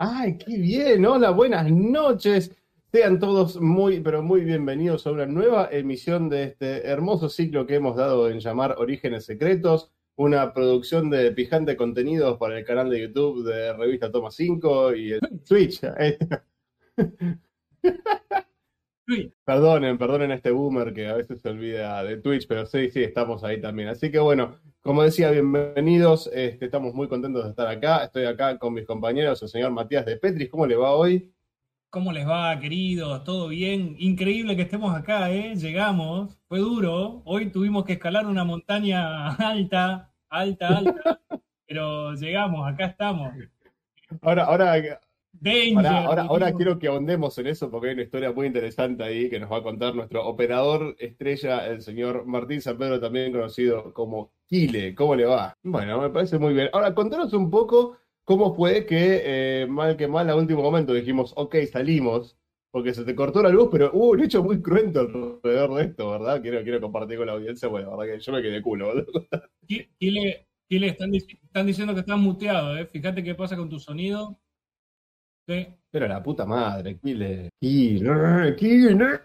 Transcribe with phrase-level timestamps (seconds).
[0.00, 1.04] Ay, qué bien.
[1.06, 2.52] Hola, buenas noches.
[2.92, 7.74] Sean todos muy, pero muy bienvenidos a una nueva emisión de este hermoso ciclo que
[7.74, 13.00] hemos dado en llamar Orígenes Secretos, una producción de pijante contenidos para el canal de
[13.00, 15.80] YouTube de Revista Toma 5 y el Twitch.
[19.44, 23.02] Perdonen, perdonen a este boomer que a veces se olvida de Twitch, pero sí, sí,
[23.02, 23.88] estamos ahí también.
[23.88, 26.28] Así que bueno, como decía, bienvenidos.
[26.32, 28.04] Este, estamos muy contentos de estar acá.
[28.04, 30.50] Estoy acá con mis compañeros, el señor Matías de Petris.
[30.50, 31.32] ¿Cómo le va hoy?
[31.88, 33.24] ¿Cómo les va, queridos?
[33.24, 33.96] ¿Todo bien?
[33.98, 35.54] Increíble que estemos acá, ¿eh?
[35.56, 36.38] Llegamos.
[36.46, 37.22] Fue duro.
[37.24, 41.20] Hoy tuvimos que escalar una montaña alta, alta, alta.
[41.66, 43.32] pero llegamos, acá estamos.
[44.20, 45.00] Ahora, ahora,
[45.76, 49.38] ahora, ahora, quiero que ahondemos en eso porque hay una historia muy interesante ahí que
[49.38, 54.32] nos va a contar nuestro operador estrella, el señor Martín San Pedro, también conocido como
[54.46, 54.94] Kile.
[54.94, 55.56] ¿Cómo le va?
[55.62, 56.68] Bueno, me parece muy bien.
[56.72, 61.32] Ahora, contanos un poco cómo fue que, eh, mal que mal, a último momento dijimos,
[61.36, 62.36] ok, salimos,
[62.70, 66.10] porque se te cortó la luz, pero hubo un hecho muy cruento alrededor de esto,
[66.10, 66.42] ¿verdad?
[66.42, 68.92] Quiero, quiero compartir con la audiencia, bueno, la verdad que yo me quedé culo.
[69.98, 72.86] Kile, Kile están, están diciendo que estás muteado, ¿eh?
[72.86, 74.38] Fíjate qué pasa con tu sonido.
[75.90, 77.50] Pero la puta madre, Kile.
[77.58, 79.20] Kile, Kile.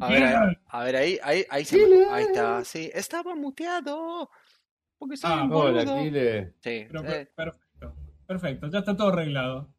[0.00, 1.64] A ver, a ver, ahí, ahí, ahí,
[2.10, 2.90] ahí está, sí.
[2.94, 4.30] Estaba muteado.
[4.98, 6.54] Porque ah, hola, Kile.
[6.60, 6.70] Sí.
[6.70, 6.88] Eh.
[7.34, 7.94] Perfecto,
[8.26, 9.72] perfecto, ya está todo arreglado.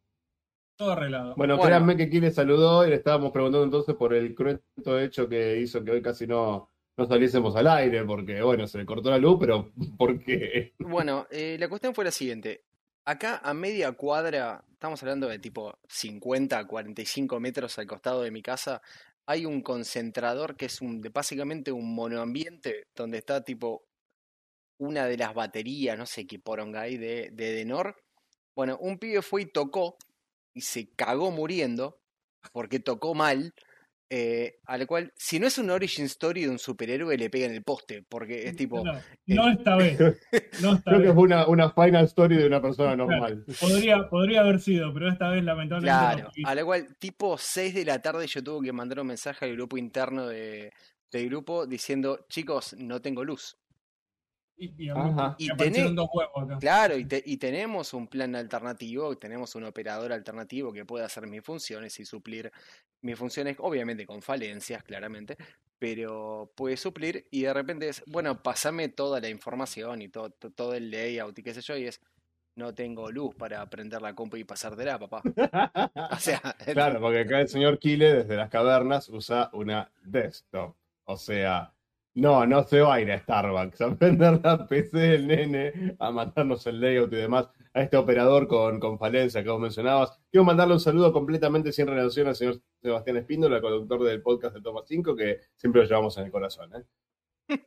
[0.76, 1.36] Todo arreglado.
[1.36, 5.60] Bueno, créanme que Kile saludó y le estábamos preguntando entonces por el cruento hecho que
[5.60, 9.18] hizo que hoy casi no, no saliésemos al aire, porque bueno, se le cortó la
[9.18, 10.74] luz, pero ¿por qué?
[10.80, 12.64] Bueno, eh, la cuestión fue la siguiente.
[13.06, 18.42] Acá a media cuadra, estamos hablando de tipo 50, 45 metros al costado de mi
[18.42, 18.82] casa,
[19.26, 23.84] hay un concentrador que es un, básicamente un monoambiente donde está tipo
[24.78, 28.02] una de las baterías, no sé qué poronga hay de, de Denor.
[28.56, 29.98] Bueno, un pibe fue y tocó
[30.54, 32.00] y se cagó muriendo
[32.54, 33.54] porque tocó mal
[34.12, 37.54] eh, al cual, si no es una origin story de un superhéroe, le pega en
[37.54, 38.84] el poste, porque es tipo...
[38.84, 38.94] No,
[39.28, 39.98] no esta vez.
[39.98, 43.46] Creo que es una, una final story de una persona normal.
[43.60, 46.24] podría, podría haber sido, pero esta vez lamentablemente...
[46.24, 49.54] Claro, al cual, tipo 6 de la tarde yo tuve que mandar un mensaje al
[49.54, 50.74] grupo interno de,
[51.12, 53.59] del grupo diciendo, chicos, no tengo luz.
[54.60, 56.10] Y, tenemos,
[56.60, 61.42] Claro, y, y, tenemos un plan alternativo, tenemos un operador alternativo que puede hacer mis
[61.42, 62.52] funciones y suplir
[63.02, 65.38] mis funciones, obviamente con falencias, claramente,
[65.78, 70.74] pero puede suplir y de repente es, bueno, pasame toda la información y todo, todo
[70.74, 72.02] el layout y qué sé yo, y es,
[72.56, 75.22] no tengo luz para prender la compu y pasártela, papá.
[76.12, 76.42] o sea,
[76.74, 81.74] claro, porque acá el señor Kile desde las cavernas usa una desktop, o sea,
[82.16, 86.12] no, no se va a ir a Starbucks a prender la PC del nene, a
[86.12, 90.20] mandarnos el layout y demás a este operador con, con falencia que vos mencionabas.
[90.32, 94.56] Quiero mandarle un saludo completamente sin relación al señor Sebastián Espíndola, el conductor del podcast
[94.56, 96.72] de Toma 5, que siempre lo llevamos en el corazón.
[96.76, 96.84] ¿eh?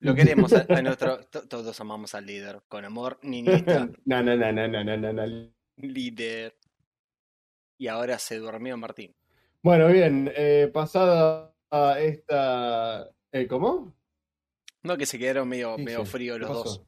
[0.00, 1.20] Lo queremos a, nuestro.
[1.24, 2.62] Todos amamos al líder.
[2.68, 3.88] Con amor, niñita.
[4.04, 5.52] no, no, no, no, no, no, no.
[5.76, 6.56] Líder.
[7.76, 9.14] Y ahora se durmió Martín.
[9.62, 10.32] Bueno, bien.
[10.36, 11.52] Eh, pasada
[11.98, 13.10] esta.
[13.34, 13.92] Eh, ¿Cómo?
[14.84, 16.86] No, que se quedaron medio, medio fríos los dos.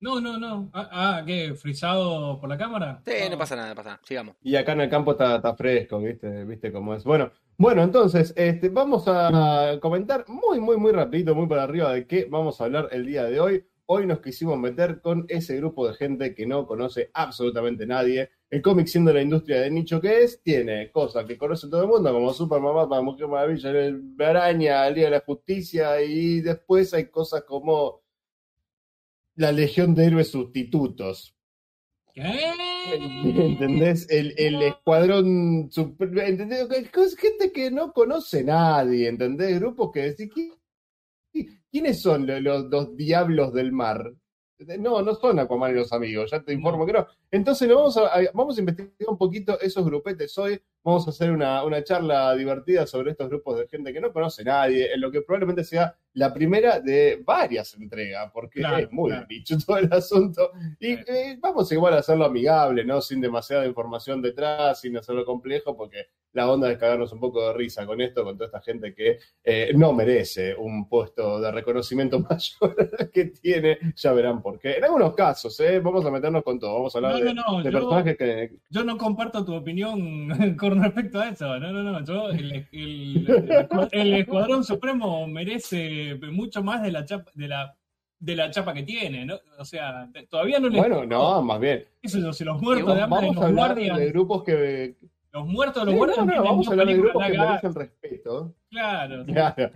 [0.00, 0.68] No, no, no.
[0.74, 1.54] Ah, ah, ¿qué?
[1.54, 3.00] ¿Frisado por la cámara?
[3.06, 4.00] Sí, no pasa nada, no pasa nada.
[4.02, 4.34] Sigamos.
[4.42, 6.44] Y acá en el campo está, está fresco, ¿viste?
[6.44, 7.04] ¿Viste cómo es?
[7.04, 12.04] Bueno, bueno, entonces, este, vamos a comentar muy, muy, muy rapidito, muy para arriba de
[12.08, 13.64] qué vamos a hablar el día de hoy.
[13.94, 18.30] Hoy nos quisimos meter con ese grupo de gente que no conoce absolutamente nadie.
[18.48, 21.88] El cómic, siendo la industria de nicho que es, tiene cosas que conoce todo el
[21.88, 26.94] mundo, como Super Mamá, Mujer Maravilla, el Araña, el Día de la Justicia, y después
[26.94, 28.00] hay cosas como
[29.34, 31.36] la legión de héroes sustitutos.
[32.14, 32.24] ¿Qué?
[32.94, 34.08] ¿Entendés?
[34.08, 35.68] El, el escuadrón.
[35.68, 36.66] ¿Entendés?
[37.18, 39.60] Gente que no conoce nadie, ¿entendés?
[39.60, 40.30] Grupos que decís,
[41.72, 44.12] ¿quiénes son los, los diablos del mar?
[44.78, 47.06] No, no son Aquaman y los amigos, ya te informo que no.
[47.30, 50.60] Entonces vamos a, vamos a investigar un poquito esos grupetes hoy.
[50.84, 54.42] Vamos a hacer una, una, charla divertida sobre estos grupos de gente que no conoce
[54.42, 59.56] nadie, en lo que probablemente sea la primera de varias entregas, porque es muy dicho
[59.64, 60.50] todo el asunto.
[60.78, 63.00] Y eh, vamos igual a hacerlo amigable, ¿no?
[63.00, 67.54] Sin demasiada información detrás, sin hacerlo complejo, porque la onda es cagarnos un poco de
[67.54, 72.20] risa con esto, con toda esta gente que eh, no merece un puesto de reconocimiento
[72.30, 74.76] mayor que tiene, ya verán por qué.
[74.76, 75.80] En algunos casos, ¿eh?
[75.80, 78.52] vamos a meternos con todo, vamos a hablar de, personajes que...
[78.70, 83.88] Yo no comparto tu opinión con respecto a eso, no, no, no, yo, el, el,
[83.92, 87.02] el Escuadrón Supremo merece mucho más de la,
[87.34, 87.76] de la
[88.18, 89.36] de la chapa que tiene, ¿no?
[89.58, 90.78] O sea, todavía no les.
[90.80, 91.84] Bueno, no, más bien.
[92.02, 93.98] Eso es, si los muertos de hambre, Vamos a los hablar guardias.
[93.98, 94.96] de grupos que.
[95.32, 96.26] Los muertos de los Sí, guardias.
[96.26, 98.54] no, no, vamos a hablar de grupos que merecen respeto.
[98.70, 99.24] Claro.
[99.24, 99.70] Claro.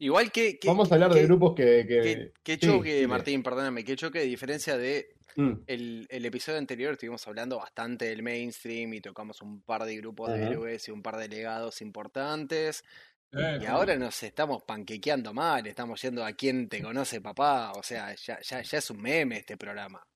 [0.00, 0.58] Igual que.
[0.58, 1.86] que- Vamos a hablar de que- grupos que.
[1.86, 3.06] que- que- que choque, sí.
[3.06, 8.06] Martín, perdóname, que choque, a diferencia de Mm, el, el episodio anterior, estuvimos hablando bastante
[8.06, 11.80] del mainstream y tocamos un par de grupos de héroes y un par de legados
[11.82, 12.84] importantes.
[13.32, 17.82] Eh, Y ahora nos estamos panquequeando mal, estamos yendo a quién te conoce papá, o
[17.82, 20.06] sea, ya, ya, ya es un meme este programa.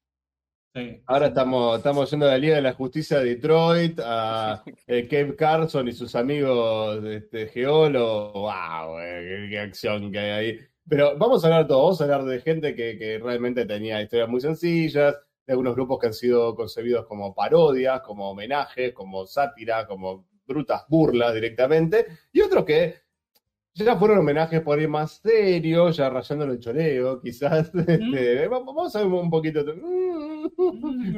[0.74, 1.02] sí.
[1.06, 5.36] Ahora estamos, estamos yendo a la Liga de la Justicia de Detroit, a eh, Kev
[5.36, 8.32] Carson y sus amigos este, Geolo.
[8.32, 8.98] ¡Wow!
[9.00, 10.58] eh, qué, qué acción que hay ahí!
[10.88, 14.00] Pero vamos a hablar de todo, vamos a hablar de gente que, que realmente tenía
[14.02, 19.26] historias muy sencillas, de algunos grupos que han sido concebidos como parodias, como homenajes, como
[19.26, 22.94] sátira, como brutas burlas directamente, y otros que
[23.74, 27.70] ya fueron homenajes por ahí más serios, ya rayándolo el choreo, quizás.
[27.88, 29.62] Este, vamos vamos a ver un poquito.
[29.64, 29.74] de-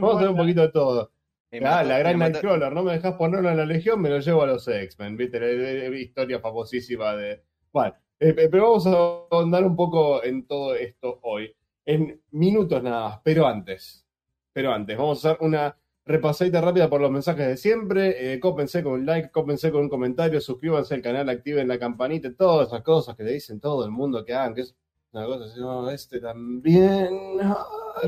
[0.00, 1.12] Vamos a ver un poquito de todo.
[1.52, 4.18] Me Ah, mató- la gran Nightcrawler, no me dejas ponerlo en la Legión, me lo
[4.20, 5.40] llevo a los X-Men, ¿viste?
[5.40, 7.42] La, la- la historia famosísima de.
[7.72, 8.90] Bueno, eh, pero vamos a
[9.30, 11.52] ahondar un poco en todo esto hoy.
[11.86, 14.06] En minutos nada más, pero antes.
[14.52, 18.32] Pero antes, vamos a hacer una repasadita rápida por los mensajes de siempre.
[18.34, 22.32] Eh, cópense con un like, cópense con un comentario, suscríbanse al canal, activen la campanita,
[22.36, 24.74] todas esas cosas que le dicen todo el mundo que hagan, que es
[25.12, 27.08] una cosa así, no, este también.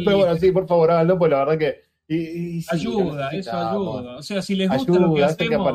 [0.05, 1.81] Pero bueno, sí, por favor, háganlo, pues la verdad que.
[2.09, 4.17] y- y sí, Ayuda, eso ayuda.
[4.17, 5.67] O sea, si les gusta lo que Ayuda, hace que hacemos,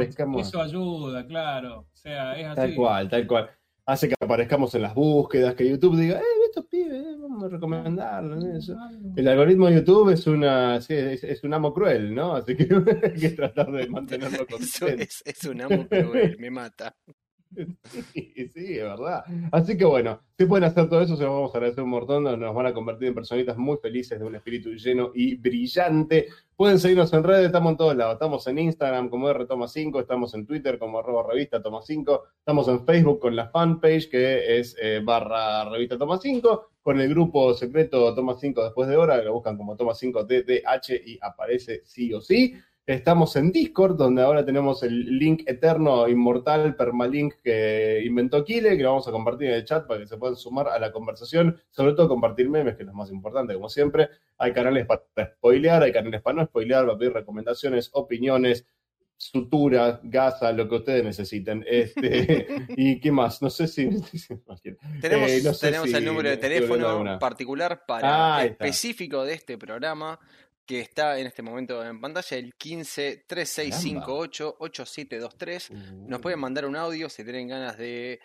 [0.47, 1.79] eso ayuda, claro.
[1.79, 2.55] O sea, es así.
[2.55, 3.49] Tal cual, tal cual.
[3.87, 7.47] Hace que aparezcamos en las búsquedas, que YouTube diga, eh, estos pibes, eh, vamos a
[7.47, 8.43] recomendarlos.
[8.43, 8.75] Eso.
[9.15, 12.35] El algoritmo de YouTube es una sí, es, es un amo cruel, ¿no?
[12.35, 12.63] Así que
[13.03, 15.03] hay que tratar de mantenerlo Eso contento.
[15.03, 16.95] es, es un amo cruel, me mata.
[18.13, 19.23] Sí, sí, es verdad.
[19.51, 22.23] Así que bueno, si pueden hacer todo eso, se los vamos a agradecer un montón.
[22.23, 26.27] Nos van a convertir en personitas muy felices de un espíritu lleno y brillante.
[26.55, 28.13] Pueden seguirnos en redes, estamos en todos lados.
[28.13, 32.85] Estamos en Instagram como RToma5, estamos en Twitter como arroba revista Toma 5, estamos en
[32.85, 38.13] Facebook con la fanpage que es eh, barra revista Toma 5, con el grupo secreto
[38.13, 42.13] Toma 5 después de hora, que lo buscan como Toma 5 DDH y aparece sí
[42.13, 42.55] o sí.
[42.87, 48.83] Estamos en Discord, donde ahora tenemos el link eterno, inmortal, permalink que inventó Kile, que
[48.83, 51.59] lo vamos a compartir en el chat para que se puedan sumar a la conversación,
[51.69, 54.07] sobre todo compartir memes, que es lo más importante, como siempre.
[54.37, 55.03] Hay canales para
[55.35, 58.65] spoilear, hay canales para no spoilear, para pedir recomendaciones, opiniones,
[59.17, 61.65] sutura, gasa, lo que ustedes necesiten.
[61.67, 63.41] Este, ¿Y qué más?
[63.41, 63.89] No sé si...
[65.01, 68.65] Tenemos, Eh, no sé tenemos si el número de teléfono particular Ah, para está.
[68.65, 70.17] específico de este programa
[70.67, 75.71] que está en este momento en pantalla, el 15 3658 8723.
[76.07, 78.19] Nos pueden mandar un audio si tienen ganas de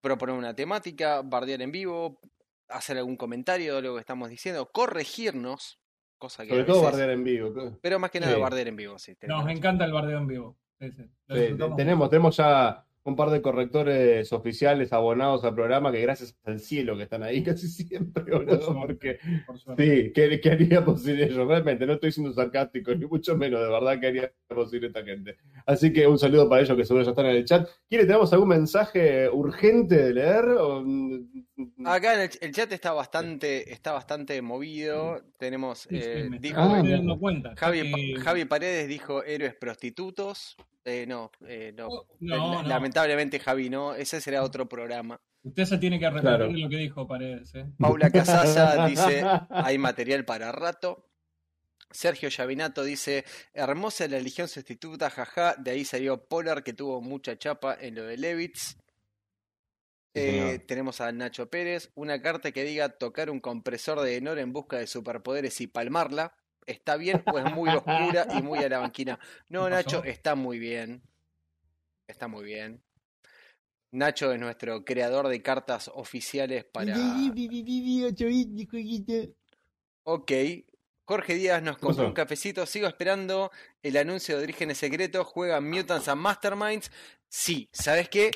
[0.00, 2.20] proponer una temática, bardear en vivo,
[2.68, 5.80] hacer algún comentario de lo que estamos diciendo, corregirnos,
[6.16, 7.78] cosa que Sobre todo bardear en vivo.
[7.82, 8.40] pero más que nada Sí.
[8.40, 9.16] bardear en vivo, sí.
[9.22, 10.56] Nos encanta el bardeo en vivo.
[10.78, 11.02] Sí, sí.
[11.26, 16.00] Lo Sí, disfrutamos tenemos, tenemos ya un par de correctores oficiales abonados al programa que
[16.02, 21.02] gracias al cielo que están ahí casi siempre, boludo, porque por sí, ¿qué, qué haríamos
[21.02, 21.46] sin ellos?
[21.48, 25.36] Realmente, no estoy siendo sarcástico, ni mucho menos, de verdad que haríamos sin esta gente.
[25.66, 27.68] Así que un saludo para ellos que seguro ya están en el chat.
[27.88, 30.44] ¿Quiere, tenemos algún mensaje urgente de leer?
[30.58, 30.84] O-
[31.84, 35.22] Acá en el, el chat está bastante, está bastante movido.
[35.38, 37.54] Tenemos, sí, eh, me dijo, estoy Ah, cuenta.
[37.56, 40.56] Javi, Eh, Javi Paredes dijo héroes prostitutos.
[40.84, 41.88] Eh, no, eh, no.
[41.88, 42.68] oh, no, no.
[42.68, 45.20] Lamentablemente Javi no, ese será otro programa.
[45.42, 46.52] Usted se tiene que arrepentir Claro.
[46.52, 47.54] de lo que dijo Paredes.
[47.54, 47.66] ¿eh?
[47.78, 51.06] Paula Casalla dice, hay material para rato.
[51.92, 57.36] Sergio Llavinato dice, hermosa la Legión sustituta, jaja, de ahí salió Polar que tuvo mucha
[57.36, 58.76] chapa en lo de Levitz.
[60.14, 64.52] Eh, tenemos a Nacho Pérez, una carta que diga tocar un compresor de Enor en
[64.52, 66.34] busca de superpoderes y palmarla.
[66.66, 69.18] ¿Está bien o es muy oscura y muy a la banquina?
[69.48, 71.02] No, ¿Qué Nacho, está muy bien.
[72.06, 72.82] Está muy bien.
[73.92, 76.94] Nacho es nuestro creador de cartas oficiales para...
[80.04, 80.32] Ok.
[81.04, 82.66] Jorge Díaz nos ¿Qué compró un cafecito.
[82.66, 83.50] Sigo esperando
[83.82, 85.26] el anuncio de Orígenes Secretos.
[85.26, 86.92] Juegan Mutants and Masterminds.
[87.28, 88.30] Sí, ¿sabes qué?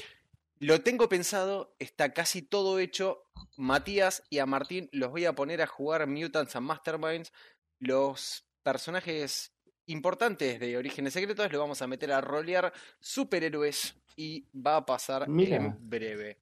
[0.67, 3.25] Lo tengo pensado, está casi todo hecho.
[3.59, 7.33] Matías y a Martín los voy a poner a jugar Mutants and Masterminds.
[7.81, 9.55] Los personajes
[9.85, 15.29] importantes de Orígenes Secretos los vamos a meter a rolear superhéroes y va a pasar
[15.29, 15.57] Mira.
[15.57, 16.41] en breve.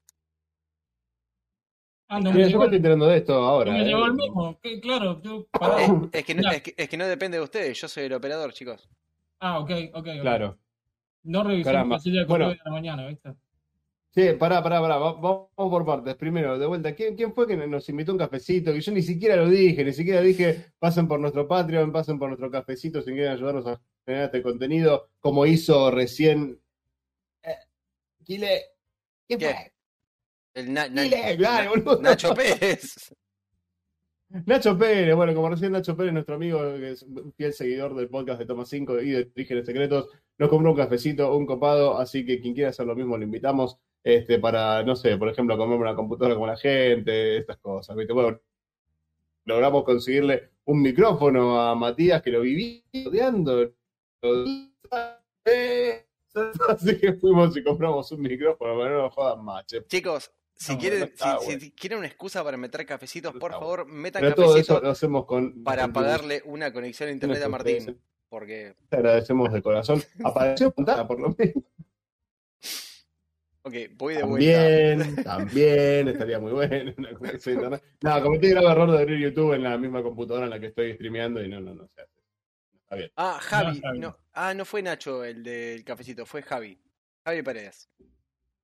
[2.09, 3.73] Ah, no Mira, me yo me estoy enterando de esto ahora.
[3.73, 3.87] me eh.
[3.87, 4.61] llegó el mismo.
[4.61, 5.49] Que, claro, yo,
[6.13, 6.51] es, que no, Ya.
[6.51, 8.89] es, que, es que no depende de ustedes, yo soy el operador, chicos.
[9.41, 9.97] Ah, ok, ok.
[9.97, 10.21] ok.
[10.21, 10.59] Claro.
[11.25, 12.51] No revisé la casilla de Bueno.
[12.51, 13.35] de la mañana, ¿viste?
[14.15, 16.15] Sí, pará, pará, pará, va- vamos por partes.
[16.17, 18.71] Primero, de vuelta, ¿quién, quién fue que nos invitó un cafecito?
[18.73, 22.29] Que yo ni siquiera lo dije, ni siquiera dije, pasen por nuestro Patreon, pasen por
[22.29, 26.61] nuestro cafecito si quieren ayudarnos a generar este contenido, como hizo recién.
[27.43, 27.57] Eh,
[28.23, 28.61] Kile,
[29.27, 29.47] ¿quién ¿Qué?
[29.47, 29.73] fue?
[30.55, 32.03] El Na- Na- boludo.
[32.03, 33.15] Nacho Pérez.
[34.47, 38.09] Nacho Pérez, bueno, como recién Nacho Pérez, nuestro amigo, que es un fiel seguidor del
[38.09, 42.27] podcast de Toma 5 y de Orígenes Secretos, nos compró un cafecito, un copado, así
[42.27, 45.79] que quien quiera hacer lo mismo lo invitamos este, para, no sé, por ejemplo, comer
[45.79, 48.13] una computadora con la gente, estas cosas, ¿viste?
[48.13, 48.39] Bueno,
[49.45, 53.73] logramos conseguirle un micrófono a Matías que lo vivía odiando.
[56.69, 59.85] Así que fuimos y compramos un micrófono, pero no nos jodan más, che.
[59.87, 63.87] Chicos, si No, quieren, no está si- quieren una excusa para meter cafecitos, por favor,
[63.87, 65.63] metan Pero todo cafecitos eso lo hacemos con...
[65.63, 68.01] para con- pagarle una conexión a internet a Martín.
[68.29, 70.03] Porque, Te agradecemos de corazón.
[70.25, 71.55] Apareció pantalla, por lo menos.
[73.63, 74.53] Ok, voy de vuelta.
[74.53, 76.93] También, también, estaría muy bueno.
[78.03, 80.67] No, cometí el grave error de abrir YouTube en la misma computadora en la que
[80.67, 82.21] estoy streameando y no, no, no se hace.
[82.83, 83.11] Está bien.
[83.17, 83.81] Ah, Javi.
[83.81, 83.99] Javi.
[83.99, 86.79] No, ah, no fue Nacho el del cafecito, fue Javi.
[87.25, 87.89] Javi Paredes.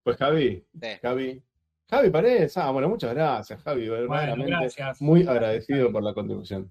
[0.02, 0.88] Pues Javi, Sí.
[1.02, 1.42] Javi.
[1.90, 3.88] Javi Paredes, ah, bueno, muchas gracias, Javi.
[3.88, 5.00] Verdaderamente gracias.
[5.00, 6.70] muy agradecido por la contribución.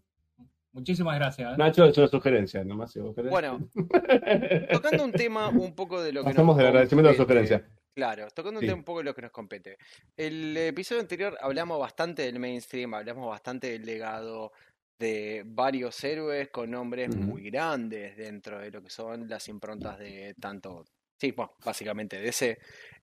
[0.74, 1.58] Muchísimas gracias.
[1.58, 3.32] Nacho, es una sugerencia, nomás si vos querés.
[3.32, 3.68] Bueno,
[4.72, 7.68] tocando un tema un poco de lo que Hacemos nos del agradecimiento a la sugerencia.
[7.98, 8.72] Claro, tocando un Sí.
[8.72, 9.80] un poco lo que nos compete.
[10.16, 14.52] El episodio anterior hablamos bastante del mainstream, hablamos bastante del legado
[15.00, 20.36] de varios héroes con nombres muy grandes dentro de lo que son las improntas de
[20.40, 20.86] tanto,
[21.20, 22.60] sí, bueno, básicamente de ese.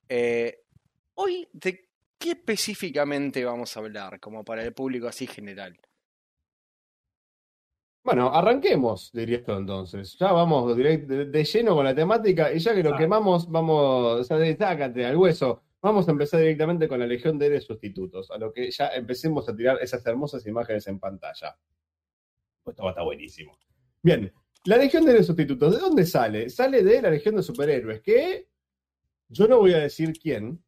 [0.09, 0.61] Eh,
[1.15, 4.21] hoy, ¿de qué específicamente vamos a hablar?
[4.21, 5.77] Como para el público así general.
[8.05, 10.17] Bueno, arranquemos, diría esto entonces.
[10.19, 12.99] Ya vamos direct- de, lleno con la temática y ya que lo Ah.
[12.99, 15.63] quemamos, vamos, o sea, de- sácate al hueso.
[15.81, 19.49] Vamos a empezar directamente con la Legión de Héroes Sustitutos, a lo que ya empecemos
[19.49, 21.57] a tirar esas hermosas imágenes en pantalla.
[22.63, 23.59] Pues esto va a estar buenísimo.
[24.03, 24.33] Bien,
[24.65, 26.49] la Legión de Héroes Sustitutos, ¿de dónde sale?
[26.51, 28.49] Sale de la Legión de Superhéroes, que
[29.29, 30.63] yo no voy a decir quién,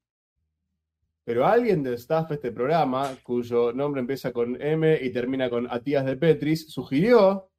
[1.26, 5.66] pero alguien del staff de este programa, cuyo nombre empieza con M y termina con
[5.68, 7.50] Atías de Petris, sugirió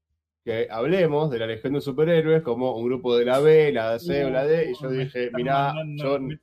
[0.46, 4.24] que hablemos de la Legión de Superhéroes como un grupo de la B, la C
[4.24, 6.40] o la D, y yo me dije, mirá, yo me-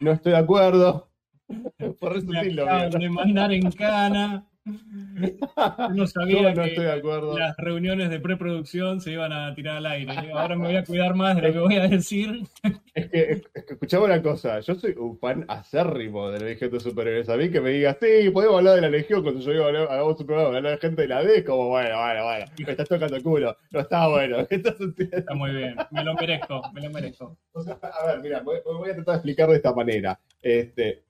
[0.00, 1.10] no estoy de acuerdo.
[2.00, 3.00] Por me acaban bien.
[3.02, 4.48] de mandar en cana.
[4.64, 4.74] No
[5.94, 7.38] Yo sabía no que estoy de acuerdo.
[7.38, 10.12] las reuniones de preproducción se iban a tirar al aire.
[10.32, 12.42] Ahora me voy a cuidar más de lo que voy a decir.
[12.94, 16.70] Es que, es que escuchame una cosa, yo soy un fan acérrimo de la Legión
[16.70, 17.28] de Superhéroes.
[17.28, 19.90] A mí que me digas, sí, podemos hablar de la Legión cuando yo digo, "Hablamos-
[19.90, 22.88] hagamos un programa, hablar de gente de la D, como bueno, bueno, bueno, me estás
[22.88, 24.46] tocando el culo, no está bueno.
[24.48, 25.74] Está muy bien.
[25.90, 27.36] Me lo merezco, me lo merezco.
[27.52, 30.20] O sea, a ver, mira, voy, voy a tratar de explicar de esta manera.
[30.40, 31.02] Este,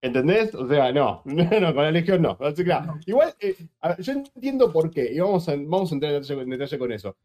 [0.00, 0.54] ¿Entendés?
[0.54, 2.36] O sea, no, no, no, con la Legión no.
[2.40, 5.94] Así que, claro, igual, eh, ver, yo entiendo por qué, y vamos a, vamos a
[5.94, 7.16] entrar en detalle, en detalle con eso.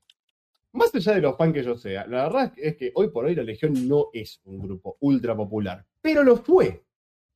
[0.74, 3.36] Más allá de los fan que yo sea, la verdad es que hoy por hoy
[3.36, 6.84] la Legión no es un grupo ultra popular, pero lo fue.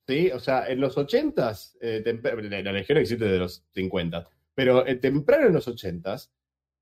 [0.08, 0.32] ¿Sí?
[0.32, 5.48] O sea, en los 80s, eh, la Legión existe de los 50, pero eh, temprano
[5.48, 6.32] en los 80s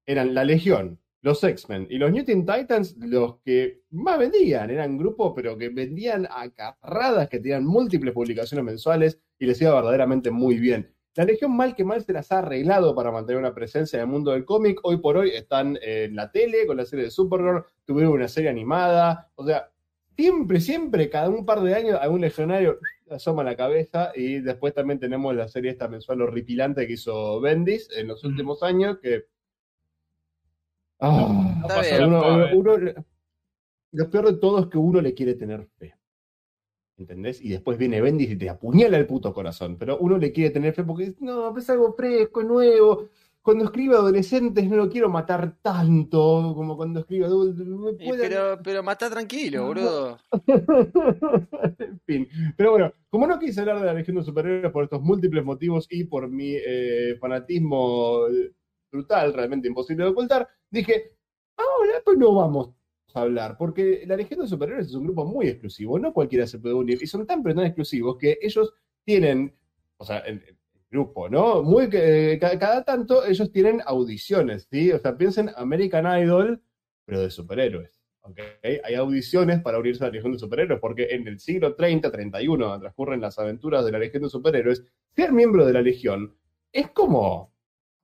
[0.06, 4.70] eran la Legión, los X-Men y los New Teen Titans los que más vendían.
[4.70, 9.74] Eran grupos, pero que vendían a carradas, que tenían múltiples publicaciones mensuales y les iba
[9.74, 10.94] verdaderamente muy bien.
[11.16, 14.08] La Legión mal que mal se las ha arreglado para mantener una presencia en el
[14.08, 14.80] mundo del cómic.
[14.84, 18.52] Hoy por hoy están en la tele con la serie de Supergirl, tuvieron una serie
[18.52, 19.32] animada.
[19.34, 19.72] O sea,
[20.16, 22.78] siempre, siempre, cada un par de años, algún legionario
[23.10, 27.90] asoma la cabeza y después también tenemos la serie esta mensual horripilante que hizo Bendis
[27.98, 29.24] en los últimos años que...
[31.00, 32.14] Ah, Está pasa, bien.
[32.14, 32.78] uno-
[33.92, 35.94] lo peor de todo es que uno le quiere tener fe.
[36.98, 37.42] ¿Entendés?
[37.42, 39.78] Y después viene Bendis y te apuñala el puto corazón.
[39.78, 43.10] Pero uno le quiere tener fe porque dice, no, es algo fresco, es nuevo.
[43.42, 47.68] Cuando escribo adolescentes no lo quiero matar tanto como cuando escribo adultos.
[48.18, 50.18] Pero, pero matá tranquilo, boludo.
[51.80, 52.28] en fin.
[52.58, 55.88] Pero bueno, como no quise hablar de la Legión de Superhéroes por estos múltiples motivos
[55.90, 58.52] y por mi eh, fanatismo eh,
[58.92, 61.12] brutal, realmente imposible de ocultar, dije,
[61.58, 62.72] ahora pues no vamos
[63.14, 66.60] a hablar, porque la Legión de Superhéroes es un grupo muy exclusivo, no cualquiera se
[66.60, 69.56] puede unir, y son tan pero tan exclusivos que ellos tienen,
[69.98, 70.44] o sea, el,
[70.92, 71.62] grupo, ¿no?
[71.62, 74.92] Muy que ca- cada tanto ellos tienen audiciones, ¿sí?
[74.92, 76.62] O sea, piensen American Idol,
[77.06, 78.02] pero de superhéroes.
[78.22, 78.40] ¿ok?
[78.84, 82.66] Hay audiciones para unirse a la Legión de Superhéroes, porque en el siglo 30, 31,
[82.66, 84.84] donde transcurren las aventuras de la Legión de Superhéroes,
[85.16, 86.36] ser miembro de la Legión
[86.72, 87.54] es como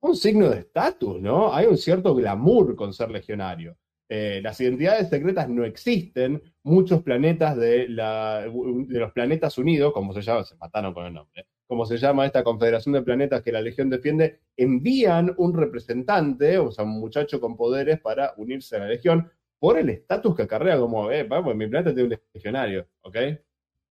[0.02, 1.52] un signo de estatus, ¿no?
[1.54, 3.76] Hay un cierto glamour con ser legionario.
[4.14, 10.12] eh, las identidades secretas no existen, muchos planetas de, la, de los planetas unidos, como
[10.12, 13.52] se llama, se mataron con el nombre, como se llama esta confederación de planetas que
[13.52, 18.80] la Legión defiende, envían un representante, o sea, un muchacho con poderes para unirse a
[18.80, 22.86] la Legión por el estatus que acarrea, como, eh, vamos, mi planeta tiene un legionario,
[23.02, 23.16] ¿ok?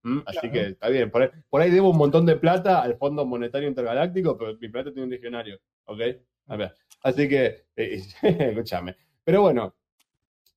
[0.03, 0.19] ¿Mm?
[0.25, 0.53] Así Claro.
[0.53, 3.67] que está bien, por ahí, por ahí debo un montón de plata al Fondo Monetario
[3.69, 5.59] Intergaláctico, pero mi planeta tiene un legionario,
[5.91, 6.01] ¿ok?
[6.47, 8.95] A ver, Así que, eh, escúchame.
[9.23, 9.75] Pero bueno,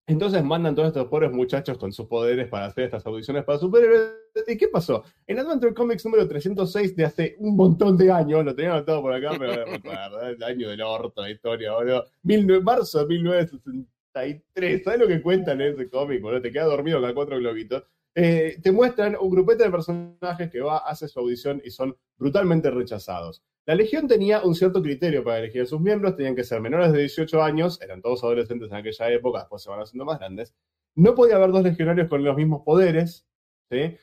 [0.07, 4.13] entonces mandan todos estos pobres muchachos con sus poderes para hacer estas audiciones para superhéroes.
[4.47, 5.05] ¿Y qué pasó?
[5.27, 9.13] En Adventure Comics número 306 de hace un montón de años, lo tenía anotado por
[9.15, 12.05] acá, pero acuerdo, el año del orto, la historia, boludo.
[12.23, 16.43] 19 marzo de 1963, ¿sabes lo que cuentan en ese cómic, boludo?
[16.43, 17.85] Te queda dormido con cuatro globitos.
[18.17, 22.71] Eh, te muestran un grupete de personajes que va, hace su audición y son brutalmente
[22.71, 23.43] rechazados.
[23.67, 26.93] La Legión tenía un cierto criterio para elegir a sus miembros, tenían que ser menores
[26.93, 30.55] de 18 años, eran todos adolescentes en aquella época, después se van haciendo más grandes.
[30.95, 33.27] No podía haber dos legionarios con los mismos poderes,
[33.71, 33.97] ¿sí?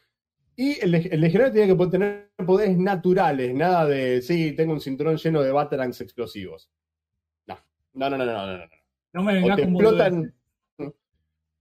[0.55, 4.81] Y el, leg- el legionario tenía que tener poderes naturales, nada de, sí, tengo un
[4.81, 6.69] cinturón lleno de batarangs explosivos.
[7.47, 8.57] No, no, no, no, no, no.
[8.57, 8.65] no.
[9.13, 10.33] No me O vengas te con explotan.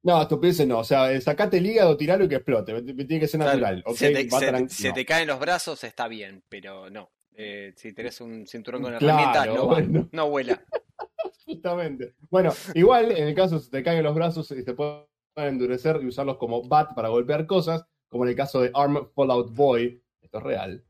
[0.02, 0.78] No, estupideces no.
[0.78, 2.80] O sea, sacate el hígado, tiralo y que explote.
[2.82, 3.82] Tiene que ser Claro, natural.
[3.84, 3.96] ¿ok?
[3.96, 4.94] se, te, se- se no.
[4.94, 7.10] te caen los brazos, está bien, pero no.
[7.34, 10.08] Eh, si tenés un cinturón con Claro, herramientas, no bueno.
[10.12, 10.62] no vuela.
[11.46, 12.14] Justamente.
[12.30, 15.04] Bueno, igual en el caso se te caen los brazos y se pueden
[15.36, 19.54] endurecer y usarlos como bat para golpear cosas, como en el caso de Arm Fallout
[19.54, 20.02] Boy.
[20.20, 20.84] Esto es real.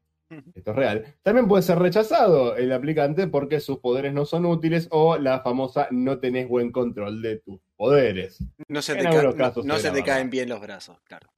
[0.55, 1.05] Esto es real.
[1.23, 5.89] También puede ser rechazado el aplicante porque sus poderes no son útiles o la famosa
[5.91, 8.39] no tenés buen control de tus poderes.
[8.69, 11.29] No se te, ca- no- no se te caen bien los brazos, claro.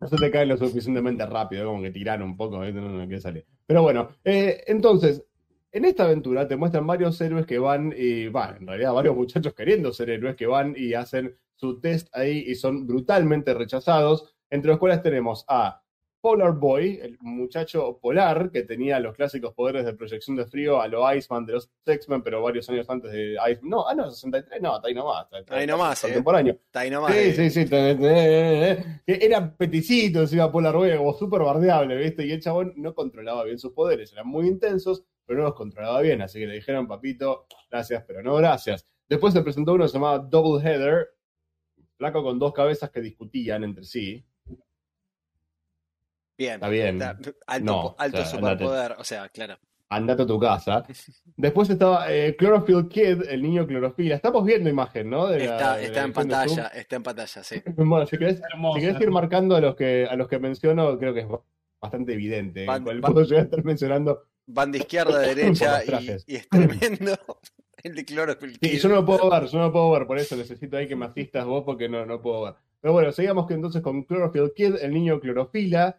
[0.00, 2.80] No se te cae lo suficientemente rápido, como que tiran un poco, ¿viste?
[2.80, 3.44] no, no salir.
[3.66, 5.24] Pero bueno, eh, entonces,
[5.72, 9.54] en esta aventura te muestran varios héroes que van y, van, en realidad varios muchachos
[9.54, 14.70] queriendo ser héroes que van y hacen su test ahí y son brutalmente rechazados, entre
[14.70, 15.82] los cuales tenemos a
[16.20, 20.88] Polar Boy, el muchacho polar que tenía los clásicos poderes de proyección de frío a
[20.88, 23.70] lo Iceman de los X-Men, pero varios años antes de Iceman.
[23.70, 25.26] No, ah, no, 63, no, está ahí nomás.
[25.40, 26.06] está- Ahí nomás, eh.
[26.08, 26.52] Contemporáneo.
[26.54, 27.12] Está ahí nomás.
[27.12, 27.32] Sí, eh.
[27.32, 27.66] sí, sí.
[27.68, 32.26] que Era peticito encima Polar Boy, como súper bardeable, ¿viste?
[32.26, 34.12] Y el chabón no controlaba bien sus poderes.
[34.12, 36.22] Eran muy intensos, pero no los controlaba bien.
[36.22, 38.86] Así que le dijeron, papito, gracias, pero no gracias.
[39.08, 41.08] Después se presentó uno que se llamaba Double Header,
[41.96, 44.24] flaco con dos cabezas que discutían entre sí.
[46.40, 46.54] Bien.
[46.54, 46.94] Está bien.
[47.02, 48.92] Está- alto No, po- alto o sea, superpoder.
[48.98, 49.58] O sea, claro.
[49.90, 50.84] Andate a tu casa.
[51.36, 54.14] Después estaba eh, Chlorophyll Kid, el niño clorofila.
[54.14, 55.26] Estamos viendo imagen, ¿no?
[55.26, 57.62] De la- Está, de está en pantalla, está en pantalla, sí.
[57.76, 58.40] Bueno, si querés.
[58.74, 61.26] Si querés ir marcando a los que a los que menciono, creo que es
[61.80, 62.64] bastante evidente.
[62.64, 64.22] Van- cuál van- puedo llegar a estar mencionando.
[64.46, 67.18] Van de izquierda a derecha y, y es tremendo.
[67.82, 68.78] El de Chlorophyll Sí, Kid.
[68.78, 70.96] yo no lo puedo ver, yo no lo puedo ver, por eso necesito ahí que
[70.96, 72.54] me asistas vos porque no, no puedo ver.
[72.80, 75.98] Pero bueno, sigamos que entonces con Chlorophyll Kid, el niño clorofila,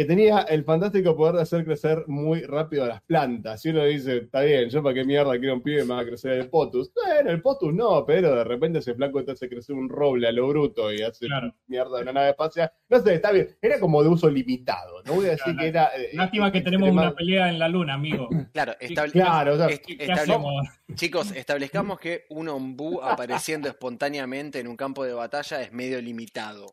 [0.00, 3.62] que tenía el fantástico poder de hacer crecer muy rápido a las plantas.
[3.66, 6.04] Y uno dice, está bien, yo para qué mierda quiero un pibe me va a
[6.06, 6.90] crecer el potus.
[6.94, 10.32] Bueno, el potus no, pero de repente ese flaco te hace crecer un roble a
[10.32, 11.54] lo bruto y hace Claro.
[11.66, 12.72] mierda de una nave espacial.
[12.88, 15.02] No sé, está bien, era como de uso limitado.
[15.04, 15.58] No voy a decir Claro.
[15.60, 15.84] que era.
[15.94, 18.30] eh, Lástima que eh, tenemos extrema- una pelea en la luna, amigo.
[18.54, 20.60] Claro, estable- Claro, o
[20.94, 26.72] chicos, establezcamos que un ombú apareciendo espontáneamente en un campo de batalla es medio limitado.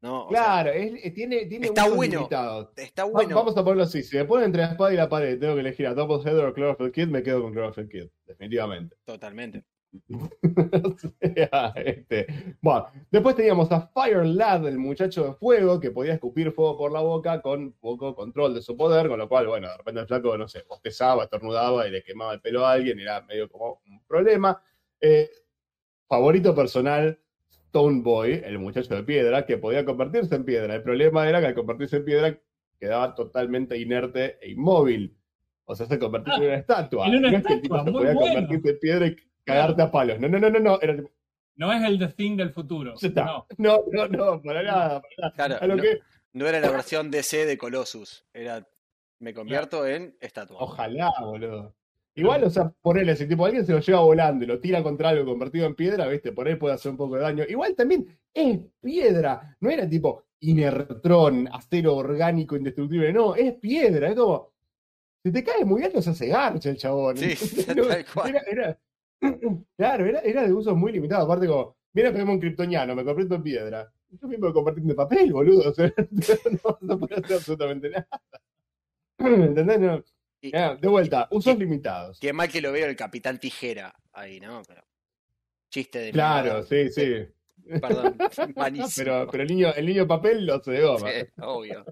[0.00, 0.26] ¿No?
[0.26, 2.28] O sea, Claro, es- eh, tiene, tiene Está bueno.
[2.76, 3.34] está bueno.
[3.36, 4.02] Vamos a ponerlo así.
[4.02, 6.44] Si me ponen entre la espada y la pared, tengo que elegir a Double Header
[6.46, 8.96] o Chlorophyll Kid, me quedo con Chlorophyll Kid, definitivamente.
[9.04, 9.64] Totalmente.
[10.84, 12.26] O sea, este,
[12.60, 16.92] Bueno, después teníamos a Fire Lad, el muchacho de fuego, que podía escupir fuego por
[16.92, 20.06] la boca con poco control de su poder, con lo cual, bueno, de repente el
[20.06, 23.48] flaco, no sé, bostezaba, estornudaba y le quemaba el pelo a alguien, y era medio
[23.48, 24.62] como un problema.
[25.00, 25.30] Eh,
[26.06, 27.18] favorito personal,
[27.68, 30.74] Stone Boy, el muchacho de piedra, que podía convertirse en piedra.
[30.74, 32.38] El problema era que al convertirse en piedra
[32.80, 35.16] quedaba totalmente inerte e inmóvil.
[35.64, 37.06] O sea, se convertía en una estatua.
[37.06, 38.34] en una no es que el tipo estatua, se podía bueno.
[38.34, 40.18] convertirse en piedra y cagarte a palos.
[40.18, 40.80] No, no, no, no, no.
[40.80, 40.96] Era
[41.56, 42.94] No es el The Thing del futuro.
[43.14, 43.46] No.
[43.58, 45.02] No, no, no, para nada.
[45.02, 45.32] para nada.
[45.34, 46.00] Claro, A lo no, que,
[46.32, 48.24] no era la versión DC de Colossus.
[48.32, 48.66] Era
[49.20, 50.56] me convierto en estatua.
[50.60, 51.74] ojalá, boludo.
[52.14, 55.10] Igual, o sea, ponele, si tipo alguien se lo lleva volando y lo tira contra
[55.10, 57.44] algo convertido en piedra, viste, por ahí puede hacer un poco de daño.
[57.48, 64.16] Igual también es piedra, no era tipo inertrón, acero orgánico indestructible, no, es piedra, es
[64.16, 64.52] como,
[65.24, 67.16] si te cae muy alto se hace garcha el chabón.
[67.16, 67.34] Sí,
[68.14, 68.30] cual.
[68.30, 68.78] Era, era-
[69.76, 73.34] claro, era, era de uso muy limitado, aparte como, mira, tenemos un kryptoniano, me convierto
[73.36, 73.92] en piedra.
[74.10, 75.92] Yo mismo me convertí en de papel, boludo, o sea,
[76.64, 78.08] no, no puedo hacer absolutamente nada.
[79.18, 79.80] ¿Entendés?
[79.80, 80.02] No.
[80.40, 82.18] Y- Ah, de vuelta, usos limitados.
[82.20, 84.62] Qué mal que lo veo el Capitán Tijera ahí, ¿no?
[84.66, 84.82] Pero
[85.70, 87.26] Chiste de Claro, sí, sí.
[87.80, 88.16] Perdón,
[88.56, 88.88] malísimo.
[88.96, 91.10] Pero, pero el niño, el niño papel lo hace de goma.
[91.10, 91.84] Sí, obvio.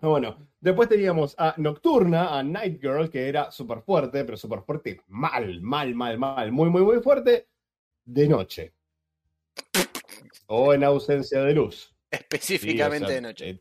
[0.00, 4.60] Ah, Bueno, después teníamos a Nocturna, a Night Girl, que era súper fuerte, pero súper
[4.62, 7.48] fuerte mal, mal, mal, mal, muy, muy, muy fuerte,
[8.04, 8.74] de noche.
[10.46, 11.94] O en ausencia de luz.
[12.10, 13.60] Específicamente Sí, o sea, de noche.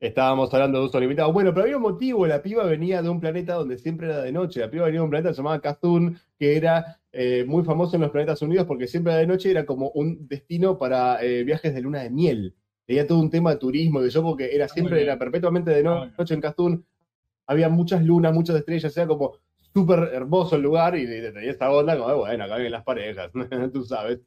[0.00, 1.32] Estábamos hablando de uso limitado.
[1.32, 4.32] Bueno, pero había un motivo, la piba venía de un planeta donde siempre era de
[4.32, 4.60] noche.
[4.60, 8.10] La piba venía de un planeta llamado Cthulhu, que era eh, muy famoso en los
[8.10, 11.80] planetas unidos porque siempre era de noche, era como un destino para eh, viajes de
[11.80, 12.54] luna de miel.
[12.84, 15.08] Tenía todo un tema de turismo, de yo, porque era siempre, bien.
[15.08, 16.84] era perpetuamente de Ah, noche en Cthulhu.
[17.46, 19.38] Había muchas lunas, muchas estrellas, era como
[19.72, 23.30] súper hermoso el lugar y, y tenía esta onda como, bueno, acá vienen las parejas,
[23.72, 24.20] tú sabes.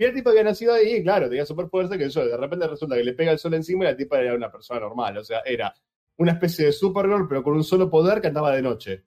[0.00, 2.96] Y el tipo había nacido ahí, claro, tenía súper fuerza, que yo, de repente resulta
[2.96, 5.40] que le pega el sol encima y la tipa era una persona normal, o sea,
[5.44, 5.74] era
[6.16, 9.04] una especie de Supergirl, pero con un solo poder que andaba de noche.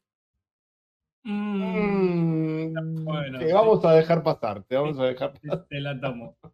[1.23, 3.53] Mm, Mm, Bueno, te sí.
[3.53, 5.65] vamos a dejar pasar, te vamos a dejar pasar.
[5.67, 6.37] te la tomo.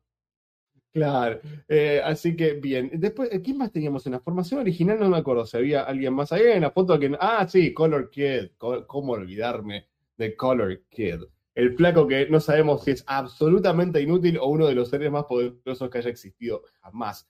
[0.92, 2.90] Claro, eh, así que bien.
[2.96, 5.00] Después, ¿quién más teníamos en la formación original?
[5.00, 7.16] No me acuerdo si había alguien más ahí en la foto que...
[7.20, 8.52] Ah, sí, Color Kid.
[8.58, 11.22] ¿Cómo olvidarme de Color Kid?
[11.56, 15.26] El flaco que no sabemos si es absolutamente inútil o uno de los seres más
[15.26, 17.28] poderosos que haya existido jamás.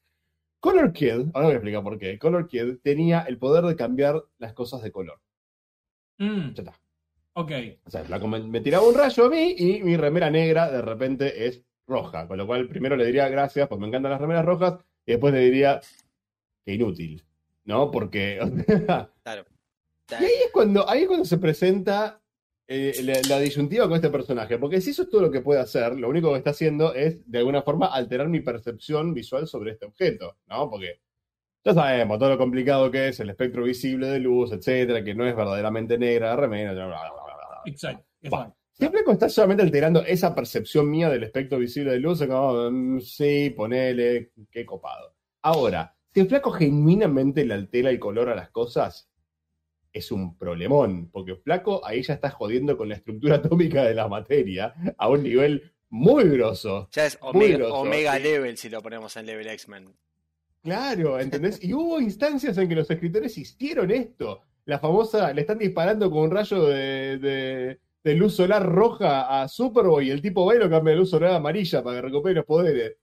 [0.60, 2.20] Color Kid, ahora voy a explicar por qué.
[2.20, 5.20] Color Kid tenía el poder de cambiar las cosas de color.
[6.18, 6.80] Mm, Ya está.
[7.34, 7.52] ok.
[7.86, 10.70] O sea, el flaco me, me tiraba un rayo a mí y mi remera negra
[10.70, 12.28] de repente es roja.
[12.28, 15.34] Con lo cual, primero le diría gracias, pues me encantan las remeras rojas, y después
[15.34, 15.80] le diría
[16.66, 17.24] que inútil.
[17.64, 17.90] ¿No?
[17.90, 18.40] Porque.
[19.24, 19.46] Claro.
[20.12, 22.20] y ahí es cuando, ahí es cuando se presenta
[22.72, 24.60] eh, la, la disyuntiva con este personaje.
[24.60, 27.30] Porque si eso es todo lo que puede hacer, lo único que está haciendo es,
[27.30, 30.38] de alguna forma, alterar mi percepción visual sobre este objeto.
[30.48, 30.70] ¿No?
[30.70, 31.02] Porque.
[31.66, 35.28] Ya sabemos todo lo complicado que es el espectro visible de luz, etcétera, que no
[35.28, 37.62] es verdaderamente negra remera, bla, bla, bla.
[37.66, 38.06] Exacto.
[38.22, 38.56] Exacto.
[38.72, 42.28] Si el flaco está solamente alterando esa percepción mía del espectro visible de luz, es
[42.28, 45.16] como, mm, sí, ponele, qué copado.
[45.42, 49.09] Ahora, si el flaco genuinamente le altera el color a las cosas,
[49.94, 54.08] es un problemón, porque flaco ahí ya está jodiendo con la estructura atómica de la
[54.08, 56.88] materia a un nivel muy grosso.
[56.92, 58.24] Ya es Omega, grosso, Omega sí.
[58.24, 59.96] Level si lo ponemos en Level X-Men.
[60.62, 61.64] Claro, ¿entendés?
[61.64, 64.42] Y hubo instancias en que los escritores hicieron esto.
[64.66, 69.48] La famosa, le están disparando con un rayo de, de- de luz solar roja a
[69.50, 72.36] Superboy y el tipo va y lo cambia de luz solar amarilla para que recupere
[72.36, 72.96] los poderes.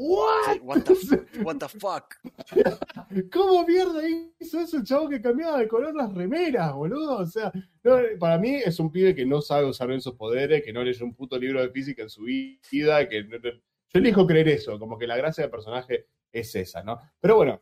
[0.00, 0.52] ¿What?
[0.54, 2.14] Sí, what, the, f- what the fuck?
[3.32, 4.00] ¿Cómo mierda
[4.38, 7.18] hizo eso el chavo que cambiaba de color las remeras, boludo?
[7.18, 7.50] O sea,
[7.82, 10.84] no, para mí es un pibe que no sabe usar bien sus poderes, que no
[10.84, 13.60] leyó un puto libro de física en su vida, que no- no- yo
[14.00, 17.00] elijo creer eso, como que la gracia del personaje es esa, ¿no?
[17.20, 17.60] Pero bueno,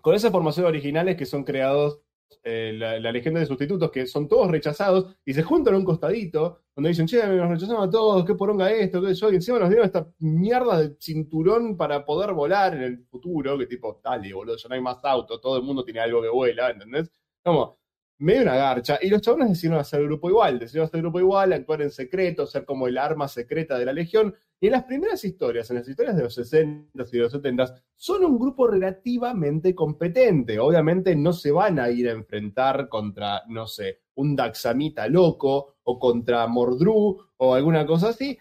[0.00, 2.00] con esas formaciones originales que son creados,
[2.42, 6.60] eh, la, la de Sustitutos, que son todos rechazados, y se juntan a un costadito,
[6.74, 9.68] donde dicen, che, nos rechazaron a todos, qué poronga esto, qué yo, y encima nos
[9.68, 14.56] dieron esta mierda de cinturón para poder volar en el futuro, que tipo, dale, boludo,
[14.56, 17.10] ya no hay más autos, todo el mundo tiene algo que vuela, ¿entendés?
[17.44, 17.81] Como,
[18.22, 21.82] medio una garcha, y los chabones decidieron hacer grupo igual, decidieron hacer grupo igual, actuar
[21.82, 25.68] en secreto, ser como el arma secreta de la Legión, y en las primeras historias,
[25.70, 30.60] en las historias de los 60 y de los 70 son un grupo relativamente competente.
[30.60, 35.98] Obviamente no se van a ir a enfrentar contra, no sé, un Daxamita loco o
[35.98, 38.38] contra Mordru o alguna cosa así,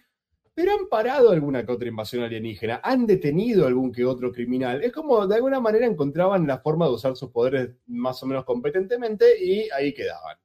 [0.54, 4.84] pero han parado alguna que otra invasión alienígena, han detenido algún que otro criminal.
[4.84, 8.44] Es como de alguna manera encontraban la forma de usar sus poderes más o menos
[8.46, 10.38] competentemente y ahí quedaban.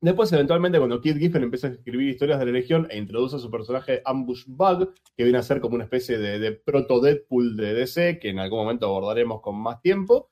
[0.00, 3.38] Después, eventualmente, cuando Kid Giffen empieza a escribir historias de la Legión e introduce a
[3.38, 7.72] su personaje Ambush Bug, que viene a ser como una especie de, de proto-Deadpool de
[7.72, 10.30] DC, que en algún momento abordaremos con más tiempo.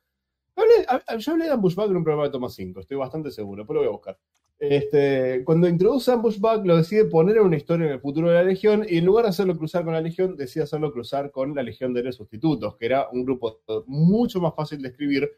[1.18, 3.76] Yo hablé de Ambush Bug en un programa de Toma 5, estoy bastante seguro, pero
[3.76, 4.18] lo voy a buscar.
[4.62, 8.28] Este, cuando introduce a Ambush Bug, lo decide poner en una historia en el futuro
[8.28, 11.32] de la Legión, y en lugar de hacerlo cruzar con la Legión, decide hacerlo cruzar
[11.32, 15.28] con la Legión de Héroes Sustitutos, que era un grupo mucho más fácil de escribir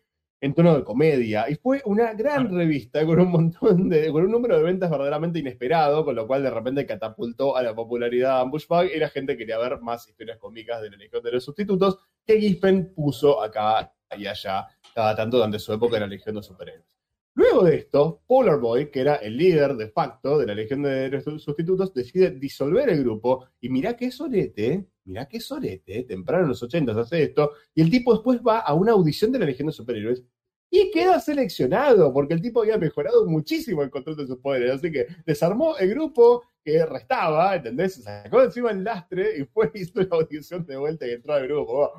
[0.43, 1.49] en tono de comedia.
[1.49, 5.39] Y fue una gran revista con un montón de, con un número de ventas verdaderamente
[5.39, 9.09] inesperado, con lo cual de repente catapultó a la popularidad a Ambush Bug y la
[9.09, 13.43] gente quería ver más historias cómicas de la Legión de los Sustitutos que Giffen puso
[13.43, 16.94] acá y allá cada tanto durante su época en la Legión de Superhéroes.
[17.37, 21.20] Luego de esto, Polar Boy, que era el líder de facto de la Legión de
[21.38, 26.62] Sustitutos, decide disolver el grupo y mirá qué sorete, mirá qué sorete, temprano en los
[26.62, 29.73] 80 hace esto, y el tipo después va a una audición de la Legión de
[29.73, 30.23] Superhéroes
[30.70, 34.92] y queda seleccionado, porque el tipo había mejorado muchísimo el control de sus poderes, así
[34.92, 37.94] que desarmó el grupo que restaba, ¿entendés?
[37.94, 41.47] Se sacó encima el lastre y fue hizo la audición de vuelta y entró al
[41.47, 41.92] grupo.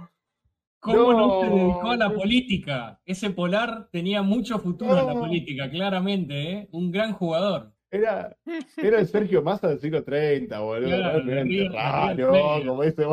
[0.86, 1.42] ¿Cómo no, No.
[1.42, 3.02] se dedicó a la política?
[3.06, 6.68] Ese polar tenía mucho futuro en la política, claramente, ¿eh?
[6.72, 7.72] Un gran jugador.
[7.92, 8.36] Era,
[8.78, 10.88] era el Sergio Massa del siglo 30, boludo.
[10.90, 13.04] Claro, Realmente Río- raro, Río como dice.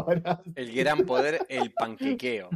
[0.57, 2.51] El gran poder, el panquequeo.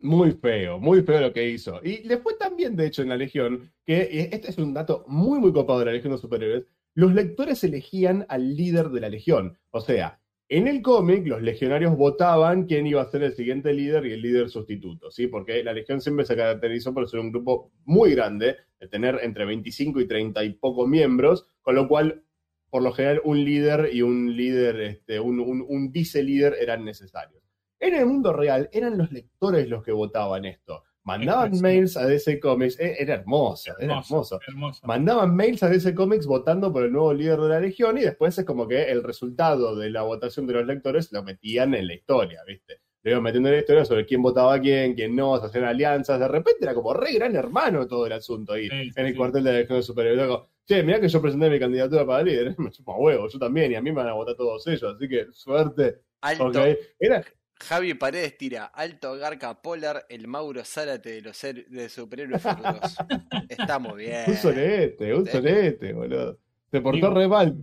[0.00, 1.80] Muy feo, muy feo lo que hizo.
[1.82, 5.04] Y le fue también, de hecho, en la Legión, que y este es un dato
[5.08, 9.08] muy, muy copado de la Legión de Superhéroes, los lectores elegían al líder de la
[9.08, 9.58] Legión.
[9.70, 14.06] O sea, en el cómic, los legionarios votaban quién iba a ser el siguiente líder
[14.06, 15.26] y el líder sustituto, ¿sí?
[15.26, 19.44] Porque la Legión siempre se caracterizó por ser un grupo muy grande, de tener entre
[19.44, 22.24] 25 y 30 y pocos miembros, con lo cual,
[22.70, 27.42] por lo general, un líder y un líder, este, un, un, un vice-líder eran necesarios.
[27.78, 30.82] En el mundo real, eran los lectores los que votaban esto.
[31.08, 31.62] Mandaban Exacto.
[31.62, 34.38] mails a DC Comics, eh, era hermoso, era hermoso.
[34.46, 34.86] hermoso.
[34.86, 38.38] Mandaban mails a DC Comics votando por el nuevo líder de la Legión y después
[38.38, 41.94] es como que el resultado de la votación de los lectores lo metían en la
[41.94, 42.80] historia, ¿viste?
[43.02, 45.64] Lo iban metiendo en la historia sobre quién votaba a quién, quién no, se hacían
[45.64, 46.20] alianzas.
[46.20, 49.12] De repente era como re gran hermano todo el asunto ahí Sí, sí, en el
[49.12, 49.16] sí.
[49.18, 50.18] cuartel de la Legión de Superhéroes.
[50.18, 53.72] Luego, Che, mirá que yo presenté mi candidatura para líder, me chupa huevo, yo también,
[53.72, 56.02] y a mí me van a votar todos ellos, así que suerte.
[56.20, 56.48] Alto.
[56.48, 56.56] Ok.
[56.98, 57.24] Era,
[57.60, 62.96] Javi Paredes tira Alto Garca Polar, el Mauro Zárate de los de superhéroes futuros.
[63.48, 64.24] Estamos bien.
[64.26, 66.38] un solete, un solete, boludo.
[66.70, 67.56] Se portó re mal.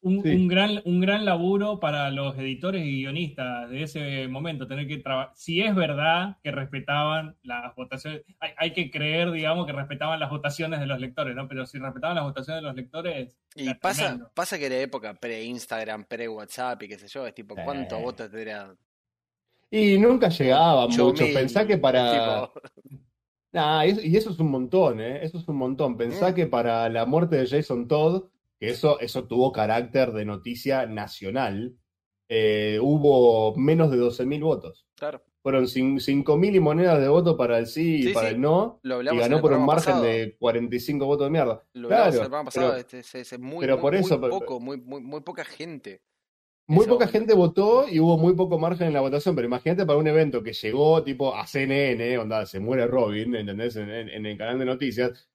[0.00, 0.28] Un, Sí.
[0.30, 4.98] un gran, un gran laburo para los editores y guionistas de ese momento, tener que
[4.98, 5.32] trabajar.
[5.34, 10.30] Si es verdad que respetaban las votaciones, hay, hay que creer, digamos, que respetaban las
[10.30, 11.48] votaciones de los lectores, ¿no?
[11.48, 14.30] Pero si respetaban las votaciones de los lectores, Y pasa, tremendo.
[14.34, 18.04] pasa que era época pre-Instagram, pre-WhatsApp y qué sé yo, es tipo, ¿cuántos Sí.
[18.04, 18.72] votos tendría?
[19.70, 21.08] Y nunca llegaba mucho.
[21.08, 22.48] 8000, Pensá que para.
[22.50, 22.60] tipo,
[23.52, 25.24] Nah, y eso, es un montón, ¿eh?
[25.24, 25.96] Eso es un montón.
[25.96, 26.34] Pensá Mm.
[26.34, 28.24] que para la muerte de Jason Todd,
[28.60, 31.74] que eso, eso tuvo carácter de noticia nacional,
[32.28, 34.86] eh, hubo menos de 12.000 votos.
[34.94, 38.34] claro, Fueron cin- 5.000 y monedas de voto para el sí y Sí, para sí.
[38.34, 40.02] el no, lo y ganó el por un margen pasado.
[40.04, 41.64] de 45 votos de mierda.
[41.72, 44.18] Lo en el Claro, programa pasado, pero- este, es, es muy, pero muy, por eso,
[44.18, 46.02] muy poco, muy, muy, muy poca gente.
[46.68, 49.98] Muy poca gente votó y hubo muy poco margen en la votación, pero imagínate para
[49.98, 53.74] un evento que llegó tipo a CNN, onda, se muere Robin, ¿entendés?
[53.76, 55.30] En, en- en el canal de noticias,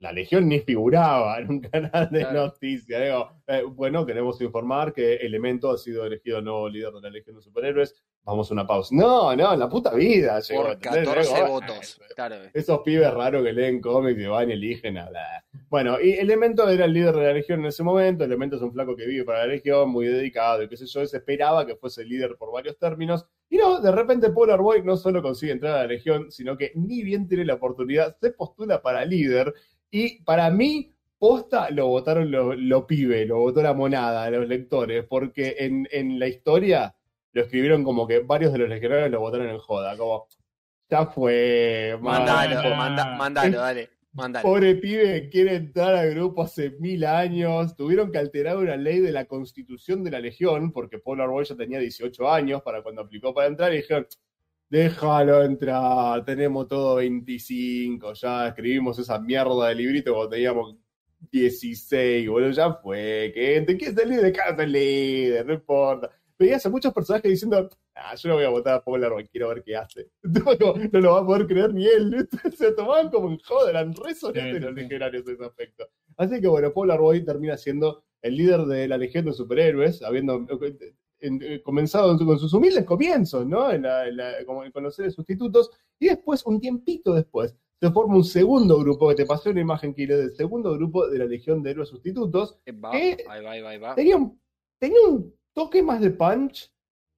[0.00, 2.46] la Legión ni figuraba en un canal de Claro.
[2.46, 3.02] noticias.
[3.02, 7.36] Digo, eh, bueno, queremos informar que Elemento ha sido elegido nuevo líder de la Legión
[7.36, 7.94] de Superhéroes.
[8.24, 8.94] Vamos a una pausa.
[8.94, 10.62] No, no, en la puta vida llegó.
[10.62, 11.04] Por ¿entendés?
[11.08, 12.00] 14 Digo, votos.
[12.14, 12.36] Claro.
[12.54, 15.44] esos pibes raros que leen cómics y van y eligen a la...
[15.68, 18.24] Bueno, y Elemento era el líder de la Legión en ese momento.
[18.24, 21.04] Elemento es un flaco que vive para la Legión, muy dedicado y qué sé yo.
[21.04, 23.26] Se esperaba que fuese el líder por varios términos.
[23.50, 26.72] Y no, de repente Polar Boy no solo consigue entrar a la Legión, sino que
[26.76, 29.52] ni bien tiene la oportunidad, se postula para líder.
[29.90, 35.04] Y para mí, posta lo votaron los lo pibes, lo votó la monada, los lectores,
[35.04, 36.94] porque en, en la historia
[37.34, 40.26] lo escribieron como que varios de los legionarios lo votaron en joda, como
[40.88, 42.72] ya fue, Mandalo, man.
[42.72, 42.76] Ah.
[42.76, 43.90] manda- mandalo, dale.
[44.12, 44.44] Mandalo.
[44.48, 47.74] Pobre pibe quiere entrar al grupo hace mil años.
[47.74, 51.56] Tuvieron que alterar una ley de la constitución de la Legión, porque Polar Boy ya
[51.56, 54.06] tenía 18 años para cuando aplicó para entrar, y dijeron,
[54.70, 60.76] déjalo entrar, tenemos todo 25, ya escribimos esa mierda de librito cuando teníamos
[61.32, 64.32] 16, boludo, ya fue, que entre, ¿quién es el líder?
[64.32, 66.10] Cada el líder, no importa.
[66.38, 69.48] Veías a muchos personajes diciendo, ah, yo no voy a votar a Polar Boy, quiero
[69.48, 70.10] ver qué hace.
[70.92, 72.28] No, lo va a poder creer ni él.
[72.56, 75.86] Se tomaban como en joda, eran re sonates los legionarios en ese aspecto.
[76.16, 80.46] Así que bueno, Polar Boy termina siendo el líder de la Legión de Superhéroes, habiendo
[80.50, 83.70] eh, en- comenzado con sus humildes comienzos, ¿no?
[83.70, 85.70] En la- en la- como- con los seres sustitutos,
[86.00, 89.94] y después, un tiempito después, se forma un segundo grupo, que te pasé una imagen,
[89.94, 93.18] Kilo, del segundo grupo de la Legión de Héroes Sustitutos, va, ¿Qué?
[93.28, 93.94] ahí va, ahí va, ahí va.
[93.94, 94.40] tenía un,
[94.80, 96.70] tenía un toque más de punch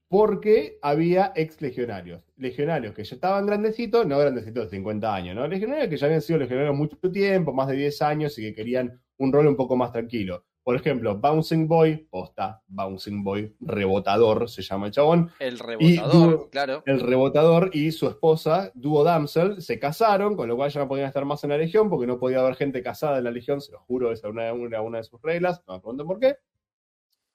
[0.09, 2.23] porque había ex legionarios.
[2.37, 5.49] Legionarios que ya estaban grandecitos, no grandecitos de 50 años, ¿no?
[5.49, 9.01] Legionarios que ya habían sido legionarios mucho tiempo, más de 10 años y que querían
[9.19, 10.45] un rol un poco más tranquilo.
[10.63, 15.31] Por ejemplo, Bouncing Boy, posta, Bouncing Boy, rebotador, se llama el chabón.
[15.39, 16.83] El rebotador, claro.
[16.87, 21.07] El rebotador y su esposa, Duo Damsel, se casaron, con lo cual ya no podían
[21.07, 23.71] estar más en la Legión, porque no podía haber gente casada en la Legión, se
[23.71, 26.37] lo juro, esa era una, una, una de sus reglas, no me pregunten por qué.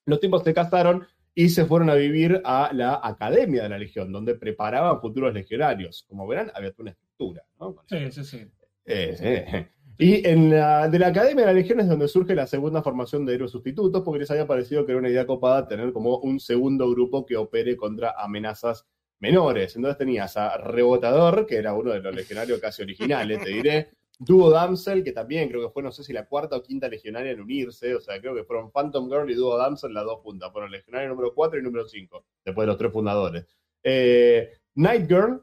[0.05, 4.11] Los tipos se casaron y se fueron a vivir a la Academia de la Legión,
[4.11, 6.05] donde preparaban futuros legionarios.
[6.07, 7.75] Como verán, había toda una estructura, ¿no?
[7.87, 8.47] Sí, sí, sí.
[8.85, 9.65] Eh, sí.
[9.97, 13.23] Y en la, de la Academia de la Legión es donde surge la segunda formación
[13.23, 16.39] de héroes sustitutos, porque les había parecido que era una idea copada tener como un
[16.39, 18.87] segundo grupo que opere contra amenazas
[19.19, 19.75] menores.
[19.75, 23.91] Entonces tenías a Rebotador, que era uno de los legionarios casi originales, te diré.
[24.23, 27.31] Duo Damsel, que también creo que fue, no sé si la cuarta o quinta legionaria
[27.31, 30.51] en unirse, o sea, creo que fueron Phantom Girl y Duo Damsel las dos juntas,
[30.51, 33.45] fueron legionario número 4 y número 5, después de los tres fundadores.
[33.83, 35.41] Eh, Night Girl,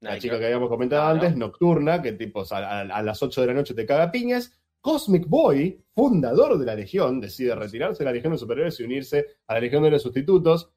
[0.00, 3.46] la chica que habíamos comentado antes, nocturna, que tipo a, a- a las 8 de
[3.48, 4.60] la noche te caga piñas.
[4.80, 9.26] Cosmic Boy, fundador de la Legión, decide retirarse de la Legión de Superhéroes y unirse
[9.46, 10.70] a la Legión de los Sustitutos.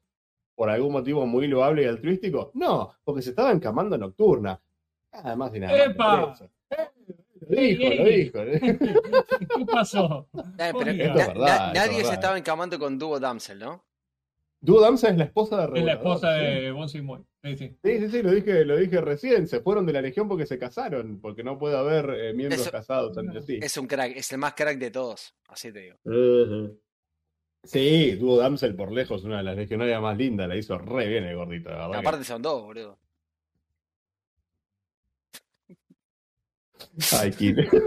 [0.56, 2.50] ¿Por algún motivo muy loable y altruístico?
[2.54, 4.60] No, porque se estaba encamando nocturna.
[5.12, 5.84] Nada más y nada.
[5.84, 6.34] ¡Epa!
[7.48, 8.38] Lo dijo, lo dijo.
[9.56, 10.28] ¿Qué pasó?
[10.58, 10.92] Eh, pero Oiga.
[10.92, 13.84] na- Esto es verdad, na- esto es nadie se estaba encamando con Dúo Damsel, ¿no?
[14.60, 16.44] Duo Damsa es la esposa de Es la Regulador, esposa sí.
[16.44, 17.28] de.
[17.44, 17.76] Sí, sí.
[17.84, 19.46] Sí, sí, sí, lo dije, lo dije recién.
[19.46, 22.72] Se fueron de la Legión porque se casaron, porque no puede haber eh, miembros Eso-
[22.72, 23.60] casados entre sí.
[23.62, 25.96] Es un crack, es el más crack de todos, así te digo.
[27.62, 31.24] Sí, Duo Damsel por lejos, una de las legionarias más lindas, la hizo re bien
[31.24, 32.98] el gordito, la verdad que- Aparte son dos, boludo.
[37.20, 37.68] Ay, Kile.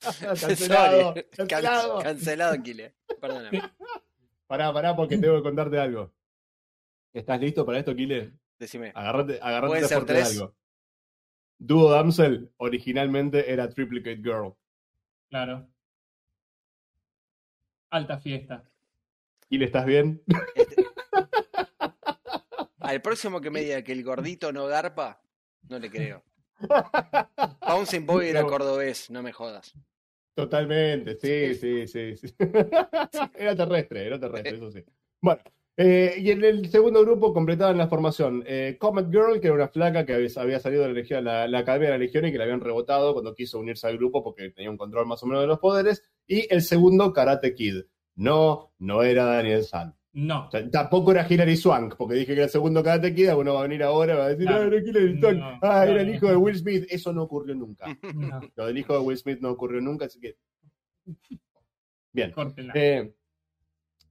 [0.00, 1.94] cancelado, cancelado.
[1.98, 2.94] Can- cancelado, Kile.
[3.20, 3.62] Perdóname.
[4.46, 6.12] Pará, pará, porque tengo que contarte algo.
[7.12, 8.32] ¿Estás listo para esto, Kile?
[8.58, 8.92] Decime.
[8.94, 10.30] Agarrate, agarrate ser tres.
[10.38, 10.54] algo.
[11.58, 14.54] Duo Damsel originalmente era Triplicate Girl.
[15.30, 15.66] Claro.
[17.90, 18.62] Alta fiesta.
[19.48, 20.22] Kile, ¿estás bien?
[20.54, 20.86] Este-
[22.80, 25.20] Al próximo que me diga que el gordito no garpa,
[25.68, 26.22] no le creo.
[27.66, 29.74] Bouncing Boy era cordobés, no me jodas.
[30.34, 32.16] Totalmente, sí, sí, sí.
[32.16, 32.34] sí.
[33.34, 34.84] era terrestre, era terrestre, eso sí.
[35.20, 35.40] Bueno,
[35.78, 39.68] eh, y en el segundo grupo completaban la formación eh, Comet Girl, que era una
[39.68, 42.32] flaca que había, había salido de la, legión, la, la Academia de la Legión y
[42.32, 45.26] que la habían rebotado cuando quiso unirse al grupo porque tenía un control más o
[45.26, 46.02] menos de los poderes.
[46.26, 47.84] Y el segundo, Karate Kid.
[48.14, 49.95] No, no era Daniel San.
[50.18, 50.46] No.
[50.46, 53.52] O sea, tampoco era Hilary Swank, porque dije que era el segundo Karate Kid, uno
[53.52, 54.64] va a venir ahora y va a decir, Claro.
[54.70, 56.14] no, era Hilary Swank, No, ah, era no, el no.
[56.14, 56.86] hijo de Will Smith.
[56.88, 57.84] Eso no ocurrió nunca.
[58.56, 60.36] Lo del hijo de Will Smith no ocurrió nunca, así que.
[62.12, 62.32] Bien.
[62.74, 63.12] Eh,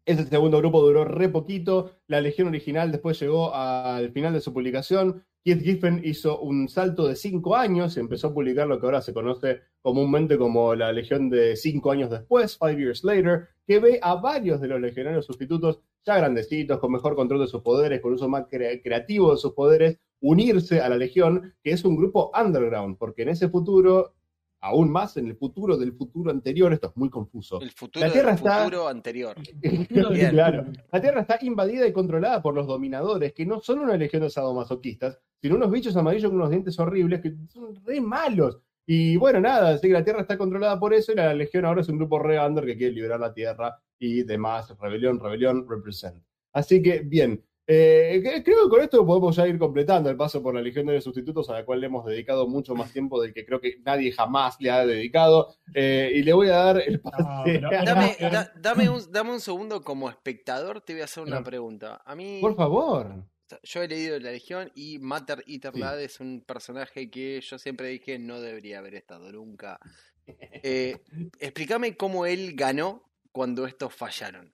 [0.05, 1.97] ese segundo grupo duró re poquito.
[2.05, 5.25] La Legión original después llegó al final de su publicación.
[5.43, 9.01] Keith Giffen hizo un salto de cinco años y empezó a publicar lo que ahora
[9.01, 13.99] se conoce comúnmente como la Legión de cinco años después, Five Years Later, que ve
[14.01, 18.13] a varios de los legionarios sustitutos ya grandecitos, con mejor control de sus poderes, con
[18.13, 22.31] uso más crea- creativo de sus poderes, unirse a la Legión, que es un grupo
[22.39, 24.13] underground, porque en ese futuro,
[24.61, 27.59] aún más en el futuro del futuro anterior, esto es muy confuso.
[27.61, 29.35] El futuro La Tierra del está- futuro anterior.
[30.31, 30.65] Claro.
[30.91, 34.29] La Tierra está invadida y controlada por los dominadores, que no son una legión de
[34.29, 38.59] sadomasoquistas, sino unos bichos amarillos con unos dientes horribles que son re malos.
[38.87, 41.81] Y bueno, nada, así que la Tierra está controlada por eso y la Legión ahora
[41.81, 44.73] es un grupo re under que quiere liberar la Tierra y demás.
[44.79, 46.21] Rebelión, rebelión, represent.
[46.53, 47.43] Así que, bien.
[47.67, 50.93] Eh, creo que con esto podemos ya ir completando el paso por la Legión de
[50.93, 53.77] los Sustitutos, a la cual le hemos dedicado mucho más tiempo del que creo que
[53.83, 55.55] nadie jamás le ha dedicado.
[55.73, 57.23] Eh, y le voy a dar el pase.
[57.43, 61.43] pero- Dame, da- dame, un, dame un segundo como espectador, te voy a hacer una
[61.43, 62.03] pregunta.
[62.05, 63.15] A mí, Por favor.
[63.63, 67.89] Yo he leído La Legión y Matter Eater Lad es un personaje que yo siempre
[67.89, 69.79] dije no debería haber estado nunca.
[70.27, 70.97] Eh,
[71.39, 74.53] explícame cómo él ganó cuando estos fallaron.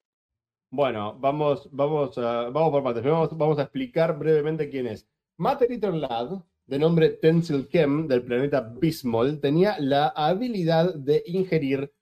[0.70, 3.04] Bueno, vamos, vamos, a- vamos por partes.
[3.04, 5.08] Vamos, vamos a explicar brevemente quién es.
[5.38, 11.94] Matter Eater Lad, de nombre Tenzil Kem, del planeta Bismol, tenía la habilidad de ingerir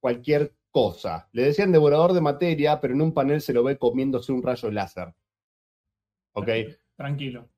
[0.00, 1.28] cualquier cosa.
[1.32, 4.70] Le decían devorador de materia, pero en un panel se lo ve comiéndose un rayo
[4.70, 5.14] láser.
[6.36, 6.48] ¿Ok?
[6.96, 7.48] Tranquilo.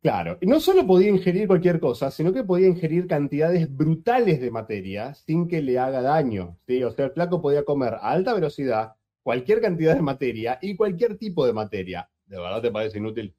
[0.00, 4.50] Claro, y no solo podía ingerir cualquier cosa, sino que podía ingerir cantidades brutales de
[4.52, 6.56] materia sin que le haga daño.
[6.68, 6.82] ¿sí?
[6.84, 8.92] O sea, el flaco podía comer a alta velocidad
[9.24, 12.08] cualquier cantidad de materia y cualquier tipo de materia.
[12.26, 13.34] ¿De verdad te parece inútil?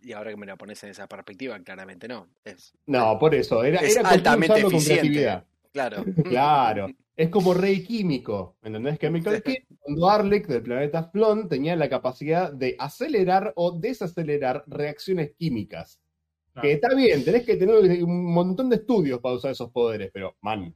[0.00, 2.28] Y ahora que me la pones en esa perspectiva, claramente no.
[2.44, 5.00] Es, No, por eso, era, es era altamente con eficiente.
[5.00, 5.44] creatividad.
[5.76, 6.04] Claro.
[6.24, 8.98] Claro, es como rey químico, ¿entendés?
[8.98, 15.32] Chemical Kid, cuando Arlek del planeta Flon tenía la capacidad de acelerar o desacelerar reacciones
[15.38, 16.00] químicas.
[16.52, 16.66] Claro.
[16.66, 20.36] Que está bien, tenés que tener un montón de estudios para usar esos poderes, pero,
[20.40, 20.74] man,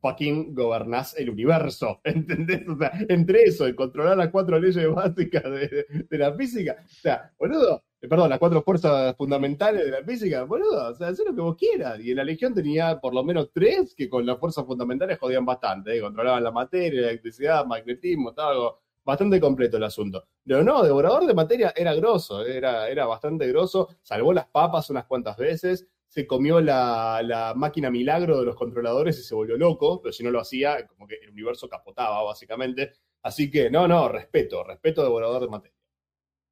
[0.00, 2.66] fucking gobernás el universo, ¿entendés?
[2.68, 6.88] O sea, entre eso, el controlar las cuatro leyes básicas de, de la física, o
[6.88, 11.34] sea, boludo, perdón, las cuatro fuerzas fundamentales de la física, boludo, o sea, haz lo
[11.34, 12.00] que vos quieras.
[12.00, 15.44] Y en la Legión tenía por lo menos tres que con las fuerzas fundamentales jodían
[15.44, 16.00] bastante, ¿eh?
[16.00, 20.24] controlaban la materia, la electricidad, magnetismo, estaba bastante completo el asunto.
[20.44, 25.06] Pero no, devorador de materia era grosso, era, era bastante grosso, salvó las papas unas
[25.06, 30.00] cuantas veces, se comió la, la máquina milagro de los controladores y se volvió loco,
[30.00, 32.92] pero si no lo hacía, como que el universo capotaba básicamente.
[33.22, 35.75] Así que no, no, respeto, respeto devorador de materia.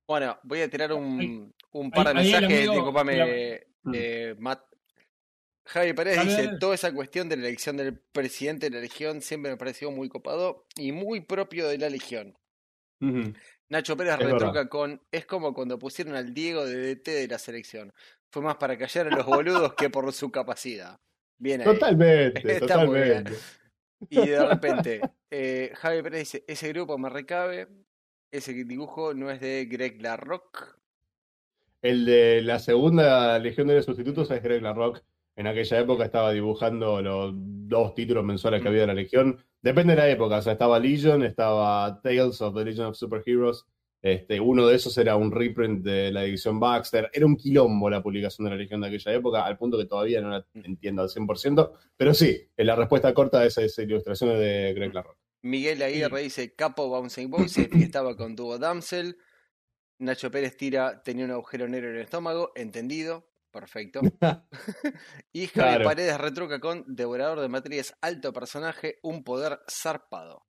[0.07, 4.63] Bueno, voy a tirar un, un par de ahí mensajes, disculpame, eh, Matt.
[5.67, 9.23] Javi Pérez Dale, dice, toda esa cuestión de la elección del presidente de la Legión
[9.23, 12.37] siempre me pareció muy copado y muy propio de la Legión.
[13.71, 14.69] Nacho Pérez Es retruca verdad.
[14.69, 17.93] con, es como cuando pusieron al Diego de DT de la selección.
[18.31, 20.99] Fue más para callar a los boludos que por su capacidad.
[21.39, 21.67] Bien ahí.
[21.67, 23.25] Totalmente, Está muy bien.
[23.25, 23.39] totalmente.
[24.11, 25.01] Y de repente,
[25.31, 27.69] eh, Javi Pérez dice, ese grupo me recabe,
[28.35, 30.77] ese dibujo no es de Greg LaRock.
[31.83, 35.03] El de la segunda Legión de Sustitutos es Greg LaRock.
[35.37, 39.39] En aquella época estaba dibujando los dos títulos mensuales que había de la Legión.
[39.63, 40.39] Depende de la época.
[40.39, 43.67] O sea, estaba Legion, estaba Tales of the Legion of Superheroes.
[44.03, 47.11] Este, uno de esos era un reprint de la edición Baxter.
[47.13, 50.21] Era un quilombo la publicación de la Legión de aquella época, al punto que todavía
[50.21, 51.71] no la entiendo al 100%.
[51.97, 55.24] Pero sí, la respuesta corta de esas ilustraciones de Greg LaRock.
[55.45, 59.19] Miguel Aguirre dice, Capo Bouncing Boy se estaba con Tubo Damsel.
[59.99, 64.01] Nacho Pérez tira, tenía un agujero negro en el estómago, entendido, perfecto.
[65.35, 65.85] y Javi Claro.
[65.85, 70.47] Paredes retruca con Devorador de Materias, alto personaje, un poder zarpado.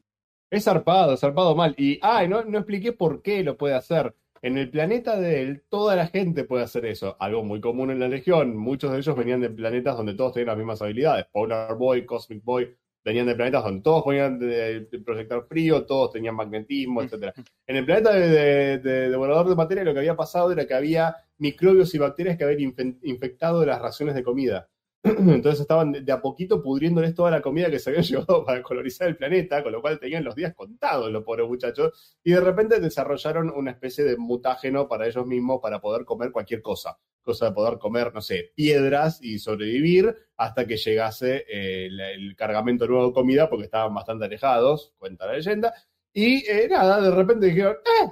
[0.49, 1.75] Es zarpado, zarpado mal.
[1.77, 4.15] Y, ay, no, no expliqué por qué lo puede hacer.
[4.41, 7.17] En el planeta de él, toda la gente puede hacer eso.
[7.19, 8.55] Algo muy común en la Legión.
[8.55, 11.25] Muchos de ellos venían de planetas donde todos tenían las mismas habilidades.
[11.33, 12.73] Polar Boy, Cosmic Boy,
[13.05, 17.31] venían de planetas donde todos podían de- de proyectar frío, todos tenían magnetismo, etc.
[17.67, 20.73] En el planeta de, de, de Devorador de Materia lo que había pasado era que
[20.73, 24.67] había microbios y bacterias que habían infe- infectado las raciones de comida.
[25.05, 29.07] Entonces estaban de, a poquito pudriéndoles toda la comida que se había llevado para colonizar
[29.07, 32.79] el planeta, con lo cual tenían los días contados los pobres muchachos, y de repente
[32.79, 36.97] desarrollaron una especie de mutágeno para ellos mismos para poder comer cualquier cosa.
[37.21, 42.87] Cosa de poder comer, no sé, piedras y sobrevivir hasta que llegase eh, el cargamento
[42.87, 45.73] nuevo de comida, porque estaban bastante alejados, cuenta la leyenda.
[46.13, 48.09] Y eh, nada, de repente dijeron, ¡eh!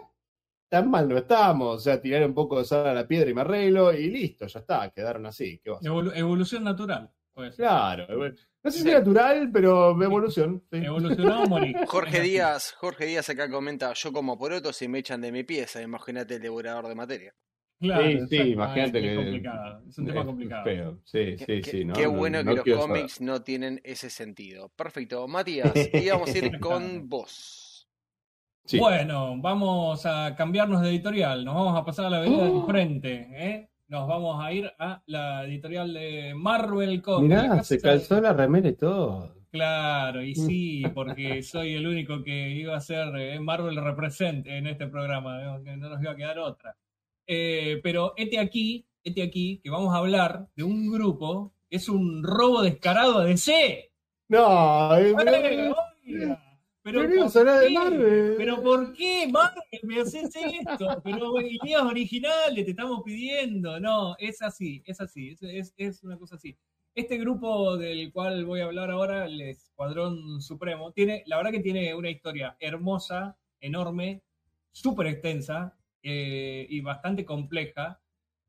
[0.74, 3.34] Tan mal no estamos, o sea, tirar un poco de sal a la piedra y
[3.36, 5.60] me arreglo, y listo, ya está, quedaron así.
[5.64, 5.92] ¿Qué va a hacer?
[5.92, 7.12] Evolu- evolución natural.
[7.32, 7.56] Pues.
[7.58, 8.08] Claro,
[8.64, 8.92] no sé si Sí.
[8.92, 10.64] natural, pero evolución.
[10.72, 10.78] sí.
[10.84, 11.44] Evolucionó.
[11.88, 12.22] Jorge.
[12.22, 16.36] Díaz, Jorge Díaz acá comenta, yo como poroto si me echan de mi pieza, imagínate
[16.38, 17.36] el devorador de materia.
[17.80, 19.82] Claro, Sí, sí, imagínate es, que- Es complicado.
[19.90, 20.64] Es un tema Es complicado.
[20.64, 21.00] feo.
[21.04, 21.86] Sí, Qué- sí, qué- sí.
[21.86, 21.94] ¿no?
[21.94, 22.80] qué No- bueno no que los saber.
[22.98, 24.70] cómics no tienen ese sentido.
[24.70, 25.28] Perfecto.
[25.28, 27.62] Matías, y vamos a ir con vos.
[28.66, 28.80] Sí.
[28.80, 31.43] Bueno, vamos a cambiarnos de editorial.
[31.43, 32.57] Nos vamos a pasar a la vereda ¡Oh!
[32.59, 33.28] del frente.
[33.32, 33.70] ¿eh?
[33.89, 37.30] Nos vamos a ir a la editorial de Marvel Comics.
[37.30, 39.36] Mirá, se de- calzó la remera y todo.
[39.51, 44.66] Claro, y sí, porque soy el único que iba a ser eh, Marvel Represent en
[44.68, 45.64] este programa, ¿no?
[45.64, 46.76] que no nos iba a quedar otra.
[47.28, 51.88] Eh, pero este aquí, este aquí, que vamos a hablar de un grupo, que es
[51.89, 53.91] un robo descarado a DC.
[54.30, 55.14] No, eh,
[58.38, 61.02] ¿Pero por qué, Marvel, me haces esto?
[61.04, 63.80] Pero ideas originales te estamos pidiendo.
[63.80, 66.58] No, es así, es así, es, es, es una cosa así.
[66.96, 71.62] Este grupo del cual voy a hablar ahora, el Escuadrón Supremo, tiene, la verdad que
[71.62, 74.22] tiene una historia hermosa, enorme,
[74.72, 78.02] súper extensa eh, y bastante compleja.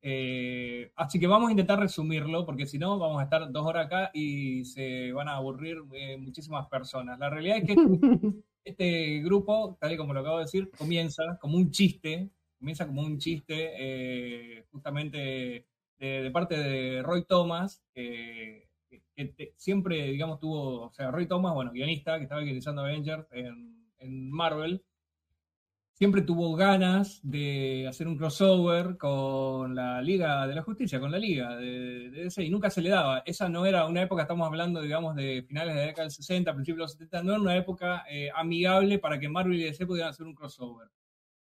[0.07, 3.87] Eh, así que vamos a intentar resumirlo, porque si no, vamos a estar dos horas
[3.87, 7.19] acá y se van a aburrir eh, muchísimas personas.
[7.19, 7.75] La realidad es que
[8.65, 12.29] este grupo, tal y como lo acabo de decir, comienza como un chiste,
[12.59, 15.67] comienza como un chiste eh, justamente
[15.99, 21.11] de, de parte de Roy Thomas, que, que- que te- siempre, digamos, tuvo, o sea,
[21.11, 24.83] Roy Thomas, bueno, guionista, que estaba guionizando Avengers en, en Marvel,
[25.95, 31.19] siempre tuvo ganas de hacer un crossover con la Liga de la Justicia, con la
[31.19, 33.23] Liga de, de DC, y nunca se le daba.
[33.25, 36.53] Esa no era una época, estamos hablando, digamos, de finales de la década del 60,
[36.55, 39.87] principios de los 70, no era una época eh, amigable para que Marvel y DC
[39.87, 40.89] pudieran hacer un crossover.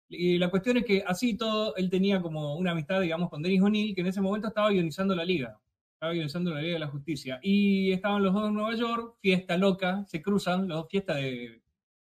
[0.10, 3.62] Y la cuestión es que así todo, él tenía como una amistad, digamos, con Dennis
[3.62, 5.58] O'Neill, que en ese momento estaba guionizando la Liga.
[5.94, 7.40] Estaba guionizando la Liga de la Justicia.
[7.42, 11.61] Y estaban los dos en Nueva York, fiesta loca, se cruzan, los dos fiestas de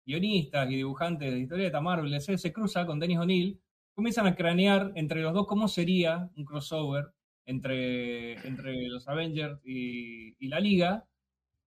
[0.09, 3.61] guionistas y dibujantes de historieta Marvel, DC, se cruza con Dennis O'Neill,
[3.93, 7.13] comienzan a cranear entre los dos cómo sería un crossover
[7.45, 11.07] entre, entre los Avengers y, y la Liga.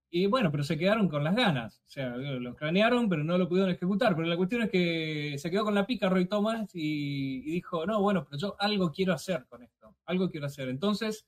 [0.10, 1.82] Y bueno, pero se quedaron con las ganas.
[1.86, 4.16] O sea, lo cranearon, pero no lo pudieron ejecutar.
[4.16, 7.86] Pero la cuestión es que se quedó con la pica Roy Thomas y, y dijo,
[7.86, 9.96] no, bueno, pero yo algo quiero hacer con esto.
[10.06, 10.68] Algo quiero hacer.
[10.68, 11.26] Entonces,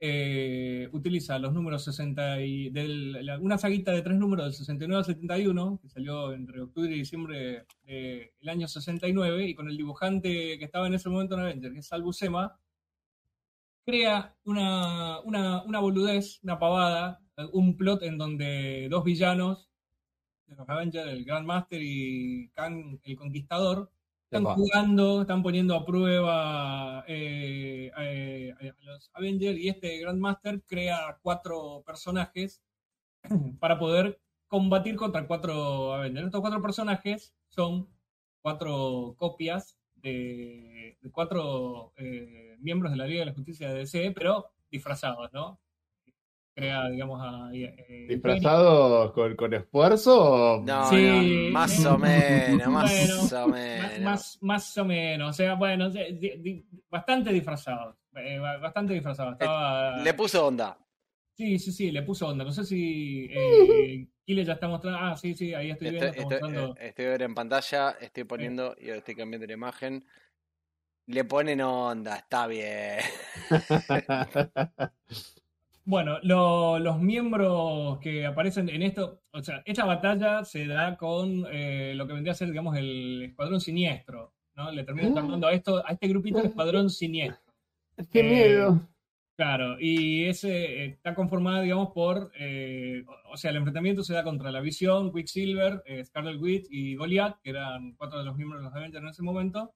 [0.00, 4.98] eh, utiliza los números 60 y del, la- una saguita de tres números del 69
[4.98, 10.58] al 71, que salió entre octubre y diciembre del año 69, y con el dibujante
[10.58, 12.58] que estaba en ese momento en Avenger, que es Sal Buscema,
[13.84, 17.20] crea una, una, una boludez, una pavada,
[17.52, 19.68] un plot en donde dos villanos
[20.46, 23.90] de los Avengers, el Grandmaster y Kang el Conquistador,
[24.30, 31.18] están jugando, están poniendo a prueba eh, eh, a los Avengers y este Grandmaster crea
[31.22, 32.62] cuatro personajes
[33.60, 36.26] para poder combatir contra cuatro Avengers.
[36.26, 37.88] Estos cuatro personajes son
[38.42, 44.12] cuatro copias de, de cuatro eh, miembros de la Liga de la Justicia de DC,
[44.12, 45.60] pero disfrazados, ¿no?
[46.56, 47.50] Crea, digamos, a...
[47.54, 50.58] eh, ¿Disfrazado con, con esfuerzo?
[50.64, 51.02] No, Sí.
[51.02, 54.00] no, más o menos, más Bueno, o Más, menos.
[54.00, 55.90] más, más o menos, o sea, bueno,
[56.88, 59.32] bastante disfrazado, eh, ba- bastante disfrazado.
[59.32, 59.92] Estaba...
[60.04, 60.76] Le puso onda.
[61.36, 62.44] Sí, sí, sí, le puso onda.
[62.44, 64.98] No sé si eh, Kile ya está mostrando.
[65.00, 66.08] Ah, sí, sí, ahí estoy viendo.
[66.08, 66.74] Estoy, está estoy, mostrando.
[66.76, 70.04] eh, estoy ahora en pantalla, estoy poniendo y ahora estoy cambiando la imagen.
[71.14, 73.00] Le ponen onda, está bien.
[75.88, 81.46] Bueno, lo- los miembros que aparecen en esto, o sea, esta batalla se da con
[81.48, 84.72] eh, lo que vendría a ser, digamos, el escuadrón siniestro, ¿no?
[84.72, 85.20] Le terminan Ah.
[85.20, 87.54] llamando a esto, a este grupito el escuadrón siniestro.
[88.12, 88.88] ¡Qué Eh, miedo!
[89.36, 94.24] Claro, y ese eh, está conformado, digamos, por, eh, o sea, el enfrentamiento se da
[94.24, 98.60] contra la Visión, Quicksilver, eh, Scarlet Witch y Goliath, que eran cuatro de los miembros
[98.60, 99.72] de los Avengers en ese momento,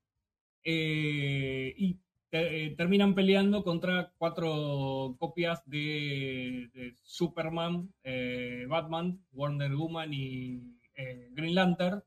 [0.65, 2.01] eh, y
[2.31, 10.79] te- eh, terminan peleando contra cuatro copias de, de Superman, eh, Batman, Wonder Woman y
[10.95, 12.03] eh, Green Lantern.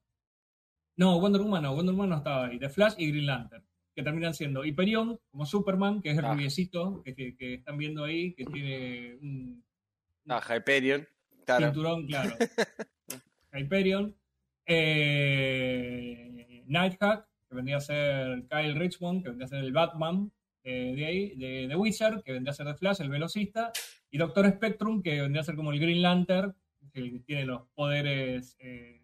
[0.96, 3.64] No, Wonder Woman no, Wonder Woman no estaba ahí, The Flash y Green Lantern
[3.96, 6.34] que terminan siendo Hyperion como Superman, que es el Ah.
[6.34, 9.64] rubiecito que, que- que están viendo ahí, que tiene un
[10.28, 11.08] Ah, Hyperion,
[11.46, 11.66] claro.
[11.68, 12.36] cinturón, claro.
[13.54, 14.16] Hyperion.
[14.66, 20.32] Eh, Nighthawk, que vendría a ser Kyle Richmond, que vendría a ser el Batman
[20.64, 23.72] eh, de ahí, de, de Wizard, que vendría a ser The Flash, el velocista.
[24.10, 26.56] Y Doctor Spectrum, que vendría a ser como el Green Lantern,
[26.94, 29.02] el que tiene los poderes eh,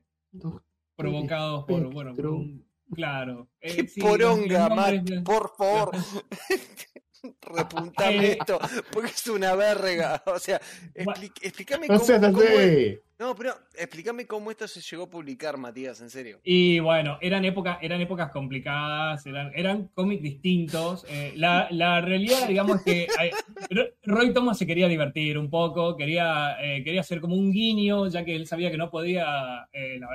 [0.95, 3.49] provocados por, bueno, por un- claro.
[3.61, 4.93] Eh, ¡Qué sí, poronga, Matt!
[5.03, 5.91] de- Por favor.
[7.41, 8.59] Repuntame esto,
[8.93, 10.21] porque es una verga.
[10.25, 10.59] O sea,
[10.95, 12.99] expli- explícame No cómo, es-.
[13.19, 16.39] No, pero explícame cómo esto se llegó a publicar, Matías, en serio.
[16.41, 21.05] Y bueno, eran épocas, eran épocas complicadas, eran, eran cómics distintos.
[21.09, 23.31] Eh, la, la realidad, digamos, es que eh,
[23.71, 28.07] Ro- Roy Thomas se quería divertir un poco, quería, eh, quería hacer como un guiño,
[28.07, 30.07] ya que él sabía que no podía, eh, no,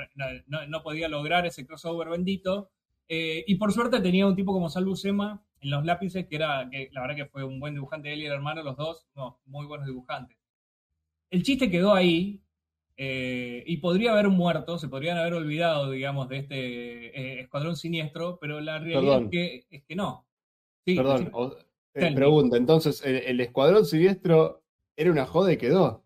[0.47, 2.71] no- no podía lograr ese crossover bendito.
[3.07, 6.91] Y por suerte tenía un tipo como Sal Buscema en los lápices, que era, que
[6.93, 9.67] la verdad que fue un buen dibujante, él y el hermano, los dos, no, muy
[9.67, 10.37] buenos dibujantes.
[11.31, 12.41] El chiste quedó ahí,
[12.97, 16.57] eh, y podría haber muerto, se podrían haber olvidado, digamos, de este
[17.19, 20.27] eh, escuadrón siniestro, pero la realidad es que, es que no.
[20.87, 21.57] Sí, Perdón, o-
[21.95, 24.63] eh, pregunta, entonces, ¿el, el escuadrón siniestro
[24.97, 26.05] era una joda y quedó?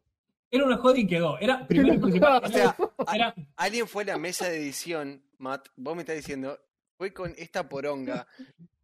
[0.51, 1.39] Era una joda y quedó.
[1.39, 2.75] Era, primero principal, O sea,
[3.15, 6.59] era- alguien fue a la mesa de edición, Matt, vos me estás diciendo,
[6.97, 8.27] fue con esta poronga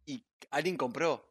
[0.05, 1.27] y alguien compró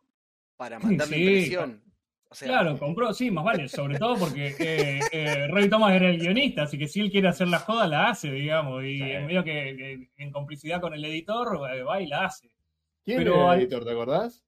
[0.57, 1.83] para mandarle Sí, impresión.
[2.31, 6.11] O sea, claro, compró, sí, más vale, sobre todo porque eh, eh, Roy Thomas era
[6.11, 9.27] el guionista, así que si él quiere hacer la joda, la hace, digamos, y en
[9.27, 9.77] medio que,
[10.17, 12.51] que en complicidad con el editor, eh, va y la hace.
[13.05, 14.45] ¿Quién Pero era el editor, te acordás?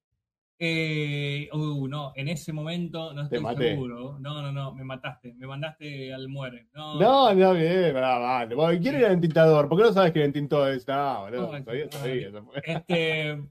[0.59, 3.69] Eh, uh, no, en ese momento no Te estoy maté.
[3.69, 4.17] seguro.
[4.19, 6.67] No, no, no, me mataste, me mandaste al muere.
[6.73, 8.55] No, No, no, bien, va, vale.
[8.55, 9.69] Bueno, ¿Quién era el entintador?
[9.69, 10.87] ¿Por qué no sabes que el es?
[10.87, 12.31] No, boludo, No, sabía, no, sabía.
[12.63, 13.43] Este,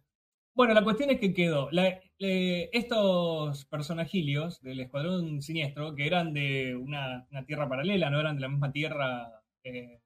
[0.56, 1.70] bueno, la cuestión es que quedó.
[2.18, 8.48] Estos personajilios del Escuadrón Siniestro, que eran de una, tierra paralela, no eran de la
[8.48, 9.42] misma tierra.
[9.64, 10.00] eh,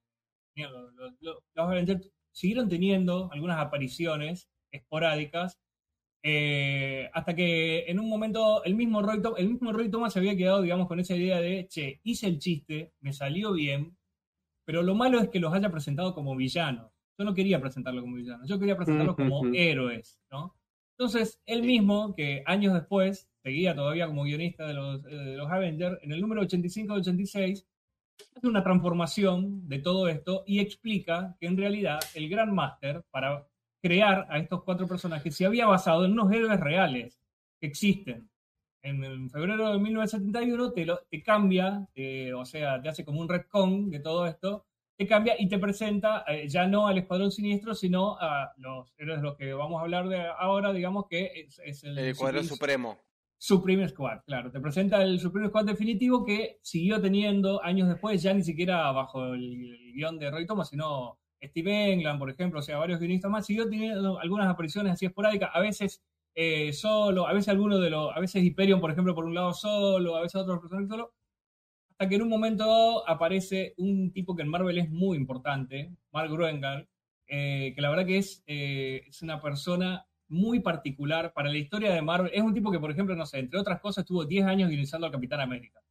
[0.56, 5.58] los, los- siguieron teniendo algunas apariciones esporádicas.
[6.24, 10.20] eh, hasta que en un momento el mismo, Roy Thomas, el mismo Roy Thomas se
[10.20, 13.96] había quedado, digamos, con esa idea de, che, hice el chiste, me salió bien,
[14.66, 16.89] pero lo malo es que los haya presentado como villanos.
[17.20, 20.54] Yo no quería presentarlo como villanos, yo quería presentarlos como héroes, ¿no?
[20.98, 25.50] Entonces, él mismo, que años después seguía todavía como guionista de los, eh, de los
[25.50, 27.66] Avengers, en el número 85-86,
[28.36, 33.46] hace una transformación de todo esto y explica que en realidad el Grand Master, para
[33.82, 37.20] crear a estos cuatro personajes, se había basado en unos héroes reales
[37.60, 38.30] que existen.
[38.82, 43.20] En, en febrero de 1971 te, lo- te cambia, eh, o sea, te hace como
[43.20, 44.64] un retcon de todo esto,
[45.00, 49.20] te cambia y te presenta eh, ya no al Escuadrón Siniestro, sino a los héroes
[49.20, 52.44] de los que vamos a hablar de ahora, digamos que es, es el, el Escuadrón
[52.44, 52.98] Supremo.
[53.38, 54.50] Supreme Squad, claro.
[54.50, 59.32] Te presenta el Supreme Squad definitivo que siguió teniendo años después, ya ni siquiera bajo
[59.32, 63.30] el, el guion de Roy Thomas, sino Steve England, por ejemplo, o sea, varios guionistas
[63.30, 66.02] más, siguió teniendo algunas apariciones así esporádicas, a veces
[66.34, 69.54] eh, solo, a veces alguno de los, a veces Hyperion, por ejemplo, por un lado
[69.54, 71.14] solo, a veces otros personajes solo,
[72.00, 76.30] hasta que en un momento aparece un tipo que en Marvel es muy importante, Mark
[76.30, 76.88] Gruengal,
[77.26, 81.92] eh, que la verdad que es, eh, es una persona muy particular para la historia
[81.92, 82.30] de Marvel.
[82.32, 85.06] Es un tipo que, por ejemplo, no sé, entre otras cosas, estuvo 10 años guionizando
[85.06, 85.82] al Capitán América.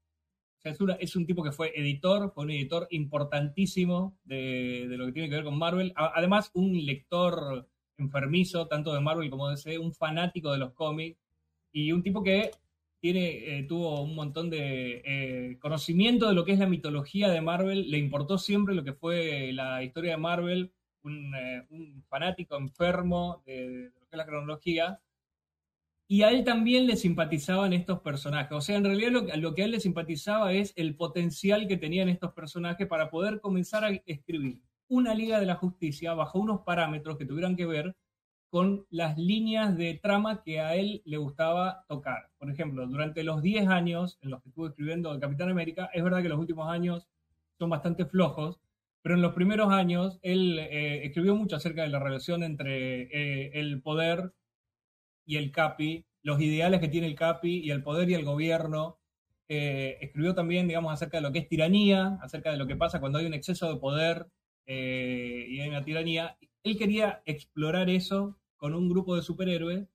[0.66, 5.12] O es, un tipo que fue editor, fue un editor importantísimo de, de lo que
[5.12, 5.94] tiene que ver con Marvel.
[5.96, 11.20] Además, un lector enfermizo, tanto de Marvel como de DC, un fanático de los cómics,
[11.72, 12.50] y un tipo que
[13.00, 17.42] tiene, eh, tuvo un montón de eh, conocimiento de lo que es la mitología de
[17.42, 20.72] Marvel, le importó siempre lo que fue la historia de Marvel,
[21.04, 25.00] un, eh, un fanático enfermo de, de lo que es la cronología,
[26.12, 28.52] y a él también le simpatizaban estos personajes.
[28.52, 31.78] O sea, en realidad lo, lo que a él le simpatizaba es el potencial que
[31.78, 36.62] tenían estos personajes para poder comenzar a escribir una Liga de la Justicia bajo unos
[36.62, 37.96] parámetros que tuvieran que ver
[38.50, 42.30] con las líneas de trama que a él le gustaba tocar.
[42.40, 46.04] Por ejemplo, durante los 10 años en los que estuve escribiendo de Capitán América, es
[46.04, 47.08] verdad que los últimos años
[47.60, 48.60] son bastante flojos,
[49.02, 53.52] pero en los primeros años él eh, escribió mucho acerca de la relación entre eh,
[53.54, 54.34] el poder
[55.26, 59.00] y el Capi, los ideales que tiene el Capi y el poder y el gobierno.
[59.48, 63.00] Eh, escribió también, digamos, acerca de lo que es tiranía, acerca de lo que pasa
[63.00, 64.28] cuando hay un exceso de poder
[64.68, 66.38] y hay una tiranía.
[66.64, 69.88] Él quería explorar eso con un grupo de superhéroes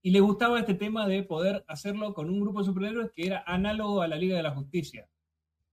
[0.00, 3.44] y le gustaba este tema de poder hacerlo con un grupo de superhéroes que era
[3.46, 5.06] análogo a la Liga de la Justicia.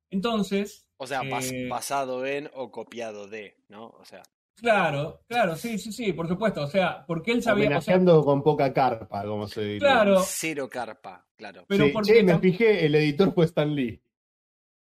[0.09, 3.87] Entonces, O sea, Eh, basado en o copiado de, ¿no?
[3.99, 4.21] O sea,
[4.55, 6.63] claro, claro, sí, sí, sí, por supuesto.
[6.63, 9.79] O sea, porque él sabía, o sea, Homenajeando con poca carpa, como se diría.
[9.79, 10.19] Claro.
[10.25, 11.63] cero carpa, claro.
[11.67, 14.01] pero Sí, porque che, me fijé, el editor fue Stan Lee.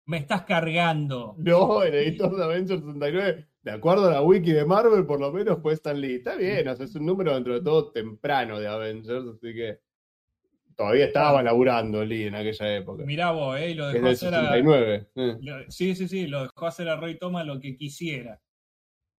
[0.05, 1.35] me estás cargando.
[1.37, 5.29] No, el editor de Avengers 69, de acuerdo a la wiki de Marvel, por lo
[5.31, 6.15] menos fue Stan Lee.
[6.15, 9.79] Está bien, o sea, es un número dentro de todo temprano de Avengers, así que
[10.73, 13.03] todavía estaba laburando Lee en aquella época.
[13.03, 13.71] Mirá vos, ¿eh?
[13.71, 15.07] Y lo dejó hacer a, 69.
[15.15, 15.37] eh.
[15.41, 18.39] lo- Sí, sí, sí, lo dejó hacer a Roy Thomas lo que quisiera.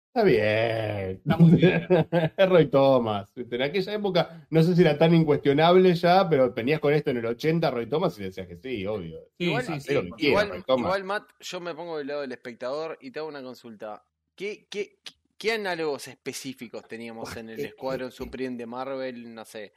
[0.07, 1.21] Está bien.
[1.21, 1.87] Está muy bien.
[2.37, 3.31] es Roy Thomas.
[3.37, 7.19] En aquella época, no sé si era tan incuestionable ya, pero venías con esto en
[7.19, 9.21] el 80, Roy Thomas, y decías que sí, obvio.
[9.37, 9.87] Sí, igual, sí, sí.
[10.17, 14.03] quiera, igual, Matt, yo me pongo del lado del espectador y te hago una consulta.
[14.39, 15.01] ¿Qué, qué,
[15.37, 19.73] qué análogos específicos teníamos en el Escuadrón Supreme de Marvel, no sé,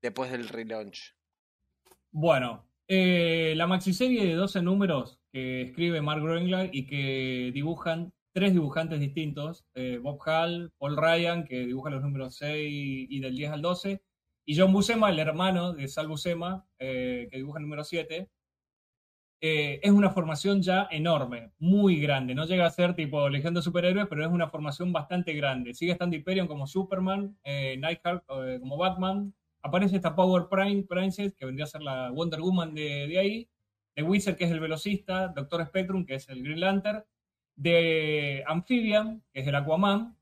[0.00, 1.14] después del relaunch?
[2.10, 8.54] Bueno, eh, la maxiserie de 12 números que escribe Mark Groenland y que dibujan tres
[8.54, 13.50] dibujantes distintos, eh, Bob Hall, Paul Ryan, que dibuja los números 6 y del 10
[13.50, 14.02] al 12,
[14.46, 18.30] y John Buscema, el hermano de Sal Buscema, eh, que dibuja el número 7.
[19.40, 22.34] Eh, es una formación ya enorme, muy grande.
[22.34, 25.74] No llega a ser tipo Legión de Superhéroes, pero es una formación bastante grande.
[25.74, 31.34] Sigue estando Hyperion como Superman, eh, Nighthawk eh, como Batman, aparece esta Power Prime, Princess,
[31.34, 33.48] que vendría a ser la Wonder Woman de, de ahí,
[33.94, 37.04] de Wizard, que es el velocista, Doctor Spectrum, que es el Green Lantern,
[37.56, 40.16] de Amphibian, que es el Aquaman.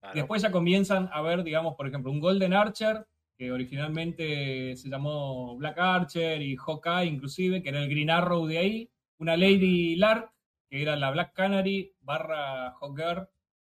[0.00, 0.14] Claro.
[0.14, 3.06] Después ya comienzan a ver, digamos, por ejemplo, un Golden Archer,
[3.36, 8.58] que originalmente se llamó Black Archer y Hawkeye inclusive, que era el Green Arrow de
[8.58, 10.30] ahí, una Lady Lark,
[10.68, 13.28] que era la Black Canary barra Hawkgirl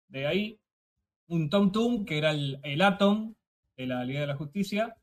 [0.08, 0.60] de ahí,
[1.28, 3.34] un Tom Tum, que era el, el Atom
[3.78, 4.96] de la Liga de la Justicia,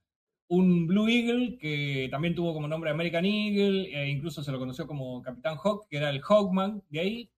[0.48, 4.86] un Blue Eagle, que también tuvo como nombre American Eagle, e incluso se lo conoció
[4.86, 7.30] como Capitán Hawk, que era el Hawkman de ahí,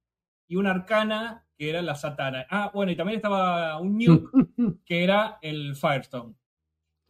[0.49, 2.47] y una Arcana, que era la Satana.
[2.51, 4.31] Ah, bueno, y también estaba un Nuke,
[4.87, 6.35] que era el Firestone.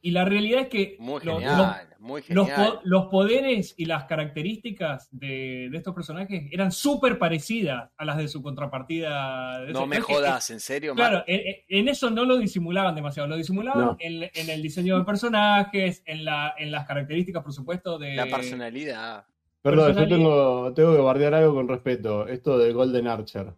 [0.05, 1.21] Y la realidad es que Muy
[2.01, 2.73] muy los, genial.
[2.73, 8.17] po- los poderes y las características de, de estos personajes eran súper parecidas a las
[8.17, 9.61] de su contrapartida.
[9.61, 10.97] de No me jodas, ¿en serio?
[10.97, 13.97] Claro, en, en eso no lo disimulaban demasiado, lo disimulaban No.
[14.01, 18.17] en, en el diseño de personajes, en, la, en las características, por supuesto, de...
[18.17, 19.25] La personalidad.
[19.63, 22.27] Perdón, yo tengo, tengo que bardear algo con respeto.
[22.27, 23.55] Esto de Golden Archer.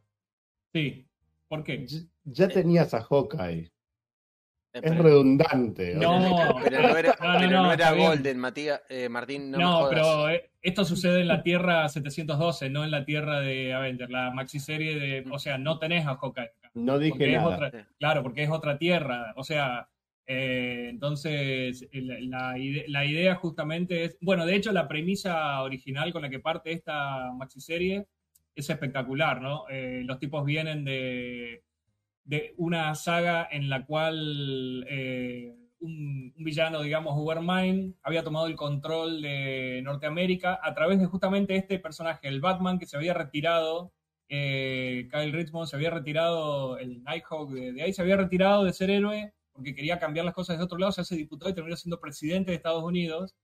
[0.75, 1.07] Sí,
[1.49, 1.87] ¿por qué?
[1.87, 3.71] Ya, ya tenías a Hawkeye.
[4.83, 5.95] Es redundante.
[5.95, 6.57] No.
[6.65, 7.93] Pero no era, No, no, pero no, era.
[7.93, 9.89] Golden, Matías, eh, Martín, no, me No, jodas.
[9.91, 14.31] pero eh, esto sucede en la Tierra 712, no en la Tierra de Avengers, la
[14.33, 15.25] maxiserie de...
[15.31, 16.51] O sea, no tenés a Hawkeye.
[16.75, 17.55] No dije nada.
[17.57, 19.33] otra- Claro, porque es otra tierra.
[19.37, 19.89] O sea,
[20.27, 22.57] eh, entonces la,
[22.89, 24.19] la idea justamente es.
[24.21, 28.07] Bueno, de hecho, la premisa original con la que parte esta maxiserie
[28.57, 29.67] es espectacular, ¿no?
[29.71, 31.63] Eh, los tipos vienen de,
[32.25, 39.23] de una saga en la cual eh, un, villano, digamos, Ubermind, había tomado el control
[39.23, 43.93] de Norteamérica a través de justamente este personaje, el Batman, que se había retirado
[44.29, 48.73] eh, Kyle Richmond se había retirado, el Nighthawk de, de ahí se había retirado de
[48.73, 51.77] ser héroe porque quería cambiar las cosas de otro lado, se hace diputado y terminó
[51.77, 53.37] siendo presidente de Estados Unidos.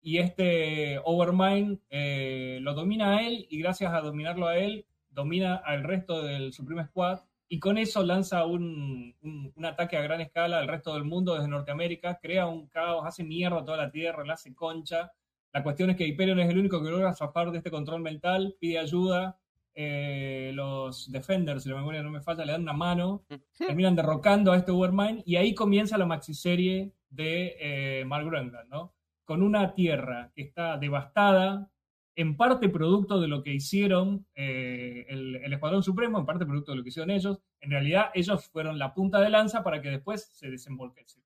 [0.00, 5.54] Y este Overmind eh, lo domina a él y gracias a dominarlo a él, domina
[5.54, 7.20] al resto del Supreme Squad
[7.52, 11.34] y con eso lanza un, un, un ataque a gran escala al resto del mundo
[11.34, 15.12] desde Norteamérica, crea un caos, hace mierda a toda la Tierra, la hace concha.
[15.52, 18.56] La cuestión es que Hyperion es el único que logra zafar de este control mental,
[18.58, 19.38] pide ayuda,
[19.74, 23.26] eh, los Defenders, si la memoria no me falla, le dan una mano,
[23.58, 28.94] terminan derrocando a este Overmind y ahí comienza la maxiserie de eh, Mark Groenland, ¿no?
[29.24, 31.70] con una tierra que está devastada,
[32.16, 36.72] en parte producto de lo que hicieron eh, el, el Escuadrón Supremo, en parte producto
[36.72, 37.40] de lo que hicieron ellos.
[37.60, 41.04] En realidad, ellos fueron la punta de lanza para que después se desembolque.
[41.06, 41.20] se-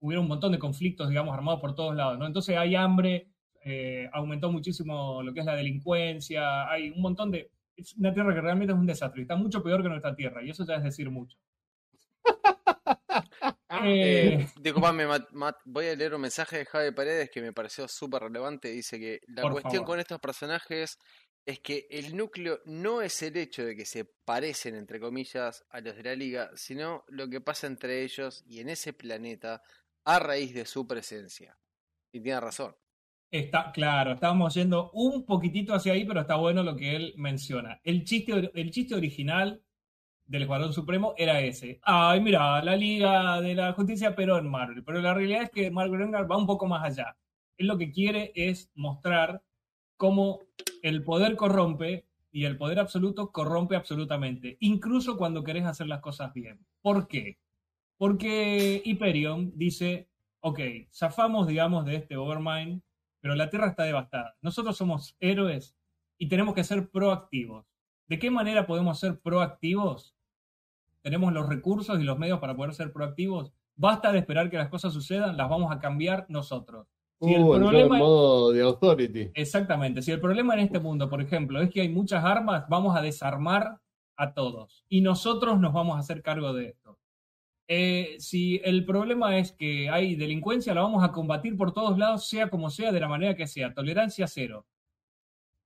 [0.00, 2.26] Hubiera un montón de conflictos, digamos, armados por todos lados, ¿no?
[2.26, 3.28] Entonces hay hambre,
[3.64, 7.50] eh, aumentó muchísimo lo que es la delincuencia, hay un montón de...
[7.76, 10.50] Es una tierra que realmente es un desastre, está mucho peor que nuestra tierra, y
[10.50, 11.36] eso ya es decir mucho.
[13.84, 17.52] Eh, Eh, disculpame, Matt, Matt, voy a leer un mensaje de Javi Paredes que me
[17.52, 18.68] pareció súper relevante.
[18.70, 19.86] Dice que la Por cuestión favor.
[19.86, 20.98] con estos personajes
[21.46, 25.80] es que el núcleo no es el hecho de que se parecen, entre comillas, a
[25.80, 29.62] los de la liga, sino lo que pasa entre ellos y en ese planeta
[30.04, 31.58] a raíz de su presencia.
[32.12, 32.76] Y tiene razón.
[33.32, 37.80] Está, claro, estábamos yendo un poquitito hacia ahí, pero está bueno lo que él menciona.
[37.84, 39.62] El chiste, el chiste original
[40.30, 41.80] del Escuadrón Supremo era ese.
[41.82, 44.84] Ay, mira, la Liga de la Justicia, pero en Marvel.
[44.84, 47.16] Pero la realidad es que Marvel Rengar va un poco más allá.
[47.56, 49.42] Él lo que quiere es mostrar
[49.96, 50.38] cómo
[50.82, 56.32] el poder corrompe y el poder absoluto corrompe absolutamente, incluso cuando querés hacer las cosas
[56.32, 56.64] bien.
[56.80, 57.40] ¿Por qué?
[57.96, 60.08] Porque Hyperion dice,
[60.38, 60.60] ok,
[60.92, 62.82] zafamos, digamos, de este Overmind,
[63.20, 64.36] pero la Tierra está devastada.
[64.42, 65.76] Nosotros somos héroes
[66.18, 67.66] y tenemos que ser proactivos.
[68.06, 70.14] ¿De qué manera podemos ser proactivos?
[71.02, 73.52] Tenemos los recursos y los medios para poder ser proactivos.
[73.76, 76.86] Basta de esperar que las cosas sucedan, las vamos a cambiar nosotros.
[77.20, 79.30] Si el Uh, entró en problema- modo de authority.
[79.34, 80.02] Exactamente.
[80.02, 83.02] Si el problema en este mundo, por ejemplo, es que hay muchas armas, vamos a
[83.02, 83.78] desarmar
[84.16, 84.84] a todos.
[84.88, 86.98] Y nosotros nos vamos a hacer cargo de esto.
[87.68, 92.26] Eh, si el problema es que hay delincuencia, la vamos a combatir por todos lados,
[92.28, 93.72] sea como sea, de la manera que sea.
[93.72, 94.66] Tolerancia cero.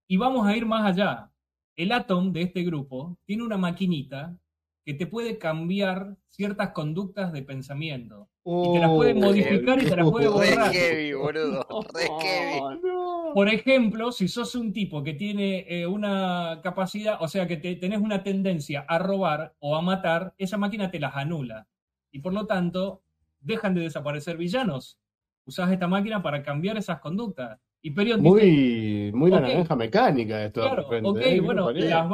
[0.07, 1.31] Y vamos a ir más allá.
[1.75, 4.37] El Atom de este grupo tiene una maquinita
[4.85, 8.29] que te puede cambiar ciertas conductas de pensamiento.
[8.45, 10.41] Y te las puede Uh, modificar y te las puede boludo.
[10.41, 10.71] Re borrar.
[10.71, 11.67] heavy, boludo.
[11.93, 12.79] Re heavy.
[12.83, 13.31] no.
[13.33, 17.75] Por ejemplo, si sos un tipo que tiene eh, una capacidad, o sea, que te-
[17.75, 21.67] tenés una tendencia a robar o a matar, esa máquina te las anula.
[22.11, 23.01] Y por lo tanto,
[23.41, 24.99] dejan de desaparecer villanos.
[25.45, 27.59] Usás esta máquina para cambiar esas conductas.
[27.81, 29.43] Y Perion dice, Muy, muy la Ok.
[29.47, 31.39] naranja mecánica esto de claro, repente, ok, ¿eh?
[31.41, 31.71] bueno,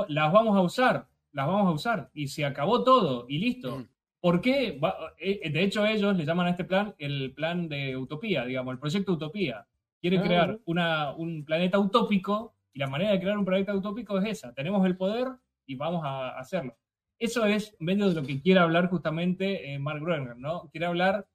[0.07, 2.09] las vamos a usar, las vamos a usar.
[2.13, 3.79] Y se acabó todo, y listo.
[3.79, 3.87] Mm.
[4.21, 4.77] ¿Por qué?
[4.83, 8.73] Va- eh, De hecho, ellos le llaman a este plan el plan de utopía, digamos,
[8.73, 9.67] el proyecto utopía.
[9.99, 10.23] Quieren Ah.
[10.23, 14.53] crear una, un planeta utópico y la manera de crear un planeta utópico es esa.
[14.53, 15.27] Tenemos el poder
[15.65, 16.75] y vamos a hacerlo.
[17.19, 20.69] Eso es medio de lo que quiere hablar justamente eh, Mark Groener, ¿no?
[20.71, 21.27] Quiere hablar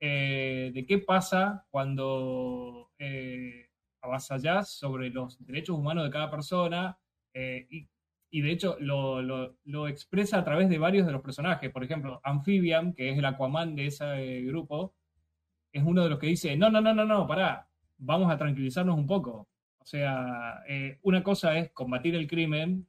[0.00, 3.68] eh, de qué pasa cuando eh,
[4.02, 6.98] avasallás sobre los derechos humanos de cada persona
[7.34, 7.88] eh, y,
[8.30, 11.70] y de hecho lo, lo- lo expresa a través de varios de los personajes.
[11.70, 14.04] Por ejemplo, Amphibian, que es el Aquaman de ese
[14.38, 14.94] eh, grupo,
[15.72, 17.68] es uno de los que dice, no, no, no, no, no, pará,
[17.98, 19.48] vamos a tranquilizarnos un poco.
[19.78, 22.86] O sea, eh, una cosa es combatir el crimen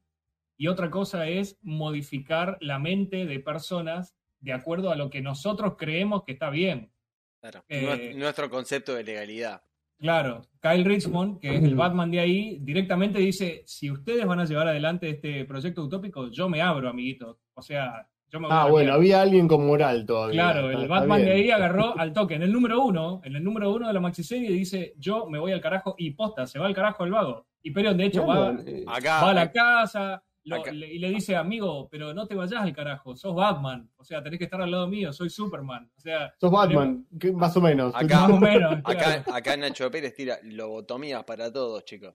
[0.57, 5.75] y otra cosa es modificar la mente de personas de acuerdo a lo que nosotros
[5.77, 6.91] creemos que está bien.
[7.39, 7.63] Claro.
[7.69, 9.63] Eh, Nues- Nuestro concepto de legalidad.
[10.01, 14.45] Claro, Kyle Richmond, que es el Batman de ahí, directamente dice, si ustedes van a
[14.45, 17.37] llevar adelante este proyecto utópico, yo me abro, amiguitos.
[17.53, 20.41] O sea, yo me Ah, bueno, había alguien con moral todavía.
[20.41, 22.33] Claro, el Batman de ahí agarró al toque.
[22.33, 25.51] En el número uno, en el número uno de la maxiserie dice, yo me voy
[25.51, 27.45] al carajo y posta, se va al carajo el vago.
[27.61, 30.71] Y Perion, de hecho, va, eh, Acá, va a la casa lo- acá.
[30.71, 33.89] le- y le dice, amigo, pero no te vayas al carajo, sos Batman.
[33.97, 35.89] O sea, tenés que estar al lado mío, soy Superman.
[35.95, 37.93] O sea, Sos Batman, más o menos.
[37.95, 38.73] Acá- más o menos.
[38.83, 39.23] acá, claro.
[39.33, 42.13] acá Nacho Pérez tira lobotomías para todos, chicos.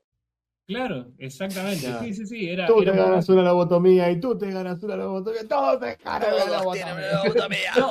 [0.67, 1.87] Claro, exactamente.
[2.01, 2.49] Sí, sí, sí.
[2.49, 5.47] Era, Tú era te ganas una lobotomía y tú te ganas una lobotomía.
[5.49, 6.95] Todos te ganan Todos lobotomía.
[6.95, 7.73] una lobotomía.
[7.79, 7.91] No.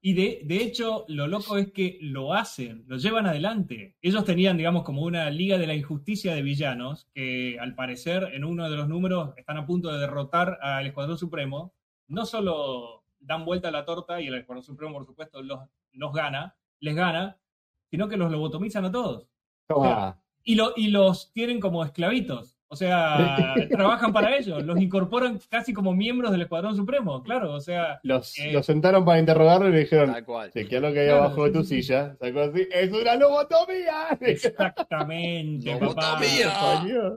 [0.00, 3.96] Y de, de hecho, lo loco es que lo hacen, lo llevan adelante.
[4.02, 8.44] Ellos tenían, digamos, como una liga de la injusticia de villanos, que al parecer en
[8.44, 11.74] uno de los números están a punto de derrotar al Escuadrón Supremo.
[12.08, 15.60] No solo dan vuelta a la torta y el Escuadrón Supremo, por supuesto, los,
[15.92, 17.38] los gana, les gana,
[17.90, 19.26] sino que los lobotomizan a todos.
[19.68, 20.18] Toma.
[20.44, 22.58] Y, lo, y los tienen como esclavitos.
[22.68, 27.52] O sea, trabajan para ellos, los incorporan casi como miembros del Escuadrón Supremo, claro.
[27.52, 28.50] O sea, Los, Eh.
[28.52, 30.50] los sentaron para interrogarlo y le dijeron, Tal cual.
[30.52, 31.82] chequea lo que hay Claro, abajo de tu sí, sí.
[31.82, 32.16] silla.
[32.18, 34.08] Sacó así, ¡es una lobotomía!
[34.20, 35.84] Exactamente, papá.
[36.18, 36.52] Lobotomía.
[36.60, 37.16] Coño.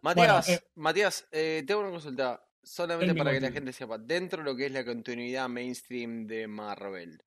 [0.00, 2.42] Matías, Bueno, eh, Matías, eh, tengo una consulta.
[2.62, 3.96] Solamente para que la gente sepa.
[3.98, 7.18] Dentro de lo que es la continuidad mainstream de Marvel,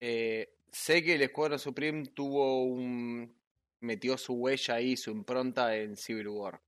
[0.00, 3.32] eh, sé que el Escuadrón Supreme tuvo un.
[3.84, 6.60] Metió su huella ahí, su impronta en Civil War.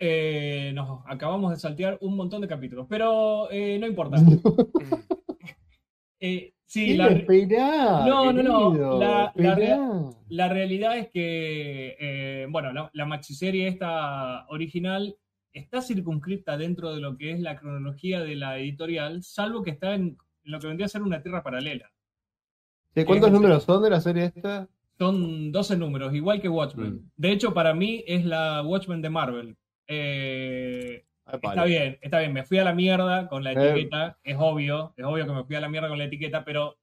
[0.00, 4.16] Eh, nos acabamos de saltear un montón de capítulos, pero eh, no importa.
[6.20, 10.10] Eh, Sí, la, esperá, No, no, no, la- la esperá.
[10.28, 15.16] la realidad es que, eh, bueno, la, la maxiserie esta original
[15.54, 19.94] está circunscripta dentro de lo que es la cronología de la editorial, salvo que está
[19.94, 21.90] en lo que vendría a ser una tierra paralela.
[22.94, 24.68] Sí, ¿Cuántos Sí, números son de la serie esta?
[24.98, 26.94] Son 12 números, igual que Watchmen.
[26.94, 27.10] Mm.
[27.16, 29.56] De hecho, para mí es la Watchmen de Marvel.
[29.86, 32.32] Eh, Ay, está bien, está bien.
[32.32, 33.70] Me fui a la mierda con la Eh.
[33.70, 34.18] etiqueta.
[34.24, 36.76] Es obvio, es obvio que me fui a la mierda con la etiqueta, pero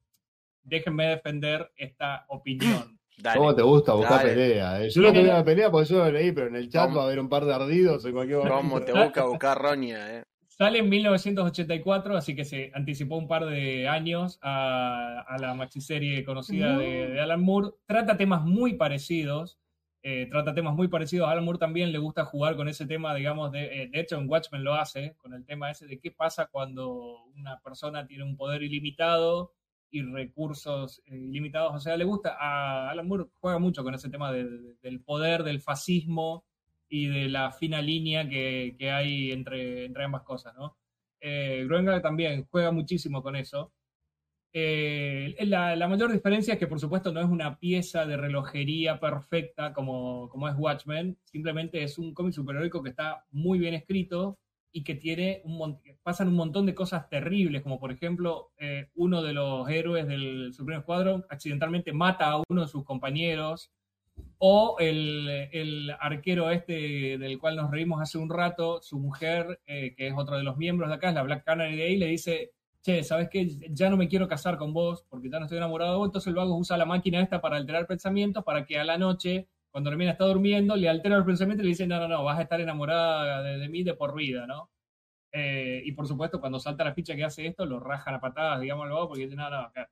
[0.64, 2.98] déjenme defender esta opinión.
[3.18, 3.38] Dale.
[3.38, 4.30] ¿Cómo te gusta buscar Dale.
[4.34, 4.84] pelea?
[4.84, 4.90] eh?
[4.90, 6.98] Yo no tenía la pelea porque yo lo leí, pero en el chat ¿Cómo?
[6.98, 8.58] va a haber un par de ardidos en cualquier momento.
[8.62, 10.24] ¿Cómo te busca buscar Roña, eh?
[10.58, 16.24] Sale en 1984, así que se anticipó un par de años a, a la maxiserie
[16.24, 17.72] conocida de, de Alan Moore.
[17.86, 19.60] Trata temas muy parecidos.
[20.02, 21.28] eh, trata temas muy parecidos.
[21.28, 24.18] A Alan Moore también le gusta jugar con ese tema, digamos, de, eh, de hecho
[24.18, 28.24] en Watchmen lo hace, con el tema ese de qué pasa cuando una persona tiene
[28.24, 29.52] un poder ilimitado
[29.92, 31.74] y recursos eh, ilimitados.
[31.76, 35.02] O sea, le gusta, a Alan Moore juega mucho con ese tema de- de- del
[35.02, 36.46] poder, del fascismo
[36.90, 40.78] y de la fina línea que, que hay entre, entre ambas cosas, ¿no?
[41.20, 43.74] Eh, Groenberg también juega muchísimo con eso.
[44.54, 49.00] Eh, la, la mayor diferencia es que, por supuesto, no es una pieza de relojería
[49.00, 54.40] perfecta como, como es Watchmen, simplemente es un cómic superheroico que está muy bien escrito
[54.72, 59.24] y que tiene un pasan un montón de cosas terribles, como por ejemplo, eh, uno
[59.24, 63.72] de los héroes del Supremo Escuadrón accidentalmente mata a uno de sus compañeros,
[64.38, 69.94] o el, el arquero este del cual nos reímos hace un rato, su mujer, eh,
[69.96, 72.08] que es otro de los miembros de acá, es la Black Canary de ahí, le
[72.08, 72.52] dice,
[72.82, 73.48] che, ¿sabes qué?
[73.72, 76.28] Ya no me quiero casar con vos porque ya no estoy enamorado de vos, entonces
[76.28, 79.90] el vago usa la máquina esta para alterar pensamientos para que a la noche, cuando
[79.90, 82.44] Hermina está durmiendo, le altera el pensamiento y le dice, no, no, no, vas a
[82.44, 84.70] estar enamorada de, de mí de por vida, ¿no?
[85.38, 88.66] Eh, y por supuesto, cuando salta la ficha que hace esto, lo rajan a patadas,
[88.66, 89.90] vago, porque dice, no, no, acá.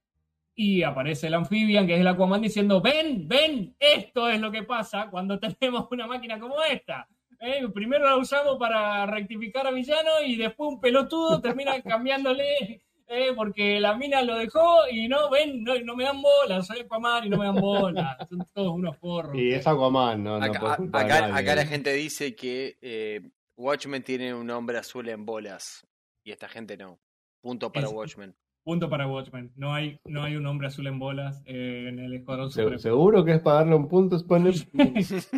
[0.56, 4.64] Y aparece el Amphibian, que es el Aquaman, diciendo, ven, ven, esto es lo que
[4.64, 7.08] pasa cuando tenemos una máquina como esta.
[7.40, 13.34] Eh, primero la usamos para rectificar a villano y después un pelotudo termina cambiándole eh,
[13.36, 17.26] porque la mina lo dejó y no, ven, no, no me dan bola, soy Aquaman
[17.26, 18.18] y no me dan bola.
[18.30, 19.36] Son todos unos forros.
[19.36, 21.34] Y es Aquaman, no, no Acá, de acá- nadie.
[21.34, 23.22] acá la gente dice que eh,
[23.58, 25.86] Watchmen tiene un hombre azul en bolas
[26.24, 27.00] y esta gente no.
[27.42, 28.36] Punto para Es- Watchmen.
[28.64, 29.52] Punto para Watchmen.
[29.56, 32.80] No hay, no hay un hombre azul en bolas eh, en el Escuadrón Se- Supremo.
[32.80, 34.54] Seguro que es para darle un punto, spoiler.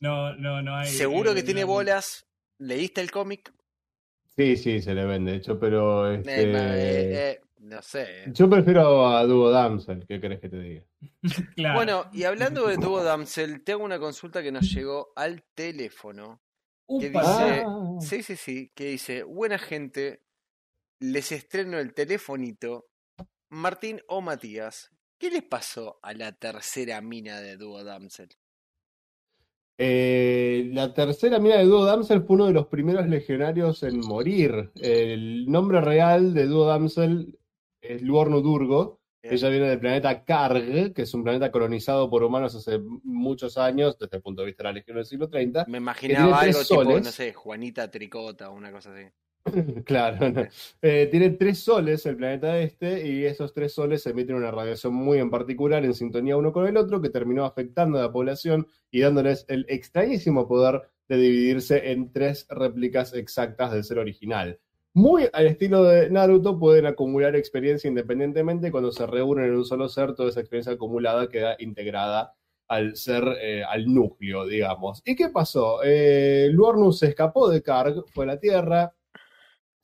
[0.00, 0.88] No, no, no hay.
[0.88, 2.26] Seguro que eh, tiene no- bolas.
[2.58, 3.52] ¿Leíste el cómic?
[4.36, 8.24] Sí, sí, se le vende, de hecho, pero este, eh, eh, no sé.
[8.34, 10.82] yo prefiero a Duo Damsel, ¿qué querés que te diga?
[11.56, 11.74] Claro.
[11.76, 16.42] Bueno, y hablando de Duo Damsel, te hago una consulta que nos llegó al teléfono.
[17.00, 17.64] ¿qué Upa, dice?
[17.66, 17.96] Ah.
[18.00, 20.20] Sí, sí, sí, que dice, buena gente,
[21.00, 22.86] les estreno el telefonito.
[23.50, 28.28] Martín o Matías, ¿qué les pasó a la tercera mina de Duo Damsel?
[29.78, 34.72] Eh, la tercera mina de Duo Damsel fue uno de los primeros legionarios en morir.
[34.76, 37.38] El nombre real de Duo Damsel
[37.80, 39.00] es Luorno Durgo.
[39.22, 39.34] Bien.
[39.34, 43.98] Ella viene del planeta Karg, que es un planeta colonizado por humanos hace muchos años,
[43.98, 45.66] desde el punto de vista de la Legión del siglo 30.
[45.68, 47.04] Me imaginaba algo tipo, soles.
[47.04, 49.04] no sé, Juanita Tricota o una cosa así.
[49.84, 50.42] Claro, no.
[50.82, 55.18] Eh, tiene tres soles el planeta este y esos tres soles emiten una radiación muy
[55.18, 59.00] en particular en sintonía uno con el otro que terminó afectando a la población y
[59.00, 64.58] dándoles el extrañísimo poder de dividirse en tres réplicas exactas del ser original.
[64.92, 69.88] Muy al estilo de Naruto, pueden acumular experiencia independientemente cuando se reúnen en un solo
[69.88, 72.34] ser, toda esa experiencia acumulada queda integrada
[72.66, 75.02] al ser, eh, al núcleo, digamos.
[75.04, 75.80] ¿Y qué pasó?
[75.84, 78.95] Eh, Luornus se escapó de Karg, fue a la Tierra,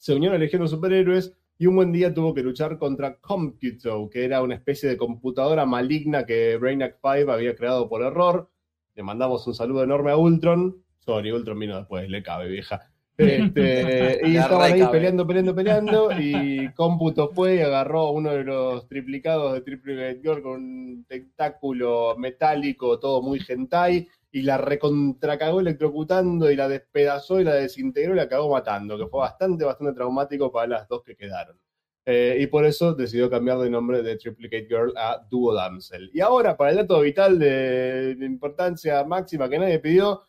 [0.02, 3.18] se unió a la Legión de Superhéroes y un buen día tuvo que luchar contra
[3.20, 8.50] Computo, que era una especie de computadora maligna que Brainiac 5 había creado por error.
[8.96, 10.82] Le mandamos un saludo enorme a Ultron.
[10.98, 12.90] Sorry, Ultron vino después, le cabe, vieja.
[13.16, 16.10] Este, y estaban ahí peleando, peleando, peleando.
[16.18, 21.04] Y Cómputo fue y agarró a uno de los triplicados de Triple Girl con un
[21.06, 24.08] tentáculo metálico, todo muy hentai.
[24.34, 29.06] Y la recontracagó electrocutando y la despedazó y la desintegró y la cagó matando, que
[29.06, 31.58] fue bastante, bastante traumático para las dos que quedaron.
[32.06, 36.10] Eh, y por eso decidió cambiar de nombre de Triplicate Girl a Duo Damsel.
[36.14, 40.22] Y ahora, para el dato vital de, de importancia máxima que nadie pidió,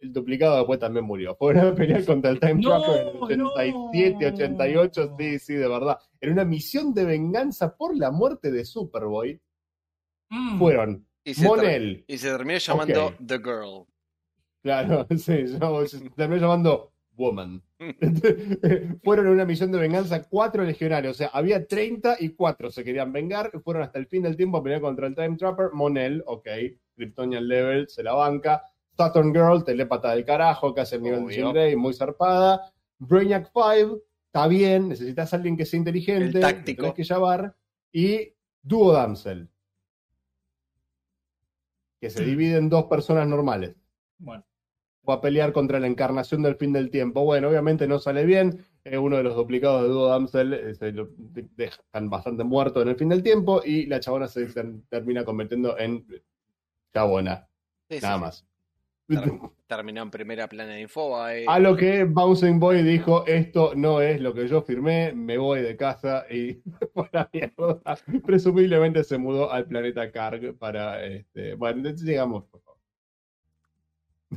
[0.00, 1.36] el duplicado después también murió.
[1.36, 4.34] Fue una pelea contra el Time No, Tracker en el 87, no.
[4.34, 5.98] 88, sí, sí, de verdad.
[6.20, 9.40] En una misión de venganza por la muerte de Superboy,
[10.30, 10.58] Mm.
[10.58, 13.14] fueron Y se, Monel, y se terminó llamando.
[13.24, 13.86] The Girl.
[14.62, 17.62] claro, sí, se terminó llamando woman.
[19.04, 22.84] fueron en una misión de venganza cuatro legionarios, o sea, había 30 y cuatro se
[22.84, 26.22] querían vengar, fueron hasta el fin del tiempo a pelear contra el Time Trapper, Monel,
[26.26, 26.48] ok,
[26.94, 28.62] Kryptonian Level, se la banca,
[28.96, 31.36] Saturn Girl, telépata del carajo, que hace el nivel de Obvio.
[31.36, 36.40] Jean Grey, muy zarpada, Brainiac 5, está bien, necesitas a alguien que sea inteligente, El
[36.40, 36.94] táctico.
[36.94, 37.56] que llevar,
[37.92, 39.48] y Duo Damsel,
[42.02, 43.76] que se divide en dos personas normales
[44.18, 44.44] Bueno,
[45.08, 47.24] va a pelear contra la encarnación del fin del tiempo.
[47.24, 48.58] Bueno, obviamente no sale bien.
[48.84, 52.82] eh, uno de los duplicados de Duo Damsel eh, se lo de- dejan bastante muerto
[52.82, 56.04] en el fin del tiempo y la chabona se ter- termina convirtiendo en
[56.92, 57.48] chabona,
[57.88, 58.20] sí, nada sí.
[58.20, 58.46] más.
[59.08, 59.30] Ter-
[59.66, 61.46] Terminó en primera plana de Infobae.
[61.48, 65.62] A lo que Bouncing Boy dijo, esto no es lo que yo firmé, me voy
[65.62, 66.54] de casa y
[66.94, 67.80] por la mierda.
[68.24, 72.78] Presumiblemente se mudó al planeta Karg para, este, bueno, digamos, por favor.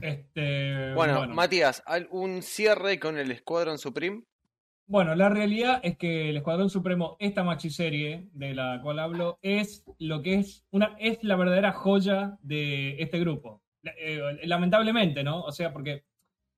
[0.01, 4.23] este, Bueno, Matías, ¿al- ¿un cierre con el Escuadrón Supreme?
[4.87, 9.83] Bueno, la realidad es que el Escuadrón Supremo, esta maxiserie de la cual hablo, es
[9.97, 13.63] lo que es una, es la verdadera joya de este grupo.
[13.97, 15.43] Eh, lamentablemente, ¿no?
[15.43, 16.03] O sea, porque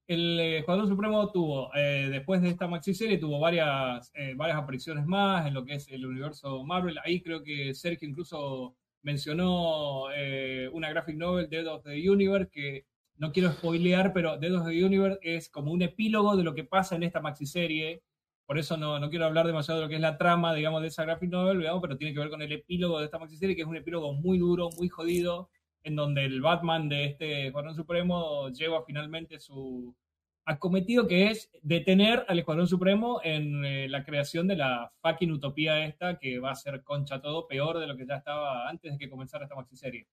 [0.07, 5.45] el Escuadrón Supremo tuvo, eh, después de esta maxiserie, tuvo varias, eh, varias apariciones más
[5.45, 6.97] en lo que es el universo Marvel.
[7.03, 12.85] Ahí creo que Sergio incluso mencionó eh, una graphic novel, Dead of the Universe, que
[13.17, 16.63] no quiero spoilear, pero Dead of the Universe es como un epílogo de lo que
[16.63, 18.01] pasa en esta maxiserie.
[18.45, 20.87] Por eso no, no quiero hablar demasiado de lo que es la trama, digamos, de
[20.87, 23.63] esa graphic novel, digamos, pero tiene que ver con el epílogo de esta maxiserie, que
[23.63, 25.49] es un epílogo muy duro, muy jodido,
[25.87, 29.95] en donde el Batman de este Escuadrón Supremo lleva finalmente su
[30.43, 35.85] acometido, que es detener al Escuadrón Supremo en eh, la creación de la fucking utopía
[35.85, 38.97] esta, que va a ser concha todo peor de lo que ya estaba antes de
[38.97, 40.07] que comenzara esta maxiserie.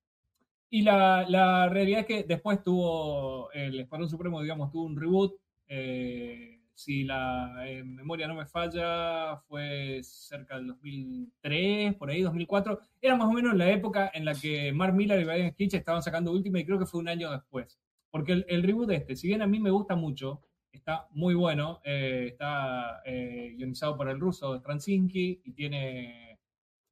[0.71, 5.35] Y la, la realidad es que después tuvo el Escuadrón Supremo, digamos, tuvo un reboot.
[5.67, 12.81] eh, si la eh, memoria no me falla, fue cerca del 2003, por ahí, 2004.
[13.01, 16.03] Era más o menos la época en la que Mark Miller y Brian Hitch estaban
[16.03, 17.79] sacando Ultimate, y creo que fue un año después.
[18.11, 20.43] Porque el, el reboot este, si bien a mí me gusta mucho,
[20.75, 26.39] está muy bueno, eh, está eh, guionizado por el ruso Straczynski y tiene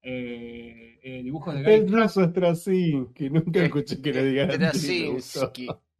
[0.02, 4.50] eh, eh, dibujos de El ruso Straczynski, nunca escuché que le digan.
[4.52, 5.68] Straczynski.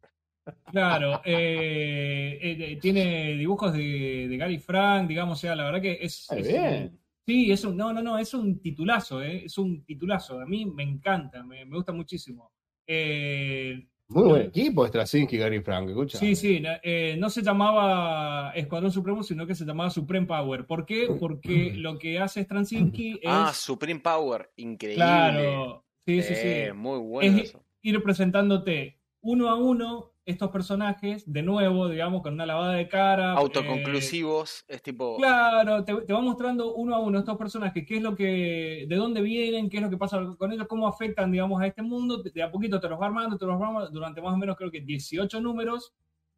[0.71, 5.99] Claro, eh, eh, tiene dibujos de, de Gary Frank, digamos, o sea, la verdad que
[6.01, 6.27] es...
[6.29, 6.83] Ah, es bien.
[6.91, 10.45] un- sí, es un, no, no, no, es un titulazo, eh, es un titulazo, a
[10.45, 12.51] mí me encanta, me, me gusta muchísimo.
[12.85, 16.17] Eh, Muy buen equipo, Straczynski y Gary Frank, escucha.
[16.17, 20.65] Sí, sí, no, eh, no se llamaba Escuadrón Supremo, sino que se llamaba Supreme Power.
[20.65, 21.07] ¿Por qué?
[21.19, 23.19] Porque lo que hace Straczynski es...
[23.25, 24.95] Ah, Supreme Power, increíble.
[25.05, 26.47] claro, sí, sí, sí.
[26.47, 27.63] Eh, Muy bueno es eso.
[27.81, 33.33] ir presentándote uno a uno estos personajes, de nuevo, digamos, con una lavada de cara.
[33.33, 35.17] eh, Autoconclusivos, es tipo.
[35.17, 38.95] Claro, te, te va mostrando uno a uno estos personajes, qué es lo que, de
[38.95, 42.23] dónde vienen, qué es lo que pasa con ellos, cómo afectan, digamos, a este mundo.
[42.23, 44.55] De a poquito te los va armando, te los va armando durante más o menos
[44.55, 45.93] creo que 18 números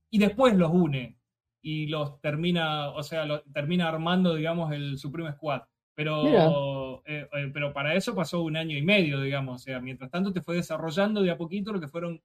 [0.10, 1.18] y después los une
[1.62, 5.62] y los termina, o sea, los, termina armando, digamos, el Supreme Squad.
[5.96, 9.62] Pero, eh, eh, pero para eso pasó un año y medio, digamos.
[9.62, 12.22] O sea, mientras tanto te fue desarrollando de a poquito lo que fueron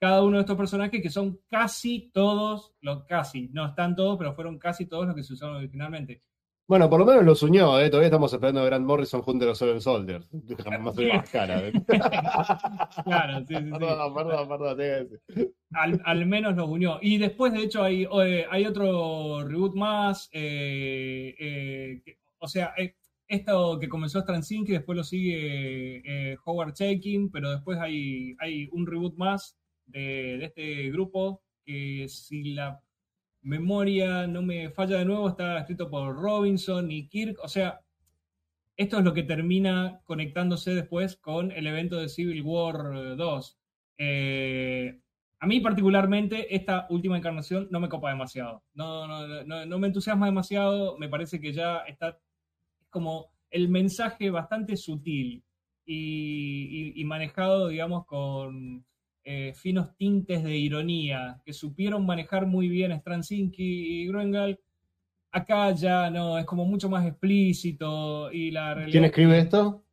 [0.00, 4.34] cada uno de estos personajes, que son casi todos, los casi, no están todos, pero
[4.34, 6.22] fueron casi todos los que se usaron originalmente.
[6.66, 7.90] Bueno, por lo menos los unió, ¿eh?
[7.90, 10.26] Todavía estamos esperando a Grant Morrison junto a los Seven Soldiers.
[10.64, 11.66] Jamás ve más cara.
[11.66, 11.72] ¿eh?
[13.04, 13.70] Claro, sí, sí, sí.
[13.72, 15.20] Perdón, perdón, perdón.
[15.72, 16.98] Al, al menos los unió.
[17.02, 20.30] Y después, de hecho, hay, eh, hay otro reboot más.
[20.32, 22.00] eh,
[22.38, 22.72] o sea,
[23.26, 29.16] esto que comenzó Straczynski, después lo sigue Howard Chaykin, pero después hay, hay un reboot
[29.16, 29.59] más
[29.90, 32.80] de, este grupo que si la
[33.42, 37.38] memoria no me falla de nuevo, está escrito por Robinson y Kirk.
[37.42, 37.80] O sea,
[38.76, 43.58] esto es lo que termina conectándose después con el evento de Civil War 2.
[43.98, 45.00] Eh,
[45.38, 48.62] a mí particularmente esta última encarnación no me copa demasiado.
[48.74, 50.98] No, no, no, no me entusiasma demasiado.
[50.98, 55.44] Me parece que ya está es como el mensaje bastante sutil
[55.84, 58.84] y manejado, digamos, con
[59.24, 64.58] eh, finos tintes de ironía que supieron manejar muy bien Straczynski y Gruengal.
[65.32, 69.84] Acá ya no, es como mucho más explícito y la realidad ¿Quién escribe esto?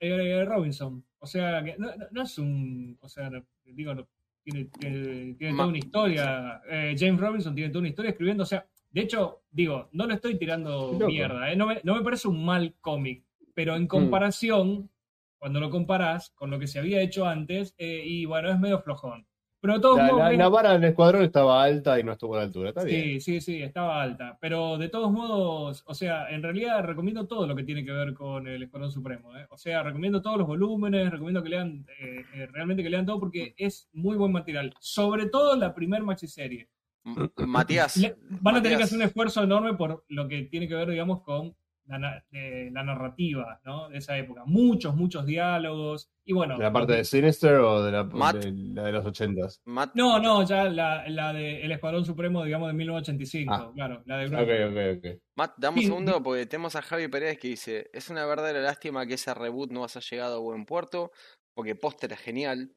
[0.00, 1.04] eh, Robinson.
[1.18, 2.98] O sea, que no, no- no es un.
[3.00, 3.30] O sea,
[3.64, 4.08] digo, no-
[4.42, 6.62] tiene, tiene- tiene Ma- toda una historia.
[6.68, 8.42] Eh, James Robinson tiene toda una historia escribiendo.
[8.42, 11.52] O sea, de hecho, digo, no lo estoy tirando mierda.
[11.52, 13.22] eh, No, me, no me parece un mal cómic,
[13.54, 14.90] pero en comparación,
[15.42, 18.78] cuando lo comparás con lo que se había hecho antes, eh, y bueno, es medio
[18.80, 19.26] flojón.
[19.60, 22.34] Pero de todos La, modos, la- la vara del escuadrón estaba alta y no estuvo
[22.34, 22.68] a la altura.
[22.68, 23.20] Está bien.
[23.20, 24.38] Sí, sí, sí, estaba alta.
[24.40, 28.14] Pero de todos modos, o sea, en realidad recomiendo todo lo que tiene que ver
[28.14, 29.36] con el Escuadrón Supremo.
[29.36, 29.46] ¿eh?
[29.50, 33.18] O sea, recomiendo todos los volúmenes, recomiendo que lean, eh, eh, realmente que lean todo
[33.18, 34.72] porque es muy buen material.
[34.78, 36.68] Sobre todo la primer maxiserie.
[37.04, 37.96] M- Matías.
[37.96, 40.88] Le- van a tener que hacer un esfuerzo enorme por lo que tiene que ver,
[40.88, 41.56] digamos, con
[41.92, 43.88] la, na- de la narrativa, ¿no?
[43.88, 44.42] De esa época.
[44.46, 46.10] Muchos, muchos diálogos.
[46.24, 46.56] Y bueno.
[46.56, 48.36] ¿De la parte de Sinister o de la Matt.
[48.36, 49.60] de, la de los ochentas?
[49.64, 53.70] Matt- No, no, ya la, la de El Escuadrón Supremo, digamos, de 1985, Ah.
[53.74, 54.02] claro.
[54.06, 54.98] La de Ok, Grunberg.
[54.98, 55.22] ok, ok.
[55.36, 59.06] Matt, dame un segundo porque tenemos a Javi Pérez que dice, es una verdadera lástima
[59.06, 61.12] que ese reboot no haya llegado a buen puerto,
[61.54, 62.72] porque póster es genial.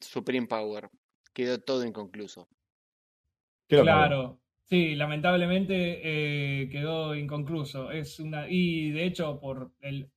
[0.00, 0.88] Supreme Power.
[1.32, 2.48] Quedó todo inconcluso.
[3.68, 4.38] Claro,
[4.72, 7.90] sí, lamentablemente eh, quedó inconcluso.
[7.90, 10.08] Es una, y de hecho, por el.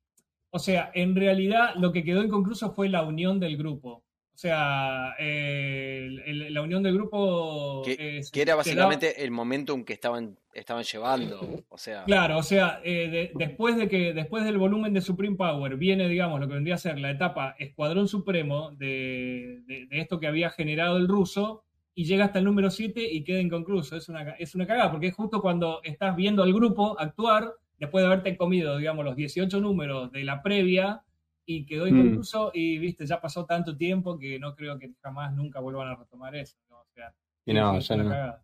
[0.50, 4.04] O sea, en realidad lo que quedó inconcluso fue la unión del grupo.
[4.34, 7.82] O sea, eh, el- el- la unión del grupo.
[7.86, 11.64] Que- era básicamente el momentum que estaban, estaban llevando.
[11.70, 15.36] O sea, Claro, o sea, eh, de- después de que después del volumen de Supreme
[15.36, 20.00] Power viene, digamos, lo que vendría a ser la etapa Escuadrón Supremo de, de- de
[20.00, 21.64] esto que había generado el ruso
[21.96, 23.96] y llega hasta el número 7 y queda inconcluso.
[23.96, 28.04] Es una, es una cagada, porque es justo cuando estás viendo al grupo actuar, después
[28.04, 31.02] de haberte comido, digamos, los 18 números de la previa
[31.46, 31.90] y quedó Mm.
[31.90, 35.96] inconcluso y, viste, ya pasó tanto tiempo que no creo que jamás nunca vuelvan a
[35.96, 36.58] retomar eso.
[36.70, 36.78] ¿no?
[36.82, 37.14] O sea,
[37.46, 38.10] Y no, es ya una no.
[38.10, 38.42] cagada.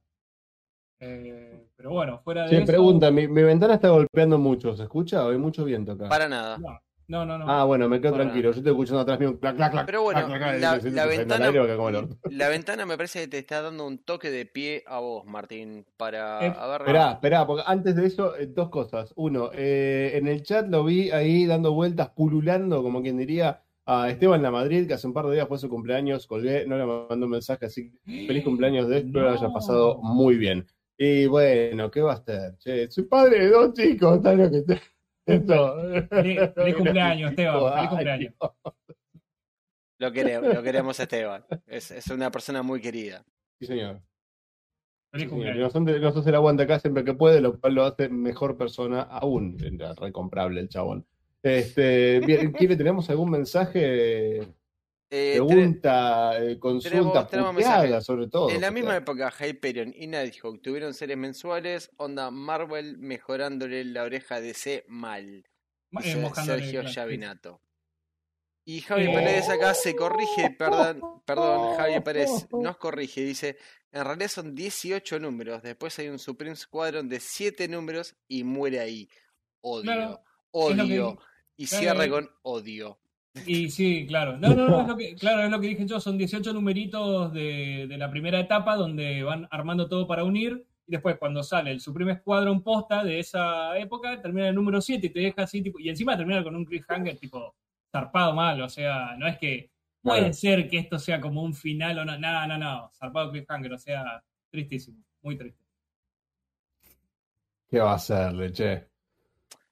[1.00, 2.66] Eh, pero bueno, fuera de Sí, eso...
[2.68, 5.26] pregunta, mi, mi ventana está golpeando mucho, ¿se escucha?
[5.26, 6.08] ¿O hay mucho viento acá?
[6.10, 6.58] para nada.
[6.60, 6.80] No,
[7.26, 7.46] no, no.
[7.50, 8.52] Ah, bueno, me quedo tranquilo.
[8.52, 9.86] Yo estoy escuchando atrás mío un clac, clac, clac.
[9.86, 11.52] Pero bueno, la- la ventana-.
[12.32, 15.86] La ventana me parece que te está dando un toque de pie a vos, Martín,
[15.98, 16.82] para Eh, a ver.
[16.82, 19.14] Esperá, esperá, porque antes de eso, eh, dos cosas.
[19.16, 24.10] Uno, eh, en el chat lo vi ahí dando vueltas, pululando, como quien diría, a
[24.10, 26.86] Esteban La Madrid, que hace un par de días fue su cumpleaños, colgué, no le
[26.86, 29.54] mandó un mensaje, así que feliz cumpleaños de espero lo haya No.
[29.54, 30.66] pasado muy bien.
[30.98, 32.58] Y bueno, ¿qué va a hacer?
[32.60, 34.82] Che, soy padre de dos chicos, ¿sabes lo que te-
[35.34, 35.76] Esto.
[36.10, 38.34] Feliz- feliz cumpleaños, Esteban, feliz cumpleaños.
[40.00, 41.46] Lo queremos, lo queremos a Esteban.
[41.68, 43.24] Es, es una persona muy querida.
[43.60, 44.02] Sí, señor.
[45.12, 45.30] Feliz Sí, señor.
[45.30, 45.74] Cumpleaños.
[45.76, 49.58] Nosotros, nosotros el aguanta acá siempre que puede, lo cual lo hace mejor persona aún.
[49.64, 51.06] Era recomprable el chabón.
[51.44, 54.48] Este, bien, ¿quiere, tenemos algún mensaje?
[55.14, 58.50] Eh, Pregunta, eh, consulta, puteada, sobre todo.
[58.50, 64.40] en la misma época, Hyperion y Nighthawk tuvieron series mensuales, onda Marvel mejorándole la oreja
[64.40, 65.46] de C mal.
[66.02, 66.84] Eh, Sergio.
[66.84, 67.62] Llavinato.
[68.64, 69.14] Y Javi Eh.
[69.14, 73.58] Pérez acá se corrige, perdón, perdón, Javi Pérez nos corrige, dice,
[73.92, 78.80] en realidad son 18 números, después hay un Supreme Squadron de 7 números y muere
[78.80, 79.10] ahí.
[79.60, 81.20] Odio, Claro, que odio.
[81.58, 82.10] Y Claro, cierre eh.
[82.10, 83.00] con odio.
[83.46, 84.38] Y sí, claro.
[84.38, 86.00] No, no, no, es lo que, claro, es lo que dije yo.
[86.00, 90.66] Son 18 numeritos de, de la primera etapa donde van armando todo para unir.
[90.86, 95.08] Y después, cuando sale el Supreme Squadron posta de esa época, termina el número 7
[95.08, 95.80] y te deja así, tipo.
[95.80, 97.56] Y encima termina con un cliffhanger, tipo,
[97.90, 98.62] zarpado mal.
[98.62, 99.72] O sea, no es que
[100.02, 102.18] puede ser que esto sea como un final o no.
[102.18, 102.92] No, no, no.
[102.94, 103.74] Zarpado cliffhanger.
[103.74, 105.02] O sea, tristísimo.
[105.22, 105.64] Muy triste.
[107.70, 108.91] ¿Qué va a hacerle, che?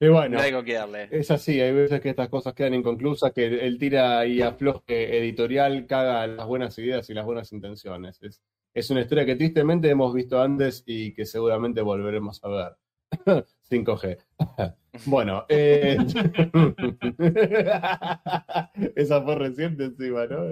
[0.02, 1.10] Y bueno, No hay algo que darle.
[1.12, 5.86] es así, hay veces que estas cosas quedan inconclusas, que el tira y afloje editorial
[5.88, 8.18] caga las buenas ideas y las buenas intenciones.
[8.22, 8.42] Es,
[8.74, 12.78] es una historia que tristemente hemos visto antes y que seguramente volveremos a ver.
[13.70, 14.18] 5G.
[15.06, 15.98] Bueno, eh...
[18.96, 20.46] esa fue reciente encima, ¿no?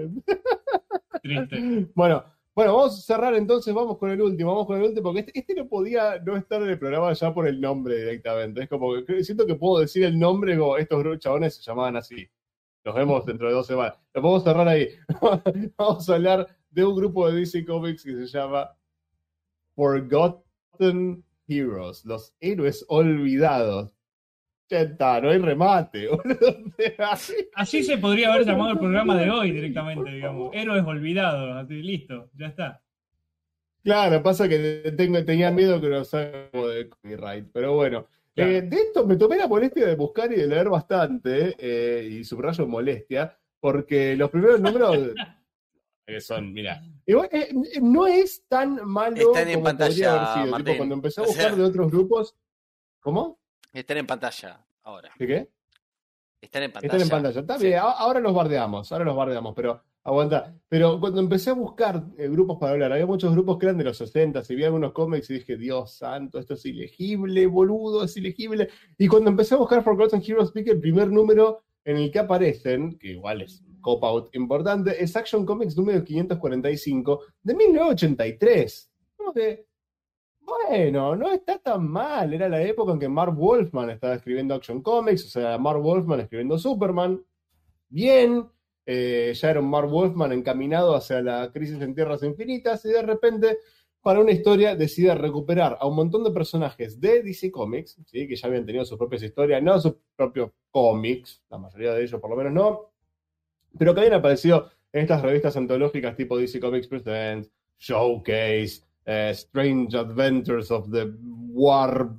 [1.23, 1.87] Triste.
[1.95, 2.23] Bueno,
[2.57, 5.37] bueno, vamos a cerrar entonces, vamos con el último, vamos con el último, porque este,
[5.37, 8.63] este no podía no estar en el programa ya por el nombre directamente.
[8.63, 12.27] Es como que siento que puedo decir el nombre como estos chabones se llamaban así.
[12.83, 13.99] Nos vemos dentro de dos semanas.
[14.11, 14.89] Lo podemos cerrar ahí.
[15.77, 18.75] vamos a hablar de un grupo de DC Comics que se llama
[19.75, 23.91] Forgotten Heroes, los héroes olvidados.
[24.69, 26.09] Ya está, no hay remate,
[27.55, 30.49] Así se podría haber llamado el programa de hoy directamente, digamos.
[30.53, 31.55] Héroes olvidados.
[31.63, 32.83] Así, listo, ya está.
[33.81, 36.11] Claro, pasa que tengo, tenía miedo que nos
[36.51, 38.07] como de copyright, pero bueno.
[38.35, 38.51] Claro.
[38.51, 42.23] Eh, de esto me tomé la molestia de buscar y de leer bastante, eh, y
[42.25, 44.95] subrayo molestia, porque los primeros números
[46.07, 47.49] eh, son, mira, igual, eh,
[47.81, 50.43] no es tan malo Están en como pantalla, podría haber sido.
[50.43, 50.77] Tipo, Martín.
[50.77, 52.35] cuando empecé a O buscar sea- de otros grupos,
[52.99, 53.36] ¿cómo?
[53.77, 55.11] Están en pantalla ahora.
[55.19, 55.49] ¿De qué?
[56.41, 56.93] Están en pantalla.
[56.93, 57.39] Están en pantalla.
[57.41, 60.51] Está bien, ahora los bardeamos, ahora los bardeamos, pero aguanta.
[60.67, 63.83] Pero cuando empecé a buscar eh, grupos para hablar, había muchos grupos que eran de
[63.83, 68.17] los 60, y vi algunos cómics y dije, Dios santo, esto es ilegible, boludo, es
[68.17, 68.67] ilegible.
[68.97, 72.17] Y cuando empecé a buscar Forgotten Heroes, vi que el primer número en el que
[72.17, 78.91] aparecen, que igual es cop-out importante, es Action Comics número 545 de 1983.
[79.15, 79.66] Como que,
[80.47, 82.33] bueno, no está tan mal.
[82.33, 86.21] Era la época en que Mark Wolfman estaba escribiendo Action Comics, o sea, Mark Wolfman
[86.21, 87.21] escribiendo Superman.
[87.89, 88.47] Bien,
[88.85, 93.01] eh, ya era un Mark Wolfman encaminado hacia la crisis en Tierras Infinitas y de
[93.01, 93.57] repente
[94.01, 98.25] para una historia decide recuperar a un montón de personajes de DC Comics, ¿sí?
[98.25, 102.21] que ya habían tenido sus propias historias, no sus propios cómics, la mayoría de ellos
[102.21, 102.91] por lo menos no,
[103.77, 109.97] pero que habían aparecido en estas revistas antológicas tipo DC Comics Presents, Showcase, eh, Strange
[109.97, 111.09] Adventures of the
[111.53, 112.13] War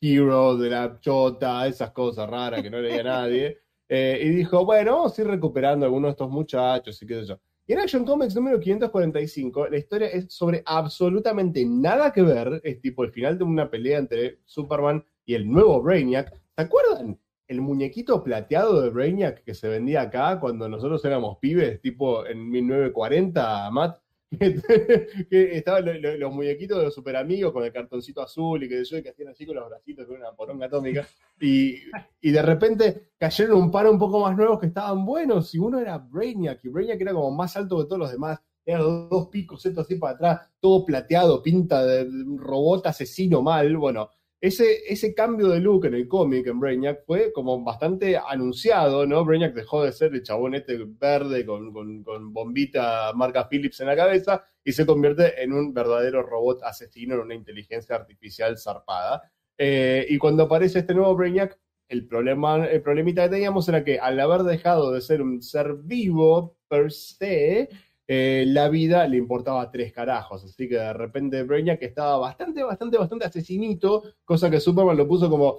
[0.00, 3.58] Hero de la Chota, esas cosas raras que no leía nadie.
[3.88, 7.20] Eh, y dijo, bueno, vamos a ir recuperando a algunos de estos muchachos y qué
[7.20, 7.38] sé yo.
[7.68, 12.60] Y en Action Comics número 545, la historia es sobre absolutamente nada que ver.
[12.64, 16.32] Es tipo el final de una pelea entre Superman y el nuevo Brainiac.
[16.32, 17.16] ¿Se acuerdan?
[17.46, 22.50] El muñequito plateado de Brainiac que se vendía acá cuando nosotros éramos pibes, tipo en
[22.50, 24.00] 1940, Matt.
[24.38, 28.68] Que estaban lo- lo- los muñequitos de los super amigos con el cartoncito azul y
[28.68, 31.06] que yo que hacían así con los bracitos con una poronga atómica.
[31.40, 31.76] Y,
[32.20, 35.54] y de repente cayeron un par un poco más nuevos que estaban buenos.
[35.54, 38.40] Y uno era Brainiac, y Brainiac era como más alto que todos los demás.
[38.64, 43.76] Era dos, picos, esto así para atrás, todo plateado, pinta de robot asesino mal.
[43.76, 44.10] Bueno,
[44.40, 49.24] ese, ese cambio de look en el cómic en Brainiac fue como bastante anunciado, ¿no?
[49.24, 53.96] Brainiac dejó de ser el chabón este verde con, con, bombita marca Philips en la
[53.96, 59.22] cabeza y se convierte en un verdadero robot asesino, en una inteligencia artificial zarpada.
[59.56, 61.58] Eh, y cuando aparece este nuevo Brainiac,
[61.88, 65.74] el, problema, el problemita que teníamos era que al haber dejado de ser un ser
[65.82, 67.68] vivo per se,
[68.08, 70.44] eh, la vida le importaba tres carajos.
[70.44, 75.28] Así que de repente Brainiac estaba bastante, bastante, bastante asesinito, cosa que Superman lo puso
[75.28, 75.58] como.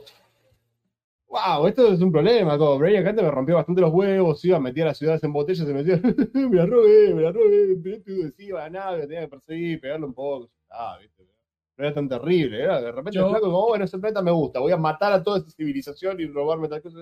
[1.30, 2.58] Wow, esto es un problema.
[2.58, 5.74] Como Brainiac antes me rompió bastante los huevos, iba, metía las ciudades en botellas, se
[5.74, 6.00] metía,
[6.34, 9.82] me la robé, me la robé, pelotudo, sí, iba a la nave, tenía que perseguir,
[9.82, 10.50] pegarle un poco.
[10.70, 11.24] Ah, viste,
[11.78, 14.60] no era tan terrible, era de repente Yo- flaco como, bueno, ese planeta me gusta,
[14.62, 16.98] voy a matar a toda esta civilización y robarme tal cosa.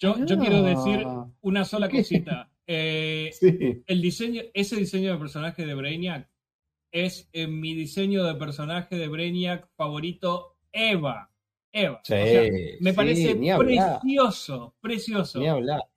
[0.00, 0.40] Yo, yo Ah.
[0.40, 1.06] quiero decir
[1.40, 2.50] una sola cosita.
[2.70, 3.82] Eh, Sí.
[3.86, 6.28] el diseño, ese diseño de personaje de Brainiac
[6.92, 11.30] es eh, mi diseño de personaje de Brainiac favorito, Eva.
[11.72, 11.96] Eva.
[11.96, 12.16] O sea,
[12.80, 15.40] me sí, parece precioso, precioso.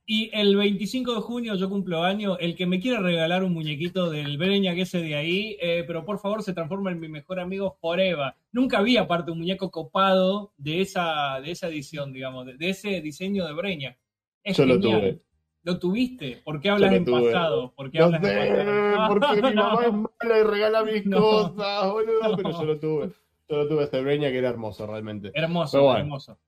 [0.05, 2.37] Y el 25 de junio yo cumplo año.
[2.37, 6.19] El que me quiera regalar un muñequito del Brainiac ese de ahí, eh, pero por
[6.19, 8.33] favor se transforma en mi mejor amigo Forever.
[8.51, 12.99] Nunca vi aparte un muñeco copado de esa, de esa edición, digamos, de, de ese
[13.01, 13.97] diseño de Brainiac.
[14.43, 15.21] Es Yo lo tuve.
[15.63, 16.41] ¿Lo tuviste?
[16.43, 17.31] ¿Por qué hablas en tuve.
[17.31, 17.73] pasado?
[17.75, 19.07] ¿Por qué No hablas en sé, pasado?
[19.07, 19.93] porque mi mamá es
[20.23, 21.19] mala y regala mis No.
[21.21, 22.35] cosas, boludo, No.
[22.37, 23.09] pero yo lo tuve.
[23.49, 25.31] Yo lo tuve ese Brainiac que era hermoso realmente.
[25.33, 25.99] Hermoso, bueno.
[25.99, 26.39] hermoso.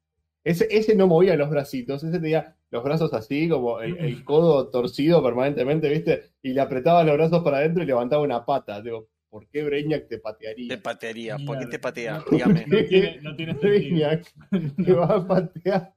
[0.43, 4.69] Ese, ese no movía los bracitos, ese tenía los brazos así, como el, el codo
[4.69, 6.31] torcido permanentemente, ¿viste?
[6.41, 8.81] Y le apretaba los brazos para adentro y levantaba una pata.
[8.81, 10.67] Digo, ¿por qué Brainiac te patearía?
[10.75, 11.37] Te patearía.
[11.45, 12.23] ¿Por qué te patea?
[12.31, 12.65] Dígame.
[12.67, 13.71] No tiene, no tiene sentido.
[13.71, 14.33] Brainiac
[14.83, 15.93] te va a patear.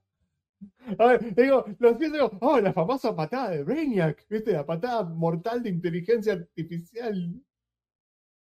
[0.98, 4.52] A ver, digo, lo siento, digo, oh, la famosa patada de Brainiac, ¿viste?
[4.52, 7.34] La patada mortal de inteligencia artificial.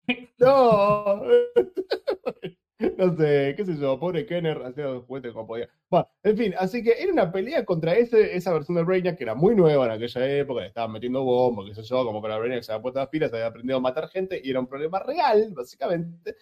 [0.39, 1.23] No.
[2.97, 5.69] No sé, qué sé yo, pobre Kenner hacía los juguetes como podía.
[5.91, 9.25] Bueno, en fin, así que era una pelea contra ese, esa versión de Brainiac que
[9.25, 12.39] era muy nueva en aquella época, le estaban metiendo bombas, qué sé yo, como para
[12.39, 14.99] Brainiac se había puesto las pilas, había aprendido a matar gente y era un problema
[15.01, 16.37] real, básicamente.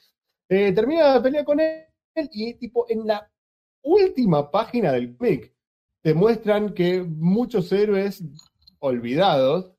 [0.48, 1.86] Eh, termina la pelea con él
[2.32, 3.28] y tipo en la
[3.82, 5.54] última página del cómic
[6.02, 8.22] te muestran que muchos héroes
[8.78, 9.72] olvidados,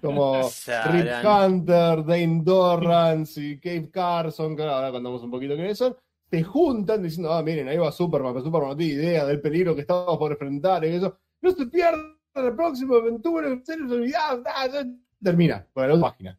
[0.00, 0.42] como
[0.90, 1.06] Rip.
[1.24, 5.96] Hunter, Dane Dorrance y Cave Carson, que ahora contamos un poquito quiénes son,
[6.30, 9.74] se juntan diciendo, ah, miren, ahí va Superman, pero Superman no tiene idea del peligro
[9.74, 11.18] que estamos por enfrentar y eso.
[11.40, 14.42] No se pierdan la próxima aventura, seres olvidados.
[14.46, 14.84] ah, ah".
[15.22, 16.38] Termina, con la última página.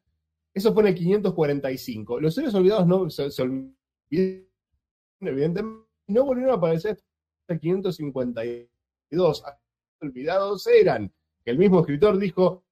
[0.53, 2.19] Eso pone 545.
[2.19, 3.75] Los seres olvidados no se, se olvidaron,
[5.21, 6.97] evidentemente, no volvieron a aparecer
[7.47, 7.59] hasta
[9.13, 9.43] 552.
[10.01, 11.13] Olvidados eran
[11.45, 12.63] el mismo escritor dijo,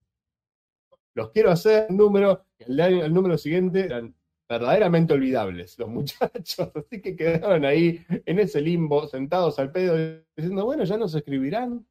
[1.14, 4.16] los quiero hacer número, el, número siguiente eran
[4.48, 10.66] verdaderamente olvidables los muchachos, así que quedaron ahí en ese limbo, sentados al pedo, diciendo,
[10.66, 11.86] bueno, ya nos escribirán,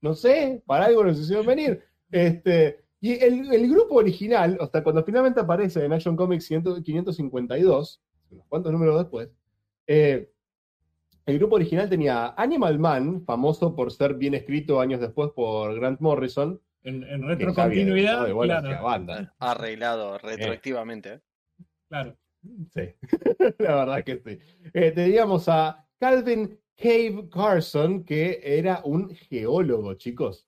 [0.00, 1.82] no sé, para algo nos hicieron venir.
[2.10, 8.02] Este, y el, el grupo original, hasta cuando finalmente aparece en Action Comics 100 552,
[8.30, 9.28] unos cuantos números después,
[9.86, 10.30] eh,
[11.26, 16.00] el grupo original tenía Animal Man, famoso por ser bien escrito años después por Grant
[16.00, 19.34] Morrison, En, en retrocontinuidad, claro, banda.
[19.38, 21.14] Arreglado retroactivamente.
[21.14, 21.20] ¿eh?
[21.88, 22.16] claro.
[22.72, 22.82] Sí,
[23.58, 24.38] la verdad que sí.
[24.72, 30.46] Eh, teníamos a Calvin Cave Carson, que era un geólogo, chicos.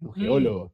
[0.00, 0.12] un Mm.
[0.14, 0.72] geólogo.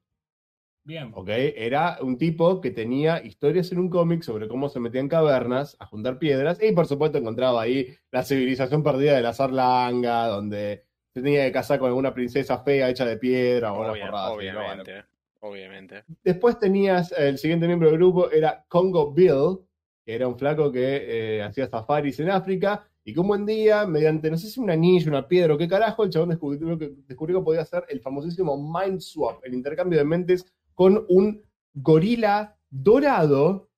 [0.85, 1.11] Bien.
[1.15, 1.29] ¿ok?
[1.29, 5.77] Era un tipo que tenía historias en un cómic sobre cómo se metía en cavernas
[5.81, 10.85] a juntar piedras y por supuesto encontraba ahí la civilización perdida de la Zarlanga, donde
[11.15, 13.91] se tenía que casar con alguna princesa fea hecha de piedra o una.
[13.91, 14.35] Bueno.
[14.35, 15.05] obviamente.
[15.41, 16.05] Obviamente.
[16.23, 19.59] Después tenías el siguiente miembro del grupo, era Congo Bill,
[20.05, 23.87] que era un flaco que eh, hacía safaris en África, y que un buen día,
[23.87, 26.93] mediante, no sé si un anillo, una piedra o qué carajo, el chabón descubrió que,
[27.07, 31.43] descubrió que podía hacer el famosísimo Mind Swap, el intercambio de mentes con un
[31.75, 33.71] gorila dorado,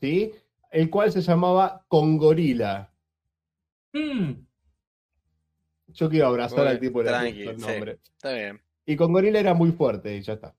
[0.00, 0.32] ¿sí?
[0.70, 2.92] El cual se llamaba Congorila.
[3.92, 4.32] Mm,
[5.88, 7.66] Yo quiero abrazar Muy al tipo de la tranqui, el sí.
[7.66, 7.98] nombre.
[8.16, 8.60] Está bien.
[8.86, 10.54] Y con Gorila era muy fuerte y ya está.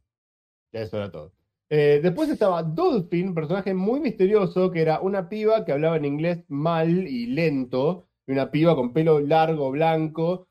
[0.72, 1.34] Ya eso era todo.
[1.70, 6.44] Eh, después estaba Dolphin, personaje muy misterioso, que era una piba que hablaba en inglés
[6.48, 10.48] mal y lento, y una piba con pelo largo, blanco,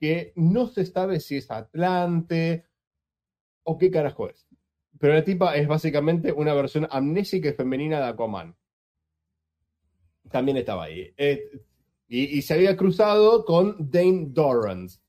[0.00, 2.64] que no se sabe si es Atlante
[3.64, 4.46] o qué carajo es.
[4.98, 8.56] Pero la tipa es básicamente una versión amnésica y femenina de Aquaman.
[10.30, 11.12] También estaba ahí.
[11.16, 11.50] Eh,
[12.06, 15.00] y, se había cruzado con Dane Dorrance.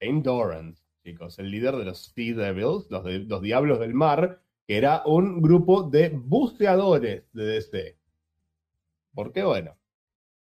[0.00, 4.76] Dane Dorrance, chicos, el líder de los Sea Devils, los, los Diablos del Mar, que
[4.76, 7.98] era un grupo de buceadores de DC.
[9.14, 9.76] Porque bueno,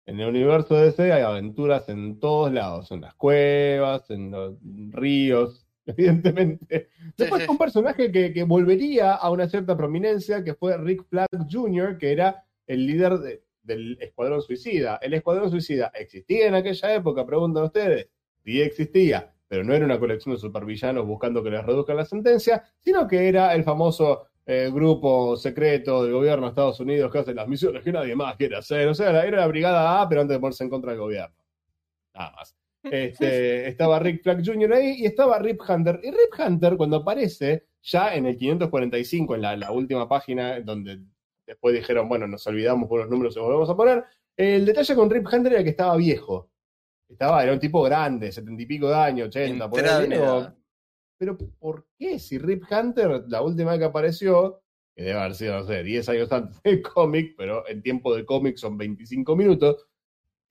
[0.05, 4.57] en el universo de DC hay aventuras en todos lados, en las cuevas, en los
[4.91, 5.64] ríos,
[5.97, 6.89] evidentemente.
[7.17, 11.97] Después un personaje que, que volvería a una cierta prominencia, que fue Rick Flag Jr.,
[11.97, 14.97] que era el líder de- del Escuadrón Suicida.
[15.01, 18.09] El Escuadrón Suicida existía en aquella época, preguntan ustedes.
[18.43, 22.63] Sí existía, pero no era una colección de supervillanos buscando que les reduzcan la sentencia,
[22.79, 27.33] sino que era el famoso eh, grupo secreto del gobierno de Estados Unidos que hace
[27.33, 28.87] las misiones que nadie más quiere hacer.
[28.87, 31.35] O sea, era la Brigada A, pero antes de ponerse en contra del gobierno.
[32.13, 32.55] Nada más.
[32.91, 34.73] Este, estaba Rick Flag Jr.
[34.73, 35.99] ahí y estaba Rip Hunter.
[36.03, 41.01] Y Rip Hunter, cuando aparece ya en el 545, en la, la última página, donde
[41.45, 44.03] después dijeron, bueno, nos olvidamos por los números y volvemos a poner,
[44.37, 46.51] el detalle con Rip Hunter era que estaba viejo.
[47.09, 50.09] Estaba, era un tipo grande, setenta y pico de años, 80, por ahí.
[51.17, 52.19] Pero ¿por qué?
[52.19, 54.61] Si Rip Hunter, la última vez que apareció,
[54.95, 58.25] que debe haber sido, no sé, 10 años antes del cómic, pero en tiempo de
[58.25, 59.87] cómic son 25 minutos,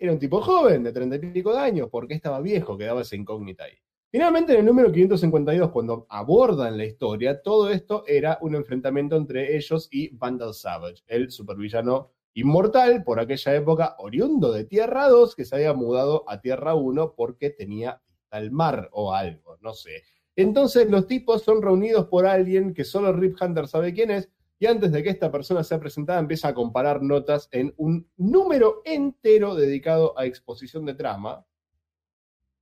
[0.04, 2.78] era un tipo joven, de 30 y pico de años, ¿por qué estaba viejo?
[2.78, 3.74] Quedaba esa incógnita ahí.
[4.10, 9.56] Finalmente, en el número 552, cuando abordan la historia, todo esto era un enfrentamiento entre
[9.56, 15.44] ellos y Vandal Savage, el supervillano inmortal por aquella época, oriundo de Tierra 2, que
[15.44, 20.02] se había mudado a Tierra 1 porque tenía al mar o algo, no sé.
[20.36, 24.28] Entonces los tipos son reunidos por alguien que solo Rip Hunter sabe quién es,
[24.64, 28.80] y antes de que esta persona sea presentada empieza a comparar notas en un número
[28.86, 31.44] entero dedicado a exposición de trama,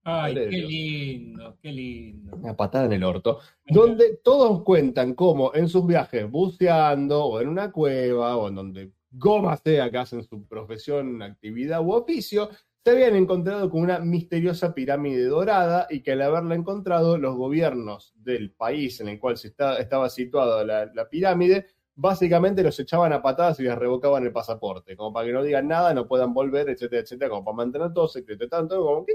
[0.04, 2.36] Ay, Madre qué lindo, qué lindo.
[2.36, 7.48] una patada en el orto, donde todos cuentan cómo en sus viajes buceando o en
[7.48, 12.48] una cueva o en donde goma sea que hacen su profesión, actividad u oficio,
[12.84, 18.12] se habían encontrado con una misteriosa pirámide dorada y que al haberla encontrado los gobiernos
[18.16, 23.12] del país en el cual se está- estaba situada la, la pirámide básicamente los echaban
[23.12, 26.34] a patadas y les revocaban el pasaporte, como para que no digan nada, no puedan
[26.34, 29.14] volver, etcétera, etcétera, como para mantener todo secreto, tanto como, ¿qué?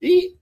[0.00, 0.38] Y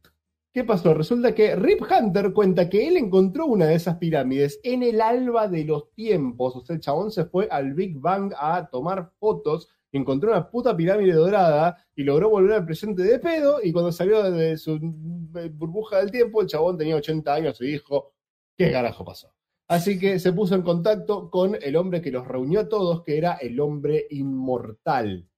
[0.54, 0.94] ¿Qué pasó?
[0.94, 5.48] Resulta que Rip Hunter cuenta que él encontró una de esas pirámides en el alba
[5.48, 6.54] de los tiempos.
[6.54, 10.76] O sea, el chabón se fue al Big Bang a tomar fotos, encontró una puta
[10.76, 13.58] pirámide dorada y logró volver al presente de pedo.
[13.64, 18.12] Y cuando salió de su burbuja del tiempo, el chabón tenía 80 años y dijo:
[18.56, 19.34] ¿Qué carajo pasó?
[19.68, 23.16] Así que se puso en contacto con el hombre que los reunió a todos, que
[23.16, 25.28] era el hombre inmortal.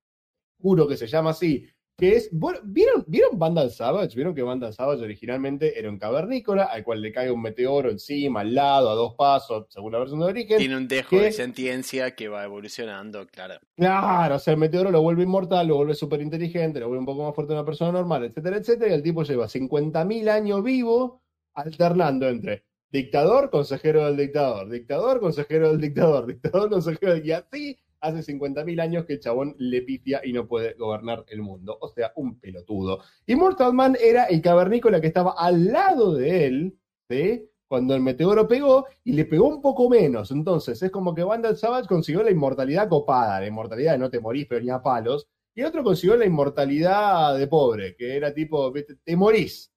[0.61, 1.66] Juro que se llama así
[1.98, 2.31] que es,
[2.65, 4.15] ¿vieron, ¿vieron Vandal Savage?
[4.15, 8.40] ¿Vieron que Vandal Savage originalmente era un cavernícola al cual le cae un meteoro encima,
[8.40, 10.59] al lado, a dos pasos, según la versión de origen?
[10.59, 13.55] Tiene un dejo de sentiencia que va evolucionando, claro.
[13.77, 17.07] Claro, o sea, el meteoro lo vuelve inmortal, lo vuelve súper inteligente, lo vuelve un
[17.07, 20.62] poco más fuerte de una persona normal, etcétera, etcétera, y el tipo lleva 50.000 años
[20.62, 21.23] vivo
[21.55, 27.26] alternando entre dictador, consejero del dictador, dictador, consejero del dictador, dictador, consejero del...
[27.26, 31.42] Y así hace 50.000 años que el chabón le pifia y no puede gobernar el
[31.42, 31.78] mundo.
[31.80, 33.00] O sea, un pelotudo.
[33.26, 37.50] Y Mortal Man era el cavernícola que estaba al lado de él, ¿sí?
[37.68, 40.30] Cuando el meteoro pegó y le pegó un poco menos.
[40.30, 44.20] Entonces, es como que Vandal Savage consiguió la inmortalidad copada, la inmortalidad de no te
[44.20, 45.26] morís, pero ni a palos.
[45.54, 48.72] Y otro consiguió la inmortalidad de pobre, que era tipo,
[49.02, 49.72] te morís,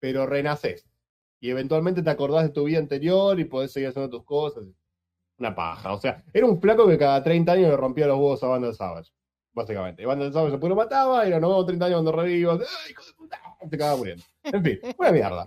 [0.00, 0.89] pero renacés.
[1.40, 4.64] Y eventualmente te acordás de tu vida anterior y podés seguir haciendo tus cosas.
[5.38, 5.92] Una paja.
[5.92, 8.74] O sea, era un flaco que cada 30 años le rompía los huevos a Vandal
[8.74, 9.10] Savage.
[9.52, 10.02] Básicamente.
[10.02, 12.60] Y Vandal Savage después lo mataba y era nuevo 30 años cuando revivos.
[12.60, 13.40] ¡Ay, hijo de puta!
[13.68, 14.24] Se acababa muriendo.
[14.44, 15.46] En fin, una mierda.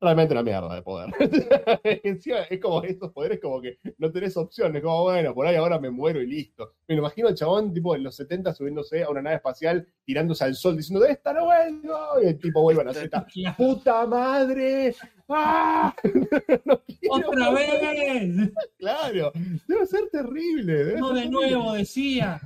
[0.00, 1.10] Realmente una mierda de poder.
[2.04, 5.78] Encima, es como estos poderes como que no tenés opciones, como bueno, por ahí ahora
[5.78, 6.74] me muero y listo.
[6.86, 10.44] Me lo imagino al chabón tipo en los 70 subiéndose a una nave espacial, tirándose
[10.44, 14.06] al sol, diciendo, de esta no vuelvo, y el tipo vuelve a la Z, puta
[14.06, 14.94] madre,
[15.28, 15.94] ¡Ah!
[16.64, 18.50] No ¡Otra vez!
[18.78, 19.32] Claro,
[19.66, 20.84] debe ser terrible.
[20.84, 21.50] debe No ser de terrible.
[21.50, 22.40] nuevo, decía.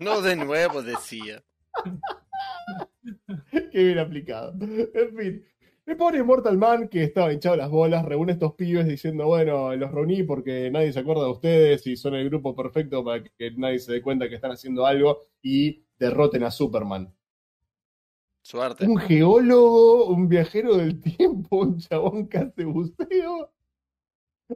[0.00, 1.42] No de nuevo, decía.
[3.70, 4.52] Qué bien aplicado.
[4.60, 5.44] En fin.
[5.88, 9.74] El pobre Mortal Man, que estaba hinchado las bolas, reúne a estos pibes diciendo, bueno,
[9.74, 13.52] los reuní porque nadie se acuerda de ustedes y son el grupo perfecto para que
[13.52, 17.10] nadie se dé cuenta que están haciendo algo y derroten a Superman.
[18.42, 18.86] Suerte.
[18.86, 23.50] Un geólogo, un viajero del tiempo, un chabón que hace buceo,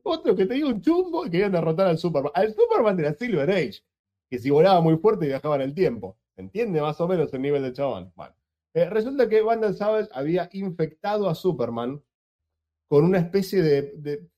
[0.03, 2.33] otro que tenía un chumbo y querían derrotar al Superman.
[2.35, 3.83] Al Superman de la Silver Age,
[4.29, 6.19] que si volaba muy fuerte viajaba en el tiempo.
[6.37, 8.13] ¿Entiende más o menos el nivel del chabón?
[8.17, 8.35] Bueno.
[8.75, 12.03] Eh, resulta que Vandal Savage había infectado a Superman
[12.89, 14.29] con una especie de,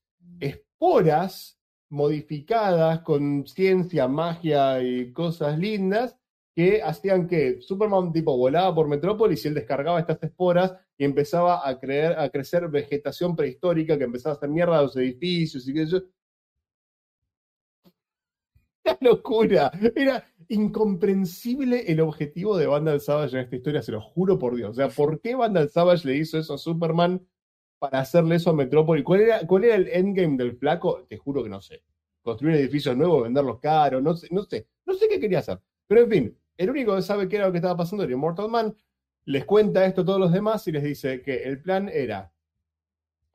[0.40, 1.58] esporas
[1.90, 6.16] modificadas con ciencia, magia y cosas lindas
[6.54, 11.68] que hacían que Superman tipo volaba por Metrópolis y él descargaba estas esporas y empezaba
[11.68, 15.74] a, creer, a crecer vegetación prehistórica que empezaba a hacer mierda a los edificios y
[15.74, 16.02] que yo...
[19.00, 19.72] ¡Una locura!
[19.94, 24.70] Era incomprensible el objetivo de Vandal Savage en esta historia, se lo juro por Dios.
[24.70, 27.26] O sea, ¿por qué Vandal Savage le hizo eso a Superman
[27.78, 29.04] para hacerle eso a Metrópolis?
[29.04, 31.04] ¿Cuál era, ¿Cuál era el endgame del flaco?
[31.08, 31.82] Te juro que no sé.
[32.22, 34.66] Construir edificios nuevos, venderlos caros, no sé, no sé.
[34.86, 35.60] No sé qué quería hacer.
[35.86, 38.48] Pero en fin, el único que sabe qué era lo que estaba pasando era Immortal
[38.48, 38.74] Man.
[39.26, 42.30] Les cuenta esto a todos los demás y les dice que el plan era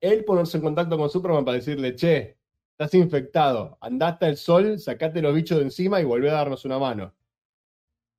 [0.01, 2.38] él ponerse en contacto con Superman para decirle, che,
[2.79, 6.63] estás infectado, andá hasta el sol, sacate los bichos de encima y volvé a darnos
[6.63, 7.13] una mano.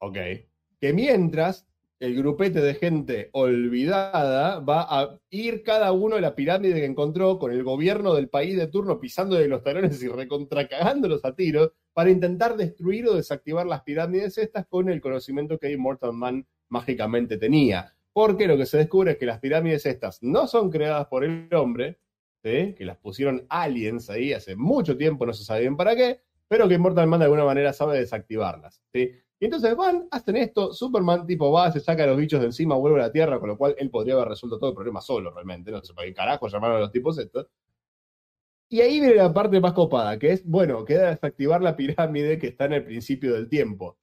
[0.01, 0.17] Ok.
[0.79, 1.67] Que mientras
[1.99, 7.39] el grupete de gente olvidada va a ir cada uno a la pirámide que encontró
[7.39, 12.11] con el gobierno del país de turno pisándole los talones y recontracagándolos a tiros para
[12.11, 17.95] intentar destruir o desactivar las pirámides estas con el conocimiento que Immortal Man mágicamente tenía.
[18.13, 21.49] Porque lo que se descubre es que las pirámides estas no son creadas por el
[21.55, 21.99] hombre,
[22.43, 26.67] que las pusieron aliens ahí hace mucho tiempo, no se sabe bien para qué, pero
[26.67, 28.83] que Immortal Man de alguna manera sabe desactivarlas.
[28.93, 33.01] Y entonces van, hacen esto, Superman tipo va, se saca los bichos de encima, vuelve
[33.01, 35.71] a la Tierra, con lo cual él podría haber resuelto todo el problema solo realmente,
[35.71, 37.47] no sé para qué carajo llamaron a los tipos estos.
[38.69, 42.49] Y ahí viene la parte más copada, que es, bueno, queda desactivar la pirámide que
[42.49, 43.99] está en el principio del tiempo.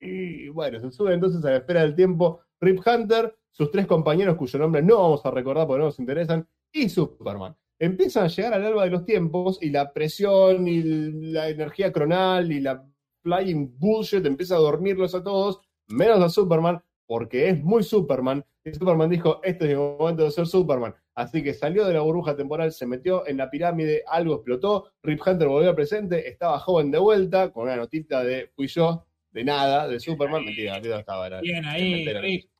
[0.00, 4.36] Y bueno, se sube entonces a la esfera del tiempo Rip Hunter, sus tres compañeros
[4.36, 7.54] cuyos nombres no vamos a recordar porque no nos interesan, y Superman.
[7.82, 10.84] Empiezan a llegar al alba de los tiempos y la presión y
[11.32, 12.88] la energía cronal y la
[13.24, 18.44] flying bullshit empieza a dormirlos a todos, menos a Superman, porque es muy Superman.
[18.64, 20.94] Y Superman dijo, este es el momento de ser Superman.
[21.16, 25.20] Así que salió de la burbuja temporal, se metió en la pirámide, algo explotó, Rip
[25.26, 29.42] Hunter volvió al presente, estaba joven de vuelta, con una notita de fui yo, de
[29.42, 30.44] nada, de Superman.
[30.44, 31.26] Mentira, mentira, estaba.
[31.26, 32.06] Era, Bien ahí.
[32.06, 32.51] Rip.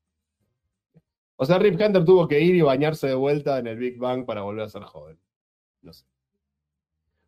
[1.43, 4.25] O sea, Rip Hunter tuvo que ir y bañarse de vuelta en el Big Bang
[4.25, 5.19] para volver a ser joven.
[5.81, 6.05] No sé.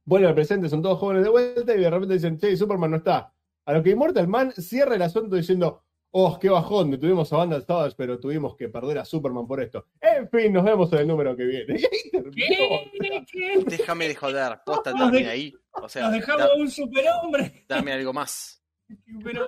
[0.05, 2.99] Vuelve al presente, son todos jóvenes de vuelta y de repente dicen, che, Superman no
[2.99, 3.32] está.
[3.65, 5.82] A lo que Immortal Man cierra el asunto diciendo,
[6.12, 9.86] oh, qué bajón, detuvimos a Vandal Savage, pero tuvimos que perder a Superman por esto.
[10.01, 11.74] En fin, nos vemos en el número que viene.
[11.81, 12.31] Y ahí terminó.
[12.36, 13.24] ¿Qué?
[13.32, 13.65] ¿Qué?
[13.66, 15.55] Déjame de joder, posta, dame de- ahí.
[15.82, 17.65] O sea, Nos dejamos da- un superhombre.
[17.69, 18.62] dame algo más.
[19.24, 19.45] Pero,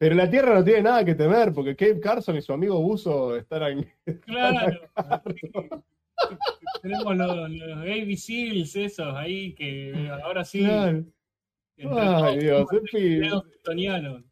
[0.00, 3.36] Pero la Tierra no tiene nada que temer, porque Cave Carson y su amigo Buzo
[3.36, 3.84] estarán...
[4.24, 4.80] claro.
[6.82, 10.60] Tenemos los, los Baby Seals esos ahí que ahora sí.
[10.60, 11.04] Claro.
[12.24, 13.20] Ay, Dios, en fin.
[13.20, 14.22] dedos kryptonianos.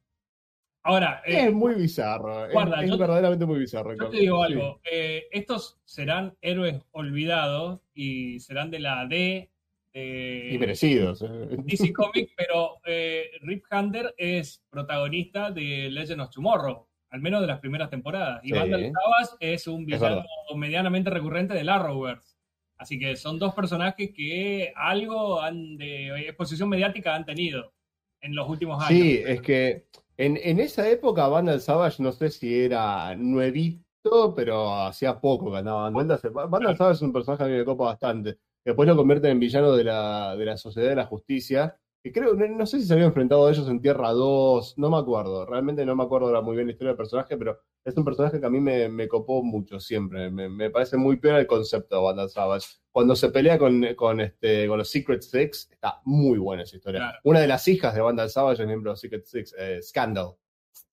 [0.84, 2.46] Ahora, eh, Es muy bizarro.
[2.46, 3.94] es- guarda, es yo- verdaderamente muy bizarro.
[3.94, 4.52] Yo te digo Sí.
[4.54, 9.50] algo, eh, estos serán héroes olvidados y serán de la D
[9.98, 11.22] de Y merecidos.
[11.22, 11.48] eh.
[11.64, 17.46] DC Comics, pero eh, Rip Hunter es protagonista de Legend of Tomorrow, al menos de
[17.46, 18.40] las primeras temporadas.
[18.44, 18.54] Y Sí.
[18.54, 20.24] Vandal Savage es un villano
[20.56, 22.36] medianamente recurrente del Arrowverse.
[22.76, 27.72] Así que son dos personajes que algo han de exposición mediática han tenido
[28.20, 29.00] en los últimos años.
[29.02, 34.72] Sí, es que en, en esa época Vandal Savage no sé si era nuevito, pero
[34.74, 36.22] hacía poco que vueltas.
[36.32, 38.38] Vandal Savage es un personaje que me copa bastante.
[38.68, 41.80] Después lo convierten en villano de la, de la Sociedad de la Justicia.
[42.04, 44.90] Que creo, no, no sé si se había enfrentado a ellos en Tierra 2, no
[44.90, 45.46] me acuerdo.
[45.46, 48.44] Realmente no me acuerdo muy bien la historia del personaje, pero es un personaje que
[48.44, 50.30] a mí me, me copó mucho siempre.
[50.30, 52.66] Me, me parece muy peor el concepto de Vandal Savage.
[52.92, 57.00] Cuando se pelea con, con, este, con los Secret Six, está muy buena esa historia.
[57.00, 57.18] Claro.
[57.24, 60.34] Una de las hijas de Vandal Savage, el miembro de los Secret Six, eh, Scandal.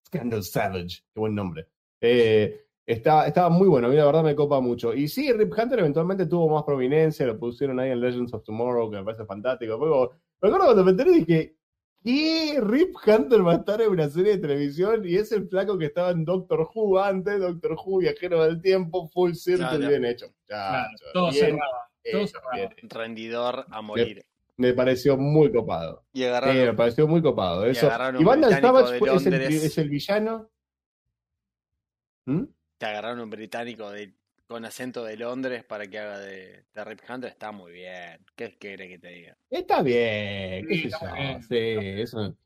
[0.07, 1.67] Scandal Savage, qué buen nombre.
[1.99, 4.93] Eh, Está, estaba muy bueno, a mí la verdad me copa mucho.
[4.93, 8.91] Y sí, Rip Hunter eventualmente tuvo más prominencia, lo pusieron ahí en Legends of Tomorrow,
[8.91, 9.75] que me parece fantástico.
[9.77, 11.55] Luego, me acuerdo cuando me enteré dije,
[12.03, 12.59] ¿qué?
[12.61, 15.85] Rip Hunter va a estar en una serie de televisión y es el flaco que
[15.85, 19.87] estaba en Doctor Who antes, Doctor Who, Viajero del Tiempo, Full Circle, Claro.
[19.87, 20.27] bien hecho.
[20.45, 21.89] Claro, todo bien cerraba.
[22.11, 22.75] Todo hecho, cerraba.
[22.83, 24.23] Rendidor a morir.
[24.57, 26.05] Me pareció muy copado.
[26.13, 27.65] Y Sí, agarraron, me pareció muy copado.
[27.65, 27.87] Eso.
[27.87, 30.49] Y británico Savage es, el, es el villano.
[32.25, 32.43] ¿Mm?
[32.77, 34.15] Te agarraron un británico de,
[34.47, 37.29] con acento de Londres para que haga de, de Rip Hunter.
[37.31, 38.25] Está muy bien.
[38.35, 39.37] ¿Qué quiere que te diga?
[39.49, 41.41] Está bien, qué Sí, sé yo, bien.
[41.41, 41.55] sí,
[42.01, 42.37] eso.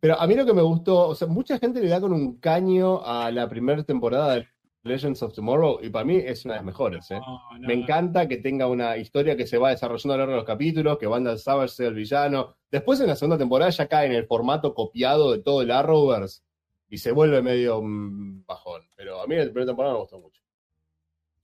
[0.00, 2.38] Pero a mí lo que me gustó, o sea, mucha gente le da con un
[2.38, 4.46] caño a la primera temporada de
[4.84, 7.18] Legends of Tomorrow y para mí es una de las mejores, ¿eh?
[7.18, 10.32] No, no, Me encanta que tenga una historia que se va desarrollando a lo largo
[10.32, 12.56] de los capítulos, que Vandal Savage sea el villano.
[12.70, 16.42] Después en la segunda temporada ya cae en el formato copiado de todo el Arrowverse
[16.88, 18.82] y se vuelve medio mm, bajón.
[18.96, 20.42] Pero a mí la primera temporada me gustó mucho.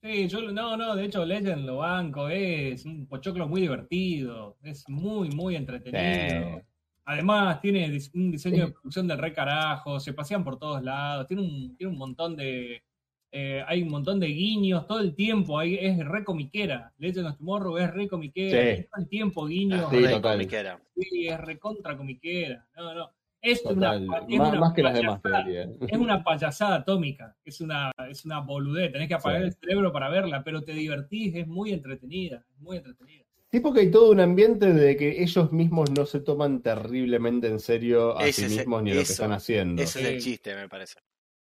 [0.01, 4.83] Sí, yo no, no, de hecho Legend lo banco, es un pochoclo muy divertido, es
[4.89, 6.57] muy, muy entretenido.
[6.59, 6.65] Sí.
[7.05, 11.41] Además, tiene un diseño de producción del re carajo, se pasean por todos lados, tiene
[11.43, 12.83] un, tiene un montón de.
[13.31, 16.93] eh, hay un montón de guiños todo el tiempo, hay, es re comiquera.
[16.97, 18.83] Legend of Tomorrow es re comiquera, Sí.
[18.91, 20.33] todo el tiempo guiños, Sí, total.
[20.37, 20.81] comiquera.
[20.97, 22.67] sí, es recontra comiquera.
[22.75, 23.09] No, no.
[23.45, 25.43] Es Total, una, es más, una más que las demás, te payasada.
[25.45, 25.69] diría.
[25.87, 29.47] Es una payasada atómica, es una, es una boludez, tenés que apagar Sí.
[29.47, 33.25] el cerebro para verla, pero te divertís, es muy entretenida, muy entretenida.
[33.51, 37.59] Sí, porque hay todo un ambiente de que ellos mismos no se toman terriblemente en
[37.59, 39.81] serio a Ese sí mismos ni lo que eso, están haciendo.
[39.83, 40.99] Ese es el chiste, me parece.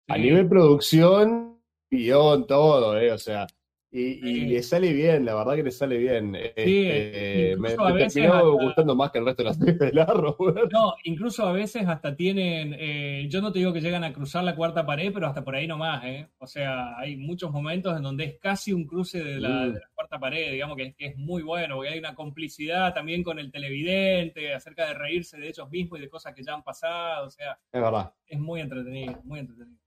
[0.09, 0.21] A Sí.
[0.23, 3.13] nivel producción, guion, todo, ¿eh?
[3.13, 3.47] O sea,
[3.95, 4.41] y, y Sí.
[4.47, 6.35] le sale bien, la verdad que le sale bien.
[6.35, 10.71] Este, me, me terminó hasta- gustando más que el resto de las series del Arrowverse.
[10.73, 14.45] No, incluso a veces hasta tienen, eh, yo no te digo que llegan a cruzar
[14.45, 16.29] la cuarta pared, pero hasta por ahí nomás, ¿eh?
[16.39, 19.73] O sea, hay muchos momentos en donde es casi un cruce de la, Mm.
[19.75, 23.23] de la cuarta pared, digamos que, que es muy bueno, porque hay una complicidad también
[23.23, 26.63] con el televidente acerca de reírse de ellos mismos y de cosas que ya han
[26.63, 29.79] pasado, o sea, Es verdad, es muy entretenido, muy entretenido.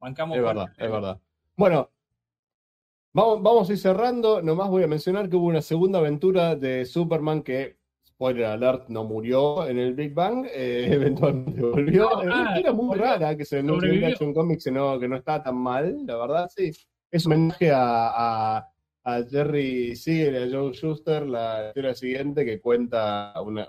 [0.00, 1.18] Bancamos es verdad, es verdad.
[1.56, 1.90] Bueno,
[3.14, 4.42] vamos, vamos a ir cerrando.
[4.42, 9.04] Nomás voy a mencionar que hubo una segunda aventura de Superman que, spoiler alert, no
[9.04, 10.46] murió en el Big Bang.
[10.52, 12.10] eh, eventualmente volvió.
[12.10, 14.04] No, Eh, ah, era muy rara que se anunció en.
[14.04, 16.70] Action Comics que no, que no está tan mal, la verdad, sí.
[17.10, 18.68] Es un homenaje a, a,
[19.04, 23.68] a Jerry Siegel y a Joe Schuster, la historia siguiente que cuenta una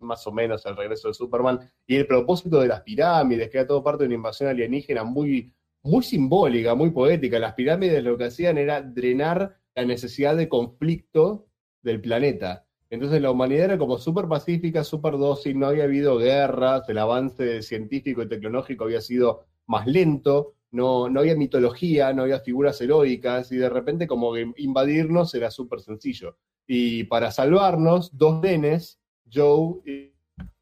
[0.00, 3.66] más o menos el regreso de Superman y el propósito de las pirámides, que era
[3.66, 5.52] todo parte de una invasión alienígena muy,
[5.82, 7.38] muy simbólica, muy poética.
[7.38, 11.46] Las pirámides lo que hacían era drenar la necesidad de conflicto
[11.82, 12.66] del planeta.
[12.90, 17.62] Entonces la humanidad era como súper pacífica, súper dócil, no había habido guerras, el avance
[17.62, 23.52] científico y tecnológico había sido más lento, no, no había mitología, no había figuras heroicas,
[23.52, 26.36] y de repente como invadirnos era súper sencillo.
[26.66, 29.00] Y para salvarnos, dos nenes,
[29.32, 30.12] Joe y,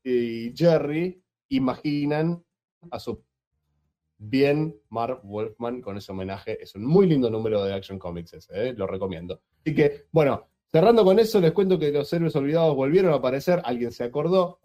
[0.04, 2.44] y Jerry, imaginan
[2.90, 3.22] a su
[4.18, 6.62] bien Mark Wolfman con ese homenaje.
[6.62, 8.72] Es un muy lindo número de Action Comics ese, ¿eh?
[8.74, 9.40] lo recomiendo.
[9.60, 13.60] Así que, bueno, cerrando con eso, les cuento que los héroes olvidados volvieron a aparecer,
[13.64, 14.60] alguien se acordó,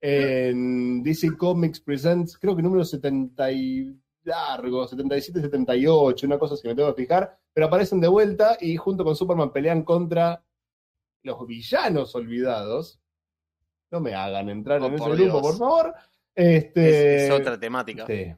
[0.00, 6.66] en DC Comics Presents, creo que número 70 y largo, 77, 78, una cosa así,
[6.66, 10.42] me tengo que fijar, pero aparecen de vuelta y junto con Superman pelean contra
[11.22, 13.00] los villanos olvidados.
[13.90, 15.94] No me hagan entrar Oh, en ese por grupo, por favor.
[16.34, 18.06] Este, Es, es otra temática.
[18.06, 18.34] Sí.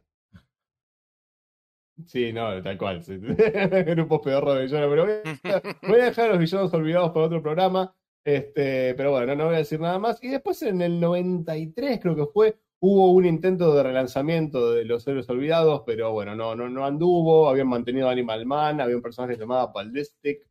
[2.05, 3.03] Sí, no, tal cual.
[3.03, 3.17] sí.
[3.87, 5.15] Grupos pedorros de villanos, pero voy
[5.53, 7.95] a, voy a dejar a los villanos olvidados para otro programa.
[8.25, 10.23] Este, pero bueno, no voy a decir nada más.
[10.23, 15.07] Y después en el 93, creo que fue, hubo un intento de relanzamiento de los
[15.07, 17.49] héroes olvidados, pero bueno, no, no, no anduvo.
[17.49, 20.47] Habían mantenido Animal Man, había un personaje llamado Paldestic.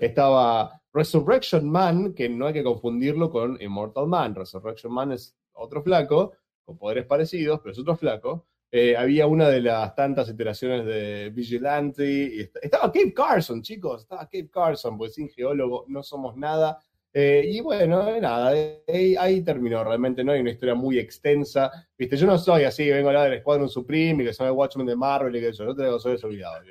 [0.00, 4.34] Estaba Resurrection Man, que no hay que confundirlo con Immortal Man.
[4.34, 6.32] Resurrection Man es otro flaco,
[6.64, 8.46] con poderes parecidos, pero es otro flaco.
[8.76, 12.04] Eh, había una de las tantas iteraciones de Vigilante.
[12.34, 14.02] Y est- estaba Cape Carson, chicos.
[14.02, 16.80] Estaba Cape Carson, pues sin geólogo no somos nada.
[17.12, 19.84] Eh, y bueno, eh, nada, eh, ahí terminó.
[19.84, 21.70] Realmente no hay una historia muy extensa.
[21.96, 24.52] Viste, yo no soy así, vengo a hablar del Escuadrón Supreme y que soy el
[24.54, 25.64] Watchmen de Marvel y que eso.
[25.64, 26.64] Yo te soy desolvidado.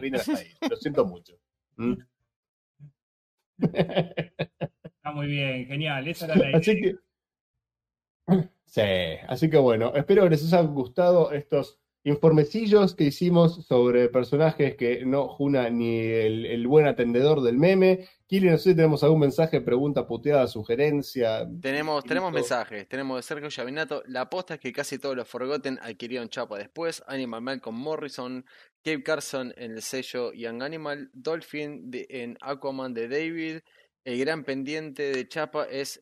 [0.00, 0.46] Y está ahí.
[0.70, 1.36] Lo siento mucho.
[1.76, 1.94] ¿Mm?
[3.58, 6.58] Está muy bien, genial, esa era la idea.
[6.58, 6.94] Así que.
[8.66, 8.82] Sí,
[9.28, 15.06] así que bueno, espero que les haya gustado estos informecillos que hicimos sobre personajes que
[15.06, 19.20] no juna ni el, el buen atendedor del meme, Kili, no sé si tenemos algún
[19.20, 21.46] mensaje, pregunta, puteada, sugerencia.
[21.60, 24.02] Tenemos, tenemos mensajes, tenemos de Sergio Llavinato.
[24.06, 27.02] La aposta es que casi todos los Forgotten adquirieron chapa después.
[27.06, 28.44] Animal Malcolm Morrison,
[28.82, 33.58] Cape Carson en el sello Young Animal, Dolphin de- en Aquaman de David.
[34.04, 36.00] El gran pendiente de chapa es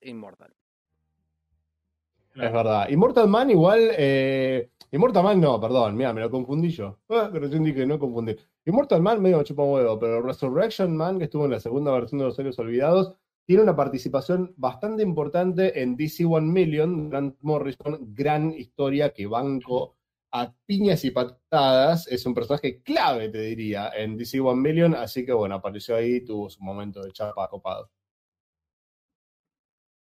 [2.35, 2.89] Es verdad.
[2.89, 6.99] Immortal Man igual, eh, Immortal Man no, perdón, mira, me lo confundí yo.
[7.09, 8.39] Ah, que recién dije no confundir.
[8.65, 11.93] Immortal Man medio me chupa un huevo, pero Resurrection Man, que estuvo en la segunda
[11.93, 13.15] versión de Los Héroes Olvidados,
[13.47, 19.97] tiene una participación bastante importante en DC One Million, Grant Morrison, gran historia que banco
[20.31, 25.27] a piñas y patadas, es un personaje clave, te diría, en DC One Million, así
[25.27, 27.91] que bueno, apareció ahí, tuvo su momento de chapa copado.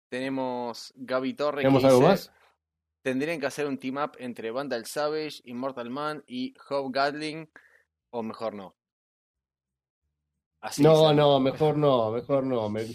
[0.09, 2.31] Tenemos Gaby Torre que ¿Tenemos algo dice, más?
[3.01, 7.49] Tendrían que hacer un team up entre Vandal Savage, Immortal Man y Hope Gatling,
[8.09, 8.75] o mejor no.
[10.61, 12.69] Así No, no, mejor no, mejor no.
[12.69, 12.85] Me,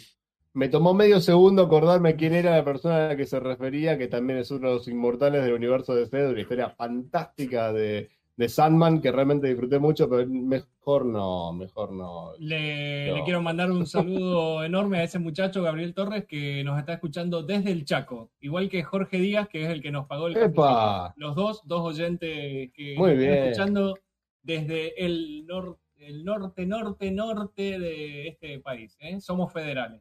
[0.53, 4.09] me tomó medio segundo acordarme quién era la persona a la que se refería, que
[4.09, 8.11] también es uno de los inmortales del universo de Fed, una historia fantástica de,
[8.41, 12.33] de Sandman que realmente disfruté mucho, pero mejor no, mejor no.
[12.39, 13.17] Le, No.
[13.17, 17.43] le quiero mandar un saludo enorme a ese muchacho, Gabriel Torres, que nos está escuchando
[17.43, 18.31] desde el Chaco.
[18.41, 20.39] Igual que Jorge Díaz, que es el que nos pagó el.
[20.39, 21.13] ¡Epa!
[21.17, 23.45] Los dos, dos oyentes que Muy nos están bien.
[23.45, 23.99] escuchando
[24.43, 28.97] desde el, nor- el norte, norte, norte de este país.
[29.01, 29.21] ¿eh?
[29.21, 30.01] Somos federales.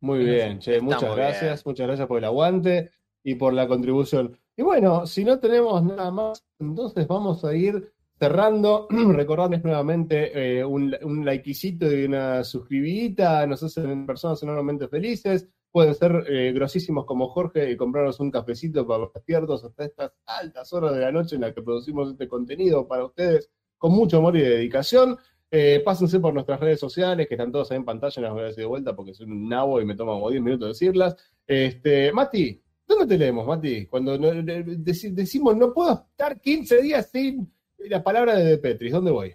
[0.00, 1.62] Muy bien, che, muchas gracias, bien.
[1.64, 2.90] muchas gracias por el aguante
[3.22, 4.36] y por la contribución.
[4.56, 8.88] Y bueno, si no tenemos nada más, entonces vamos a ir cerrando.
[9.14, 15.46] Recordarles nuevamente eh, un, un likecito y una suscribidita, nos hacen personas enormemente felices.
[15.70, 20.12] Pueden ser eh, grosísimos como Jorge y comprarnos un cafecito para los despiertos hasta estas
[20.24, 24.18] altas horas de la noche en las que producimos este contenido para ustedes con mucho
[24.18, 25.18] amor y dedicación.
[25.50, 28.46] Eh, pásense por nuestras redes sociales, que están todas ahí en pantalla, las voy a
[28.46, 31.14] decir de vuelta porque soy un nabo y me toma como 10 minutos decirlas.
[31.46, 33.86] Este, Mati, ¿dónde te leemos, Mati?
[33.86, 39.34] Cuando decimos no puedo estar 15 días sin la palabra de De Petris, ¿dónde voy?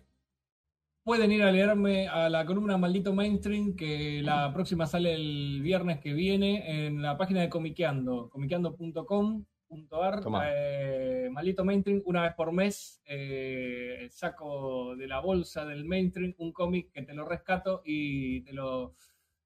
[1.03, 5.99] Pueden ir a leerme a la columna Maldito Mainstream, que la próxima sale el viernes
[5.99, 10.23] que viene en la página de Comiqueando, comiqueando.com.ar.
[10.45, 16.51] Eh, Maldito Mainstream, una vez por mes eh, saco de la bolsa del Mainstream un
[16.51, 18.93] cómic que te lo rescato y te lo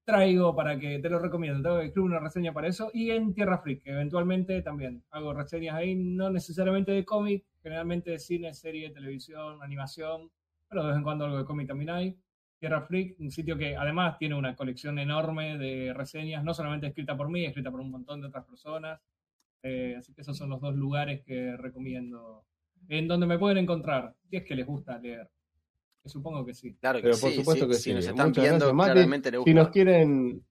[0.06, 1.62] traigo para que te lo recomiendo.
[1.62, 2.90] Tengo que escribir una reseña para eso.
[2.94, 8.18] Y en Tierra Freak, eventualmente también hago reseñas ahí, no necesariamente de cómic, generalmente de
[8.18, 10.30] cine, serie, televisión, animación
[10.68, 12.18] pero de vez en cuando algo de cómic también hay.
[12.58, 17.16] Tierra Freak, un sitio que además tiene una colección enorme de reseñas, no solamente escrita
[17.16, 19.00] por mí, escrita por un montón de otras personas.
[19.62, 22.44] Eh, así que esos son los dos lugares que recomiendo.
[22.88, 25.28] En donde me pueden encontrar, si es que les gusta leer.
[26.06, 26.74] Supongo que sí.
[26.76, 27.94] Claro que Pero por sí, supuesto sí, que si sí.
[27.94, 29.72] nos están Muchas viendo, gracias, claramente les Si nos gusta.
[29.72, 30.44] quieren.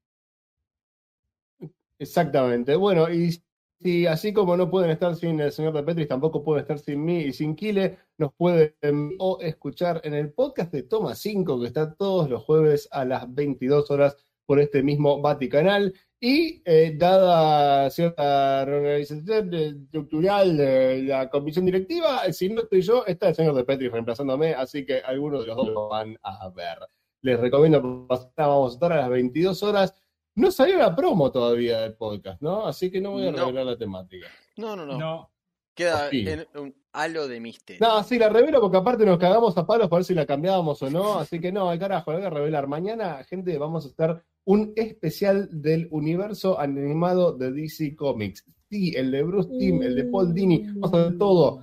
[2.00, 2.76] Exactamente.
[2.76, 3.42] Bueno, y
[3.82, 7.04] si así como no pueden estar sin el señor de Petris, tampoco pueden estar sin
[7.04, 8.74] mí y sin Kile, nos pueden
[9.20, 13.34] o escuchar en el podcast de Toma 5, que está todos los jueves a las
[13.34, 15.94] 22 horas por este mismo Vaticanal.
[16.20, 23.30] Y eh, dada cierta reorganización estructural de la comisión directiva, si no estoy yo, está
[23.30, 26.80] el señor de Petris reemplazándome, así que algunos de los dos lo van a ver.
[27.22, 29.94] Les recomiendo pasar, vamos a estar a las 22 horas.
[30.36, 32.66] No salió la promo todavía del podcast, ¿no?
[32.66, 33.38] Así que no voy a No.
[33.46, 34.28] revelar la temática.
[34.58, 34.98] No, no, no.
[34.98, 35.32] No,
[35.76, 36.26] Queda Sí.
[36.28, 37.86] en un halo de misterio.
[37.86, 40.82] No, sí, la revelo porque aparte nos cagamos a palos para ver si la cambiábamos
[40.82, 41.20] o no.
[41.20, 42.68] Así que no, al carajo, la voy a revelar.
[42.68, 48.46] Mañana, gente, vamos a hacer un especial del universo animado de DC Comics.
[48.70, 51.62] Sí, el de Bruce Timm, el de Paul Dini, vamos a ver todo.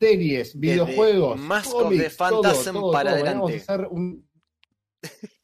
[0.00, 1.40] Series, videojuegos,
[1.70, 3.20] cómics, the Phantasm todo, todo, para todo.
[3.20, 3.72] Mañana Vamos adelante.
[3.72, 4.28] a hacer un...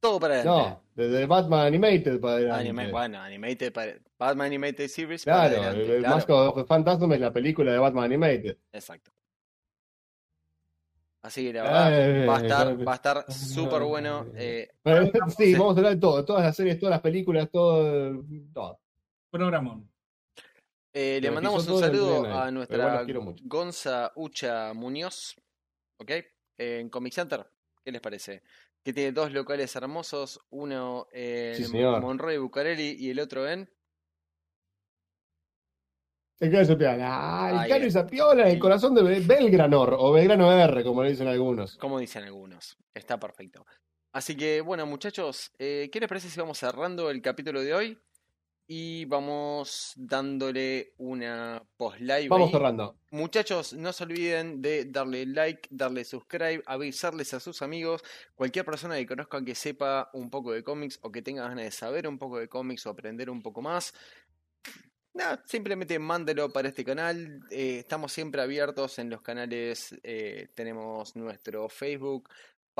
[0.00, 0.70] Todo para adelante.
[0.70, 2.60] No, desde Batman Animated para adelante.
[2.70, 5.94] Anime- bueno, animated para, Batman Animated Series para Claro, adelante.
[5.96, 6.14] el claro.
[6.16, 8.56] Mask of the Phantasm es la película de Batman Animated.
[8.72, 9.10] Exacto.
[11.22, 14.26] Así que la verdad, Eh, va a estar, eh, va a estar súper bueno.
[14.34, 14.70] eh,
[15.36, 18.24] sí, vamos a hablar de todo, todas las series, todas las películas, todo,
[18.54, 18.80] todo.
[19.30, 19.86] programón.
[20.94, 23.04] eh, le mandamos un el saludo a nuestra.
[23.42, 25.36] Gonza Ucha Muñoz,
[25.98, 26.10] ¿ok?
[26.56, 27.46] En Comic Center,
[27.84, 28.42] ¿qué les parece?
[28.82, 31.76] Que tiene dos locales hermosos, uno en Sí.
[31.78, 33.68] Monroe y Bucareli y el otro en...
[36.38, 37.92] El Cano Zapiola, ah, el Cano y es.
[37.92, 41.76] Zapiola, el corazón de Be- Belgranor, o Belgrano R, como le dicen algunos.
[41.76, 42.78] como dicen algunos.
[42.94, 43.66] Está perfecto.
[44.14, 47.98] Así que, bueno, muchachos, eh, ¿qué les parece si vamos cerrando el capítulo de hoy?
[48.72, 52.28] Y vamos dándole una post-live.
[52.28, 52.52] Vamos ahí.
[52.52, 52.96] cerrando.
[53.10, 58.04] Muchachos, no se olviden de darle like, darle subscribe, avisarles a sus amigos,
[58.36, 61.72] cualquier persona que conozcan que sepa un poco de cómics o que tenga ganas de
[61.72, 63.92] saber un poco de cómics o aprender un poco más.
[65.14, 67.40] Nada, simplemente mándelo para este canal.
[67.50, 69.96] eh, estamos siempre abiertos en los canales.
[70.04, 72.28] eh, tenemos nuestro Facebook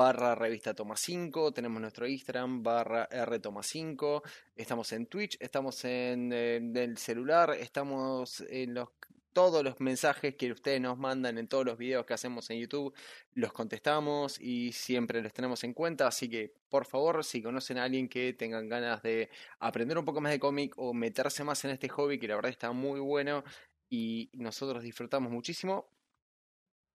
[0.01, 4.23] barra revista Toma 5, tenemos nuestro Instagram barra R Toma 5,
[4.55, 8.89] estamos en Twitch, estamos en, el celular, estamos en los
[9.31, 12.95] todos los mensajes que ustedes nos mandan en todos los videos que hacemos en YouTube,
[13.35, 16.07] los contestamos y siempre los tenemos en cuenta.
[16.07, 19.29] Así que, por favor, si conocen a alguien que tengan ganas de
[19.59, 22.51] aprender un poco más de cómic o meterse más en este hobby, que la verdad
[22.51, 23.43] está muy bueno
[23.87, 25.87] y nosotros disfrutamos muchísimo,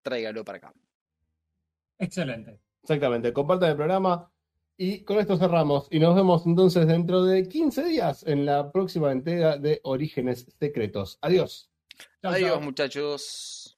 [0.03, 0.75] tráigalo para acá.
[1.99, 2.66] Excelente.
[2.87, 3.33] Exactamente.
[3.33, 4.31] Compartan el programa.
[4.79, 5.89] Y con esto cerramos.
[5.91, 11.19] Y nos vemos entonces dentro de 15 días en la próxima entrega de Orígenes Secretos.
[11.21, 11.69] Adiós.
[12.23, 13.73] Adiós, muchachos.